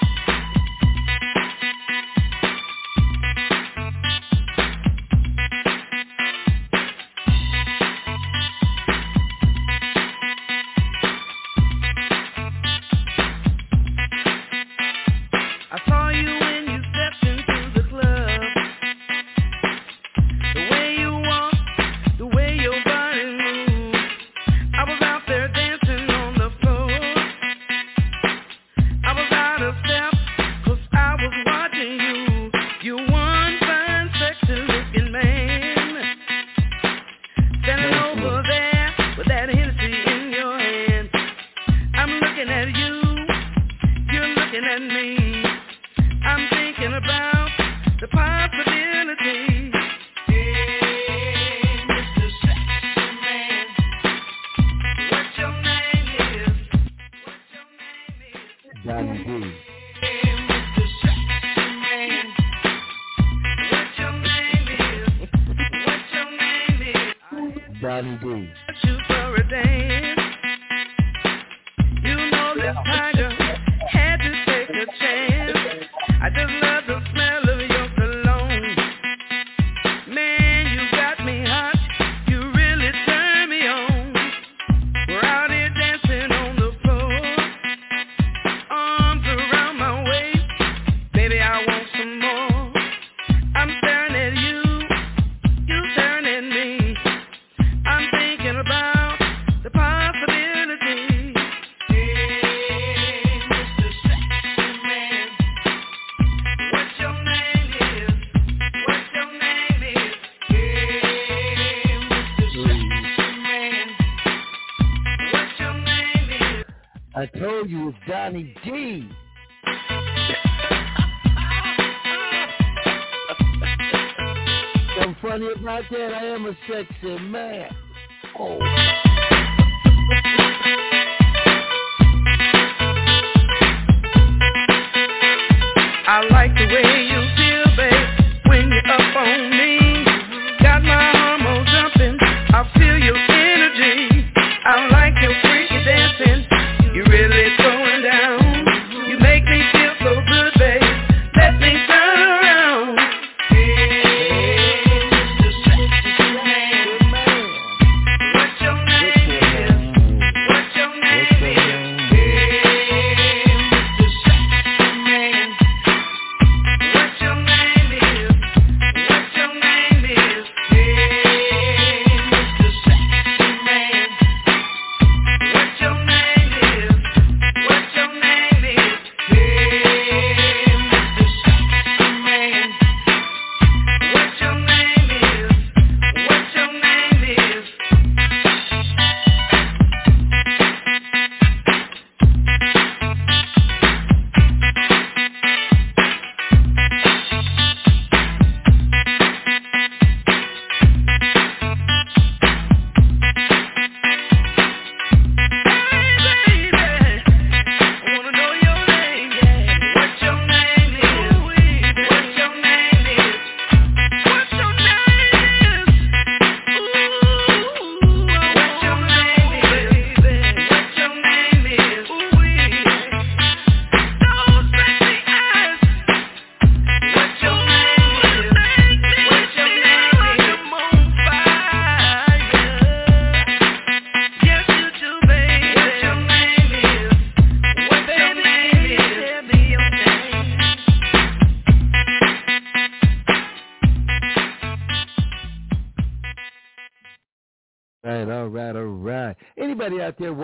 they 118.40 118.70
did. 118.70 118.79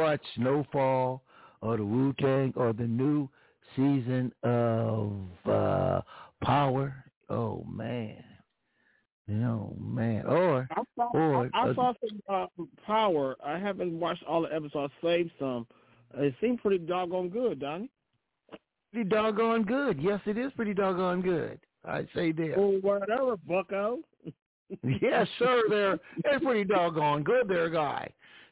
Watch 0.07 0.21
snowfall 0.37 1.21
or 1.63 1.77
the 1.77 1.85
Wu-Tang 1.85 2.53
or 2.55 2.73
the 2.73 2.87
new 2.87 3.29
season 3.75 4.33
of 4.45 5.11
uh, 5.51 6.01
Power. 6.45 6.95
Oh, 7.29 7.67
man. 7.69 8.23
oh 9.29 9.75
man, 9.81 10.25
or 10.27 10.69
I 10.71 10.83
saw, 10.95 11.11
or, 11.13 11.51
I, 11.53 11.71
I 11.71 11.75
saw 11.75 11.93
some 12.09 12.21
uh, 12.29 12.47
Power. 12.87 13.35
I 13.45 13.59
haven't 13.59 13.99
watched 13.99 14.23
all 14.29 14.43
the 14.43 14.55
episodes. 14.55 14.93
I 15.03 15.07
saved 15.07 15.33
some. 15.41 15.67
It 16.17 16.37
seemed 16.41 16.63
pretty 16.63 16.79
doggone 16.79 17.29
good, 17.29 17.59
Donny. 17.59 17.91
Pretty 18.93 19.11
doggone 19.11 19.65
good. 19.65 20.01
Yes, 20.01 20.21
it 20.27 20.39
is 20.39 20.53
pretty 20.55 20.73
doggone 20.73 21.21
good. 21.21 21.59
I'd 21.85 22.07
say 22.15 22.31
that. 22.31 22.55
Well, 22.57 22.79
whatever, 22.81 23.37
Bucko. 23.39 23.99
yes, 24.85 25.27
sir. 25.41 25.63
They're 25.69 25.99
they're 26.23 26.39
pretty 26.39 26.63
doggone 26.63 27.25
good, 27.25 27.49
there, 27.49 27.71
guy. 27.71 28.09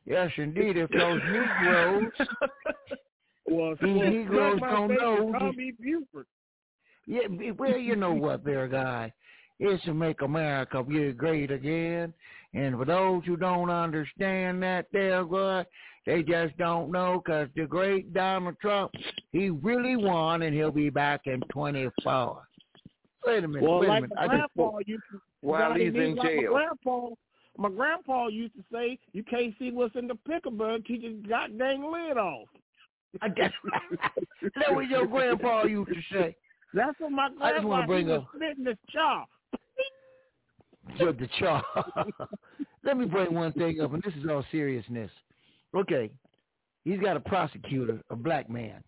Yes, 0.07 0.31
indeed. 0.37 0.77
If 0.77 0.91
those 0.91 1.21
Negroes, 1.31 2.13
well, 3.47 3.75
Negroes 3.81 4.61
don't 4.61 4.89
know. 4.89 5.33
Tommy 5.33 5.73
Buford. 5.81 6.27
Yeah, 7.07 7.29
well, 7.59 7.77
you 7.77 7.97
know 7.97 8.13
what, 8.13 8.45
there, 8.45 8.69
guy. 8.69 9.13
It's 9.61 9.83
to 9.85 9.95
make 9.95 10.21
America 10.23 10.83
great 11.13 11.51
again. 11.51 12.13
And 12.55 12.77
for 12.77 12.85
those 12.85 13.23
who 13.25 13.37
don't 13.37 13.71
understand 13.71 14.63
that, 14.63 14.87
there, 14.93 15.25
guy, 15.25 15.65
they 16.07 16.23
just 16.23 16.57
don't 16.59 16.91
know 16.91 17.23
because 17.25 17.49
the 17.57 17.67
great 17.67 18.13
Donald 18.13 18.57
Trump, 18.61 18.93
he 19.33 19.51
really 19.51 19.97
won, 19.97 20.43
and 20.43 20.55
he'll 20.55 20.71
be 20.71 20.91
back 20.91 21.23
in 21.27 21.41
24. 21.51 22.43
Wait 23.27 23.45
a 23.45 23.49
minute. 23.49 23.63
Well, 23.63 23.81
wait 23.81 23.89
like 23.89 23.99
a 23.99 24.03
minute. 24.03 24.19
I 24.19 24.39
just, 24.39 25.03
while 25.41 25.75
he's 25.75 25.95
in 25.95 26.19
jail. 26.23 26.53
Grandpa, 26.53 27.09
my 27.57 27.69
grandpa 27.69 28.29
used 28.29 28.55
to 28.55 28.65
say, 28.73 28.99
"You 29.13 29.23
can't 29.23 29.55
see 29.59 29.71
what's 29.71 29.95
in 29.97 30.09
the 30.09 30.19
pickleberg, 30.29 30.85
keep 30.87 31.03
your 31.03 31.13
goddamn 31.29 31.85
lid 31.91 32.17
off." 32.17 32.49
I 33.23 33.29
guess 33.29 33.53
what. 33.63 34.01
That 34.57 34.75
was 34.75 34.87
your 34.89 35.07
grandpa 35.07 35.65
used 35.65 35.91
to 35.91 36.01
say. 36.13 36.37
That's 36.73 36.99
what 36.99 37.13
my 37.13 37.29
grandpa 37.29 37.45
I 37.45 37.53
just 37.53 37.65
wanna 37.65 37.87
bring 37.87 38.07
he 38.07 38.13
was 38.13 38.23
up- 38.23 38.67
his 38.67 38.77
chaw. 38.91 39.25
Judge 40.99 41.19
the 41.19 41.29
chaw. 41.39 41.63
Let 42.83 42.99
me 42.99 43.07
bring 43.07 43.33
one 43.33 43.53
thing 43.53 43.81
up, 43.81 43.95
and 43.95 44.03
this 44.03 44.15
is 44.15 44.29
all 44.29 44.45
seriousness. 44.51 45.11
Okay, 45.75 46.11
he's 46.85 47.01
got 47.01 47.17
a 47.17 47.21
prosecutor, 47.21 48.03
a 48.11 48.17
black 48.17 48.51
man. 48.51 48.83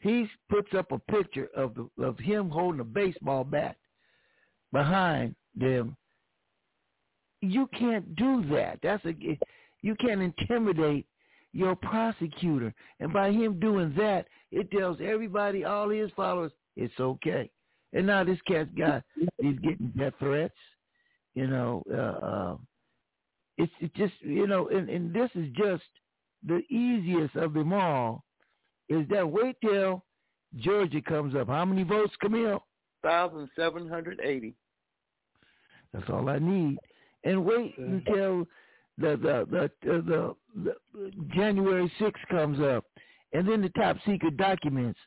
He 0.00 0.28
puts 0.48 0.74
up 0.74 0.92
a 0.92 0.98
picture 0.98 1.48
of 1.56 1.74
the, 1.74 2.04
of 2.04 2.18
him 2.18 2.50
holding 2.50 2.80
a 2.80 2.84
baseball 2.84 3.44
bat 3.44 3.76
behind 4.72 5.34
them. 5.56 5.96
You 7.40 7.68
can't 7.78 8.16
do 8.16 8.44
that. 8.50 8.80
That's 8.82 9.04
a 9.04 9.14
you 9.82 9.94
can't 9.96 10.20
intimidate 10.20 11.06
your 11.52 11.76
prosecutor, 11.76 12.74
and 13.00 13.12
by 13.12 13.30
him 13.30 13.58
doing 13.60 13.94
that, 13.96 14.26
it 14.50 14.70
tells 14.70 14.98
everybody, 15.00 15.64
all 15.64 15.88
his 15.88 16.10
followers, 16.16 16.52
it's 16.76 16.98
okay. 17.00 17.50
And 17.92 18.06
now 18.06 18.24
this 18.24 18.38
cat's 18.46 18.70
got 18.76 19.02
he's 19.40 19.58
getting 19.60 19.92
death 19.96 20.14
threats. 20.18 20.54
You 21.34 21.46
know, 21.46 21.82
uh, 21.90 22.26
uh, 22.26 22.56
it's 23.56 23.72
it 23.80 23.94
just 23.94 24.14
you 24.20 24.46
know, 24.46 24.68
and, 24.68 24.88
and 24.88 25.14
this 25.14 25.30
is 25.34 25.46
just 25.56 25.84
the 26.46 26.60
easiest 26.70 27.34
of 27.36 27.54
them 27.54 27.72
all. 27.72 28.24
Is 28.88 29.06
that 29.10 29.30
wait 29.30 29.56
till 29.62 30.04
Georgia 30.56 31.00
comes 31.00 31.34
up? 31.34 31.48
How 31.48 31.64
many 31.64 31.82
votes, 31.82 32.14
Camille? 32.20 32.64
Thousand 33.02 33.48
seven 33.56 33.88
hundred 33.88 34.20
eighty. 34.22 34.54
That's 35.92 36.08
all 36.10 36.28
I 36.28 36.38
need. 36.38 36.78
And 37.24 37.44
wait 37.44 37.76
until 37.78 38.46
the 38.96 39.16
the 39.16 39.46
the 39.50 39.70
the, 39.82 40.02
the, 40.54 40.74
the 40.94 41.10
January 41.34 41.90
6th 42.00 42.12
comes 42.30 42.60
up, 42.60 42.84
and 43.32 43.48
then 43.48 43.62
the 43.62 43.70
top 43.70 43.96
secret 44.06 44.36
documents. 44.36 44.98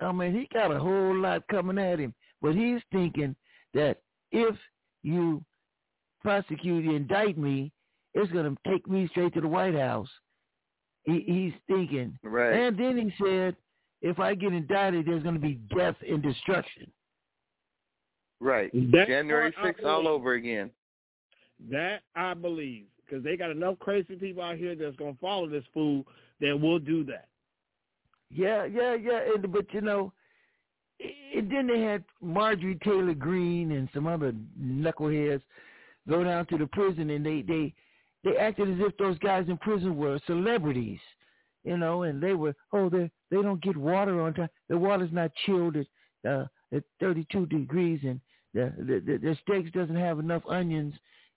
I 0.00 0.10
mean, 0.12 0.34
he 0.34 0.48
got 0.52 0.72
a 0.72 0.78
whole 0.78 1.16
lot 1.16 1.46
coming 1.48 1.78
at 1.78 1.98
him, 2.00 2.14
but 2.40 2.54
he's 2.54 2.80
thinking 2.90 3.36
that 3.74 3.98
if 4.32 4.56
you 5.02 5.44
prosecute, 6.22 6.84
you 6.84 6.96
indict 6.96 7.38
me, 7.38 7.72
it's 8.14 8.32
going 8.32 8.56
to 8.56 8.70
take 8.70 8.88
me 8.88 9.08
straight 9.08 9.34
to 9.34 9.40
the 9.40 9.48
White 9.48 9.74
House. 9.74 10.08
He, 11.04 11.20
he's 11.26 11.52
thinking, 11.68 12.18
Right. 12.22 12.52
and 12.52 12.78
then 12.78 12.96
he 12.96 13.24
said, 13.24 13.56
if 14.02 14.18
I 14.18 14.34
get 14.34 14.52
indicted, 14.52 15.06
there's 15.06 15.22
going 15.22 15.34
to 15.34 15.40
be 15.40 15.58
death 15.76 15.96
and 16.08 16.22
destruction. 16.22 16.90
Right. 18.40 18.70
That 18.92 19.06
January 19.08 19.52
part 19.52 19.68
sixth 19.76 19.84
all 19.84 20.08
over 20.08 20.34
again. 20.34 20.70
That 21.70 22.02
I 22.16 22.34
believe, 22.34 22.84
because 23.04 23.22
they 23.22 23.36
got 23.36 23.50
enough 23.50 23.78
crazy 23.78 24.16
people 24.16 24.42
out 24.42 24.56
here 24.56 24.74
that's 24.74 24.96
gonna 24.96 25.16
follow 25.20 25.48
this 25.48 25.64
fool 25.72 26.04
that 26.40 26.58
will 26.58 26.78
do 26.78 27.04
that. 27.04 27.28
Yeah, 28.30 28.64
yeah, 28.64 28.94
yeah. 28.94 29.20
And, 29.34 29.52
but 29.52 29.72
you 29.72 29.82
know, 29.82 30.12
and 31.34 31.50
then 31.50 31.66
they 31.66 31.80
had 31.80 32.04
Marjorie 32.20 32.78
Taylor 32.82 33.14
Greene 33.14 33.72
and 33.72 33.88
some 33.94 34.06
other 34.06 34.32
knuckleheads 34.60 35.42
go 36.08 36.24
down 36.24 36.46
to 36.46 36.58
the 36.58 36.66
prison, 36.66 37.10
and 37.10 37.24
they 37.24 37.42
they 37.42 37.74
they 38.24 38.36
acted 38.36 38.70
as 38.70 38.86
if 38.86 38.96
those 38.96 39.18
guys 39.18 39.46
in 39.48 39.58
prison 39.58 39.96
were 39.96 40.18
celebrities, 40.26 41.00
you 41.64 41.76
know, 41.76 42.02
and 42.02 42.22
they 42.22 42.34
were 42.34 42.54
oh 42.72 42.88
they 42.88 43.10
they 43.30 43.42
don't 43.42 43.62
get 43.62 43.76
water 43.76 44.20
on 44.22 44.34
time. 44.34 44.48
The 44.68 44.78
water's 44.78 45.12
not 45.12 45.30
chilled 45.46 45.76
at 45.76 45.86
uh, 46.28 46.46
at 46.72 46.84
32 47.00 47.46
degrees, 47.46 48.00
and 48.04 48.20
the 48.54 48.72
the, 48.78 49.00
the 49.00 49.18
the 49.18 49.36
steaks 49.42 49.70
doesn't 49.72 49.96
have 49.96 50.18
enough 50.18 50.42
onions, 50.48 50.94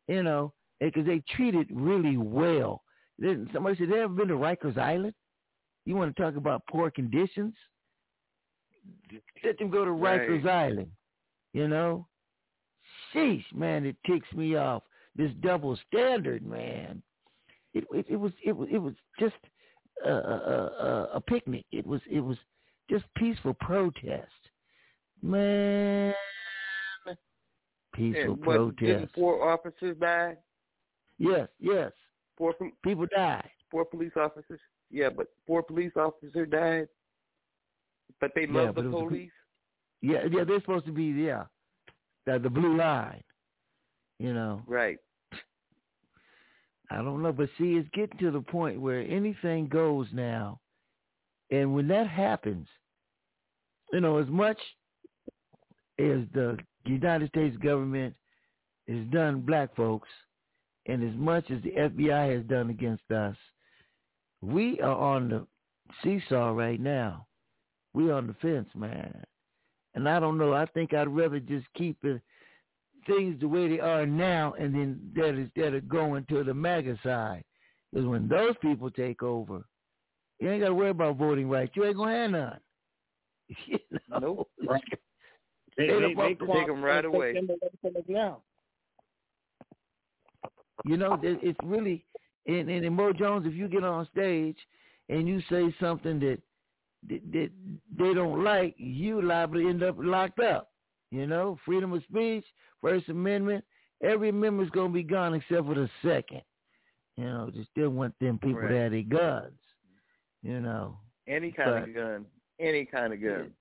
you 0.08 0.24
know, 0.24 0.54
because 0.80 1.06
they 1.06 1.22
treated 1.36 1.68
really 1.72 2.18
well. 2.18 2.82
Somebody 3.54 3.78
said, 3.78 3.90
"They 3.90 4.02
ever 4.02 4.14
been 4.14 4.28
to 4.28 4.36
Rikers 4.36 4.78
Island?" 4.78 5.14
You 5.86 5.96
want 5.96 6.16
to 6.16 6.22
talk 6.22 6.36
about 6.36 6.64
poor 6.70 6.90
conditions? 6.90 7.54
Let 9.44 9.58
them 9.58 9.70
go 9.70 9.86
to 9.86 9.92
Rikers 9.92 10.44
Right. 10.44 10.66
Island. 10.66 10.92
You 11.54 11.68
know? 11.68 12.08
Sheesh, 13.14 13.46
man, 13.54 13.86
it 13.86 13.96
ticks 14.06 14.32
me 14.34 14.56
off. 14.56 14.84
This 15.16 15.32
double 15.42 15.78
standard, 15.88 16.46
man. 16.46 17.02
It 17.74 17.86
it, 17.92 18.06
it 18.10 18.16
was 18.16 18.34
it 18.44 18.52
was 18.52 18.68
it 18.72 18.78
was 18.78 18.94
just 19.20 19.36
a, 20.06 20.10
a, 20.10 20.14
a, 20.14 21.10
a 21.16 21.22
picnic. 21.22 21.66
It 21.72 21.86
was 21.86 22.02
it 22.10 22.20
was 22.20 22.38
just 22.90 23.06
peaceful 23.16 23.54
protest, 23.54 24.32
man. 25.22 26.14
Peaceful 27.96 28.34
And 28.34 28.46
what, 28.46 28.76
didn't 28.78 29.12
four 29.16 29.50
officers 29.50 29.98
die? 30.00 30.38
Yes, 31.18 31.48
yes. 31.60 31.92
Four 32.38 32.54
pol- 32.54 32.72
People 32.84 33.08
died. 33.16 33.50
four 33.72 33.86
police 33.86 34.12
officers. 34.18 34.60
Yeah, 34.92 35.10
but 35.10 35.28
four 35.48 35.64
police 35.64 35.94
officers 35.96 36.48
died. 36.50 36.88
But 38.20 38.32
they 38.36 38.42
Yeah, 38.46 38.54
love 38.64 38.76
the 38.76 38.84
was 38.84 38.94
a- 38.94 38.98
police. 39.08 39.32
Yeah, 40.02 40.26
yeah, 40.30 40.44
they're 40.44 40.60
supposed 40.60 40.86
to 40.86 40.92
be 40.92 41.06
yeah, 41.06 41.46
the 42.26 42.38
the 42.40 42.50
blue 42.50 42.76
line. 42.78 43.24
You 44.20 44.34
know, 44.34 44.62
Right. 44.68 45.00
I 46.92 46.98
don't 46.98 47.22
know, 47.24 47.34
but 47.34 47.50
see, 47.58 47.76
it's 47.76 47.90
getting 47.90 48.18
to 48.20 48.32
the 48.32 48.42
point 48.42 48.80
where 48.80 49.02
anything 49.02 49.68
goes 49.68 50.08
now, 50.14 50.60
and 51.50 51.74
when 51.74 51.88
that 51.88 52.08
happens, 52.08 52.68
you 53.92 54.00
know, 54.02 54.18
as 54.18 54.28
much 54.28 54.60
as 55.98 56.28
the 56.34 56.58
United 56.92 57.30
States 57.30 57.56
government 57.58 58.14
has 58.88 59.06
done 59.12 59.42
black 59.42 59.76
folks, 59.76 60.10
and 60.86 61.04
as 61.04 61.16
much 61.18 61.50
as 61.50 61.62
the 61.64 61.72
FBI 61.72 62.36
has 62.36 62.46
done 62.46 62.70
against 62.70 63.10
us, 63.12 63.36
we 64.42 64.80
are 64.82 64.96
on 64.96 65.30
the 65.30 65.48
seesaw 66.04 66.52
right 66.52 66.80
now. 66.80 67.26
We 67.94 68.10
are 68.10 68.16
on 68.16 68.28
the 68.28 68.36
fence, 68.42 68.70
man. 68.76 69.24
And 69.96 70.08
I 70.10 70.20
don't 70.20 70.38
know. 70.38 70.54
I 70.54 70.66
think 70.68 70.94
I'd 70.94 71.08
rather 71.08 71.40
just 71.40 71.66
keep 71.76 71.98
it 72.04 72.22
things 73.08 73.40
the 73.40 73.48
way 73.48 73.68
they 73.68 73.80
are 73.80 74.06
now, 74.06 74.54
and 74.60 74.74
then 74.74 75.00
that 75.16 75.36
is 75.40 75.50
that 75.56 75.74
are 75.74 75.82
going 75.82 76.26
to 76.30 76.44
the 76.44 76.54
MAGA 76.54 77.00
side. 77.04 77.44
Because 77.92 78.08
when 78.08 78.28
those 78.28 78.56
people 78.62 78.90
take 78.90 79.24
over, 79.24 79.64
you 80.40 80.52
ain't 80.52 80.62
got 80.62 80.70
to 80.70 80.74
worry 80.74 80.90
about 80.90 81.18
voting 81.18 81.50
rights. 81.50 81.74
You 81.76 81.86
ain't 81.86 81.98
gonna 81.98 82.16
have 82.16 82.32
none. 82.32 82.60
You 83.68 83.80
know? 84.10 84.46
Nope. 84.68 84.80
They, 85.78 85.88
They 85.88 85.94
they, 85.94 86.00
they 86.00 86.14
want 86.16 86.40
to 86.40 86.46
take 86.48 86.70
'em 86.70 86.84
right 86.84 87.02
take 87.02 87.14
away. 87.14 87.34
them 87.34 87.50
away 87.50 87.70
from 87.82 87.96
us 87.98 88.04
now. 88.08 88.42
You 90.86 90.98
know, 90.98 91.20
it's 91.24 91.58
really 91.64 92.06
and, 92.48 92.70
and, 92.70 92.86
and 92.86 92.96
Mo 92.96 93.12
Jones, 93.12 93.46
if 93.48 93.54
you 93.56 93.68
get 93.68 93.84
on 93.84 94.08
stage 94.12 94.58
and 95.10 95.28
you 95.28 95.42
say 95.50 95.74
something 95.80 96.20
that 96.20 96.38
that, 97.08 97.22
that 97.34 97.50
they 97.98 98.14
don't 98.14 98.44
like, 98.44 98.76
you 98.78 99.22
liable 99.22 99.56
to 99.62 99.70
end 99.70 99.84
up 99.84 99.96
locked 100.00 100.40
up. 100.40 100.72
You 101.12 101.28
know, 101.28 101.58
freedom 101.66 101.94
of 101.94 102.04
speech, 102.04 102.44
First 102.82 103.10
Amendment, 103.10 103.64
every 104.04 104.30
amendment's 104.30 104.72
gonna 104.72 104.90
be 104.90 105.04
gone 105.04 105.34
except 105.34 105.66
for 105.66 105.76
the 105.76 105.90
second. 106.04 106.42
You 107.18 107.26
know, 107.26 107.50
just 107.54 107.70
still 107.72 107.90
want 107.90 108.14
them 108.20 108.38
people 108.40 108.60
Right. 108.62 108.70
to 108.70 108.78
have 108.80 108.92
their 108.92 109.02
guns. 109.04 109.60
You 110.44 110.60
know, 110.62 110.98
Any 111.28 111.52
kind 111.52 111.72
But- 111.72 111.90
of 111.90 111.96
gun. 111.96 112.26
Any 112.60 112.86
kind 112.86 113.12
of 113.14 113.22
gun. 113.22 113.52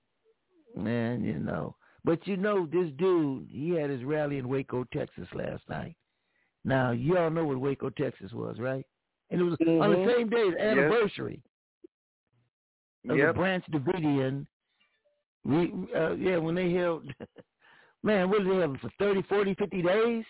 man, 0.75 1.23
you 1.23 1.39
know. 1.39 1.75
But 2.05 2.25
you 2.27 2.37
know, 2.37 2.67
this 2.71 2.91
dude, 2.97 3.47
he 3.49 3.71
had 3.71 3.89
his 3.89 4.03
rally 4.03 4.37
in 4.37 4.47
Waco, 4.47 4.85
Texas 4.93 5.27
last 5.33 5.67
night. 5.67 5.95
Now, 6.63 6.91
you 6.91 7.17
all 7.17 7.31
know 7.31 7.45
what 7.45 7.59
Waco, 7.59 7.89
Texas 7.89 8.31
was, 8.31 8.59
right? 8.59 8.85
And 9.31 9.41
it 9.41 9.43
was 9.43 9.57
on 9.59 9.89
the 9.89 9.97
Mhm. 9.97 10.15
same 10.15 10.29
day, 10.29 10.51
the 10.51 10.57
Yes. 10.57 10.61
anniversary 10.61 11.41
of 13.09 13.17
the 13.17 13.33
Branch 13.33 13.65
Davidian. 13.71 14.45
We, 15.43 15.73
uh, 15.95 16.13
yeah, 16.13 16.37
when 16.37 16.53
they 16.55 16.71
held, 16.71 17.11
man, 18.03 18.29
what 18.29 18.43
did 18.43 18.51
they 18.51 18.57
have 18.57 18.79
for 18.79 18.89
30, 18.99 19.23
40, 19.23 19.55
50 19.55 19.81
days? 19.81 20.25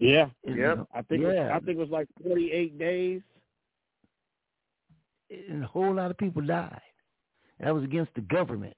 Yeah. 0.00 0.30
You 0.44 0.56
Yep. 0.56 0.76
know, 0.78 0.88
I 0.92 1.02
think 1.02 1.22
yeah, 1.22 1.28
it, 1.28 1.52
I 1.52 1.58
think 1.60 1.78
it 1.78 1.80
was 1.80 1.90
like 1.90 2.08
forty 2.22 2.50
eight 2.52 2.76
days. 2.78 3.22
and 5.30 5.62
a 5.62 5.66
whole 5.66 5.94
lot 5.94 6.10
of 6.10 6.18
people 6.18 6.42
died. 6.42 6.80
That 7.60 7.74
was 7.74 7.84
against 7.84 8.14
the 8.14 8.22
government. 8.22 8.76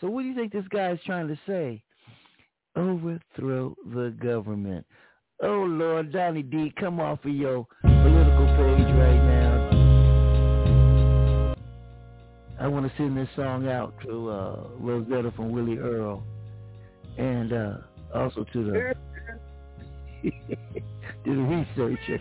So 0.00 0.08
what 0.08 0.22
do 0.22 0.28
you 0.28 0.34
think 0.34 0.52
this 0.52 0.68
guy 0.68 0.90
is 0.92 1.00
trying 1.06 1.28
to 1.28 1.38
say? 1.46 1.82
Overthrow 2.76 3.74
the 3.94 4.14
government. 4.22 4.84
Oh 5.42 5.64
Lord, 5.68 6.12
Johnny 6.12 6.42
D, 6.42 6.72
come 6.78 7.00
off 7.00 7.24
of 7.24 7.30
your 7.30 7.66
political 7.82 8.46
page 8.56 8.94
right 8.94 9.22
now. 9.24 9.46
I 12.58 12.68
want 12.68 12.90
to 12.90 12.92
send 12.96 13.16
this 13.16 13.28
song 13.36 13.68
out 13.68 13.94
to 14.04 14.30
uh, 14.30 14.68
Rosetta 14.78 15.30
from 15.32 15.52
Willie 15.52 15.78
Earl, 15.78 16.22
and 17.18 17.52
uh, 17.52 17.76
also 18.14 18.44
to 18.52 18.64
the 18.64 18.94
to 20.30 20.30
the 21.24 21.32
researcher. 21.32 22.18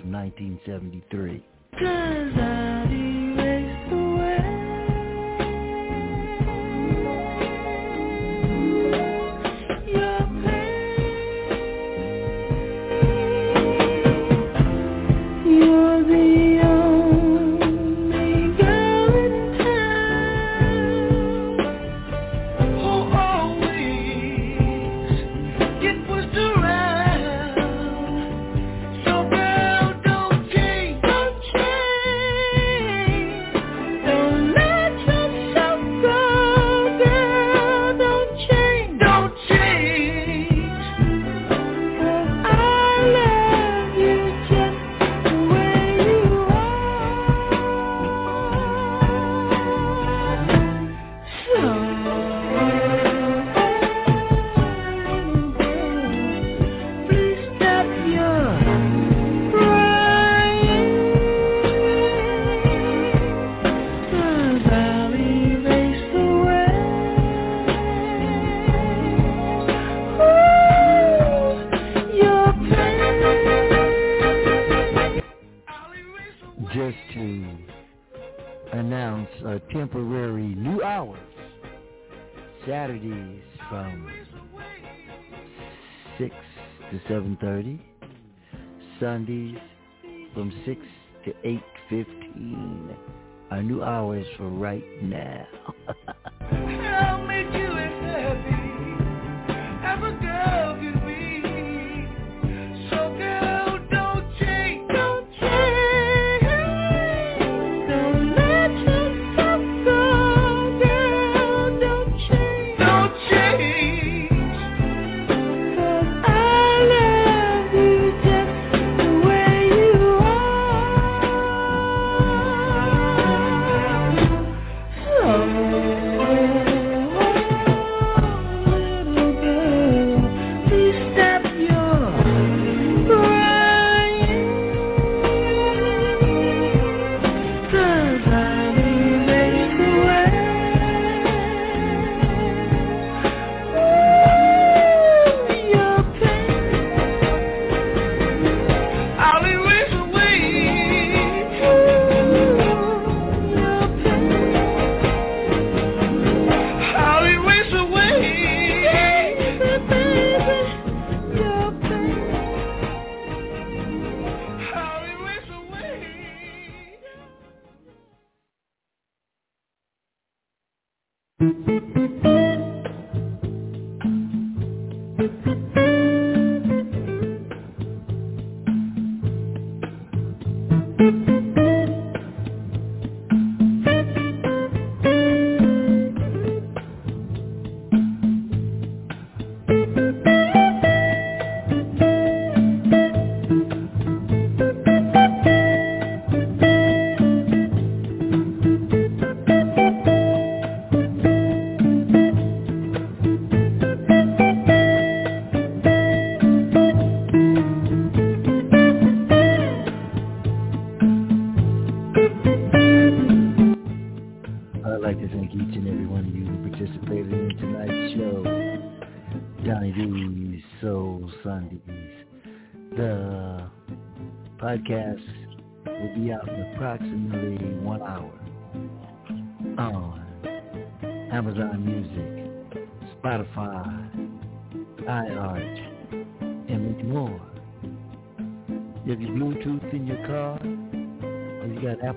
From 0.00 0.12
1973. 0.12 1.25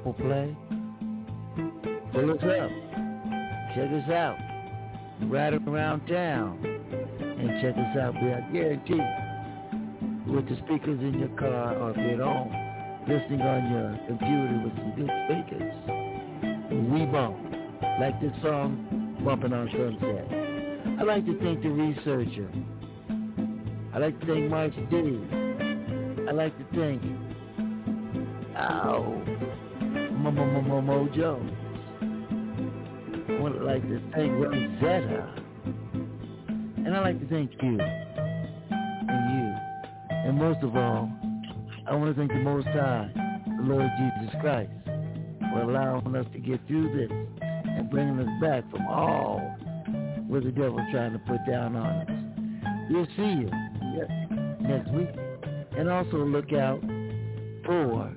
Apple 0.10 0.26
Play, 0.26 0.56
Pull 2.14 2.32
us 2.32 2.38
up. 2.38 2.72
Check 3.76 3.92
us 3.92 4.10
out. 4.10 4.38
Ride 5.24 5.54
around 5.54 6.08
town 6.08 6.58
and 7.22 7.62
check 7.62 7.76
us 7.78 7.98
out. 7.98 8.16
We 8.16 8.32
I 8.32 8.42
guarantee 8.52 9.02
with 10.26 10.50
the 10.50 10.56
speakers 10.66 11.00
in 11.02 11.20
your 11.20 11.30
car 11.38 11.76
or 11.78 11.92
if 11.92 11.98
you're 11.98 12.14
at 12.14 12.20
home 12.20 12.52
listening 13.08 13.42
on 13.42 13.72
your 13.72 14.00
computer 14.08 14.62
with 14.64 14.76
some 14.78 14.94
good 14.98 15.12
speakers, 15.26 15.74
we 16.92 17.06
bump. 17.06 17.38
Like 18.00 18.20
this 18.22 18.34
song, 18.42 19.20
Bumping 19.24 19.54
on 19.54 19.70
Sunset. 19.70 21.00
I'd 21.00 21.06
like 21.06 21.26
to 21.26 21.38
thank 21.40 21.62
the 21.62 21.70
researcher. 21.70 22.50
I'd 23.94 24.02
like 24.02 24.20
to 24.22 24.26
thank 24.26 24.50
March 24.50 24.74
D. 24.90 25.20
I 26.28 26.32
like 26.32 26.58
to 26.58 26.66
thank 26.76 27.04
Oh 28.60 29.39
Mo 30.20 30.82
Mo 30.82 31.10
Jones. 31.16 31.52
I 33.30 33.42
would 33.42 33.62
like 33.62 33.82
to 33.84 34.02
thank 34.14 34.32
Rosetta. 34.34 35.34
And 36.78 36.96
I'd 36.96 37.02
like 37.02 37.20
to 37.22 37.28
thank 37.28 37.52
you. 37.62 37.80
And 37.80 39.24
you. 39.34 39.56
And 40.12 40.38
most 40.38 40.62
of 40.62 40.76
all, 40.76 41.10
I 41.88 41.96
want 41.96 42.14
to 42.14 42.20
thank 42.20 42.32
the 42.32 42.40
Most 42.40 42.68
High, 42.68 43.10
the 43.16 43.64
Lord 43.64 43.90
Jesus 43.98 44.36
Christ, 44.42 44.72
for 45.54 45.62
allowing 45.62 46.14
us 46.16 46.26
to 46.34 46.40
get 46.40 46.60
through 46.68 46.96
this 46.98 47.12
and 47.42 47.90
bringing 47.90 48.20
us 48.20 48.42
back 48.42 48.70
from 48.70 48.86
all 48.88 49.40
what 50.28 50.44
the 50.44 50.52
devil's 50.52 50.82
trying 50.92 51.14
to 51.14 51.20
put 51.20 51.40
down 51.48 51.78
on 51.78 51.86
us. 51.86 52.90
We'll 52.92 53.08
see 53.16 53.42
you 53.42 53.50
next 54.68 54.92
week. 54.92 55.10
And 55.78 55.90
also 55.90 56.18
look 56.18 56.52
out 56.52 56.82
for 57.66 58.12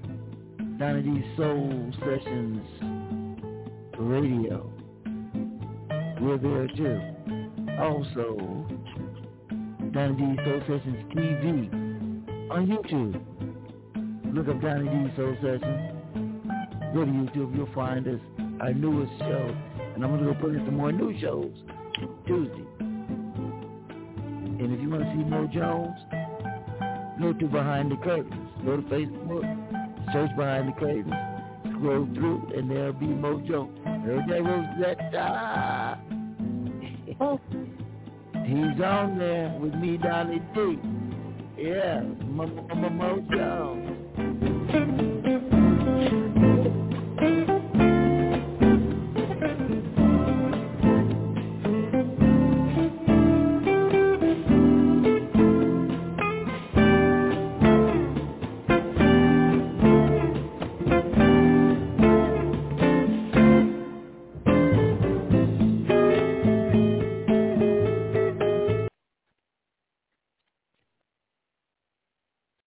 Donny 0.78 1.24
Soul 1.36 1.92
Sessions 2.00 2.66
Radio. 3.98 4.70
We're 6.20 6.38
there 6.38 6.68
too. 6.68 7.00
Also, 7.78 8.66
Donny 9.92 10.36
Soul 10.44 10.60
Sessions 10.66 11.12
TV 11.14 11.72
on 12.50 12.66
YouTube. 12.66 13.20
Look 14.34 14.48
up 14.48 14.60
Donny 14.62 15.12
Soul 15.16 15.36
Sessions. 15.42 15.92
Go 16.94 17.04
to 17.04 17.10
YouTube, 17.10 17.56
you'll 17.56 17.72
find 17.74 18.06
us, 18.06 18.20
our 18.60 18.74
newest 18.74 19.18
show. 19.18 19.56
And 19.94 20.04
I'm 20.04 20.10
going 20.10 20.24
to 20.24 20.32
go 20.32 20.40
put 20.40 20.54
in 20.54 20.64
some 20.66 20.76
more 20.76 20.92
new 20.92 21.18
shows 21.20 21.52
Tuesday. 22.26 22.66
And 24.60 24.72
if 24.72 24.80
you 24.80 24.90
want 24.90 25.04
to 25.04 25.10
see 25.10 25.24
more 25.24 25.46
Jones, 25.46 25.98
go 27.20 27.32
to 27.32 27.46
Behind 27.46 27.90
the 27.90 27.96
Curtains. 27.96 28.48
Go 28.64 28.76
to 28.76 28.82
Facebook, 28.82 29.81
Search 30.12 30.36
Behind 30.36 30.68
the 30.68 30.72
Curtain. 30.72 31.12
Scroll 31.78 32.06
through 32.14 32.52
and 32.56 32.70
there'll 32.70 32.92
be 32.92 33.06
Mojo. 33.06 33.68
Heard 34.04 34.24
that 34.28 34.42
Oh. 37.20 37.40
He's 38.44 38.80
on 38.82 39.18
there 39.18 39.56
with 39.60 39.74
me, 39.74 39.96
Donny 39.96 40.40
D. 40.54 40.78
Yeah, 41.58 42.02
Mojo. 42.24 43.92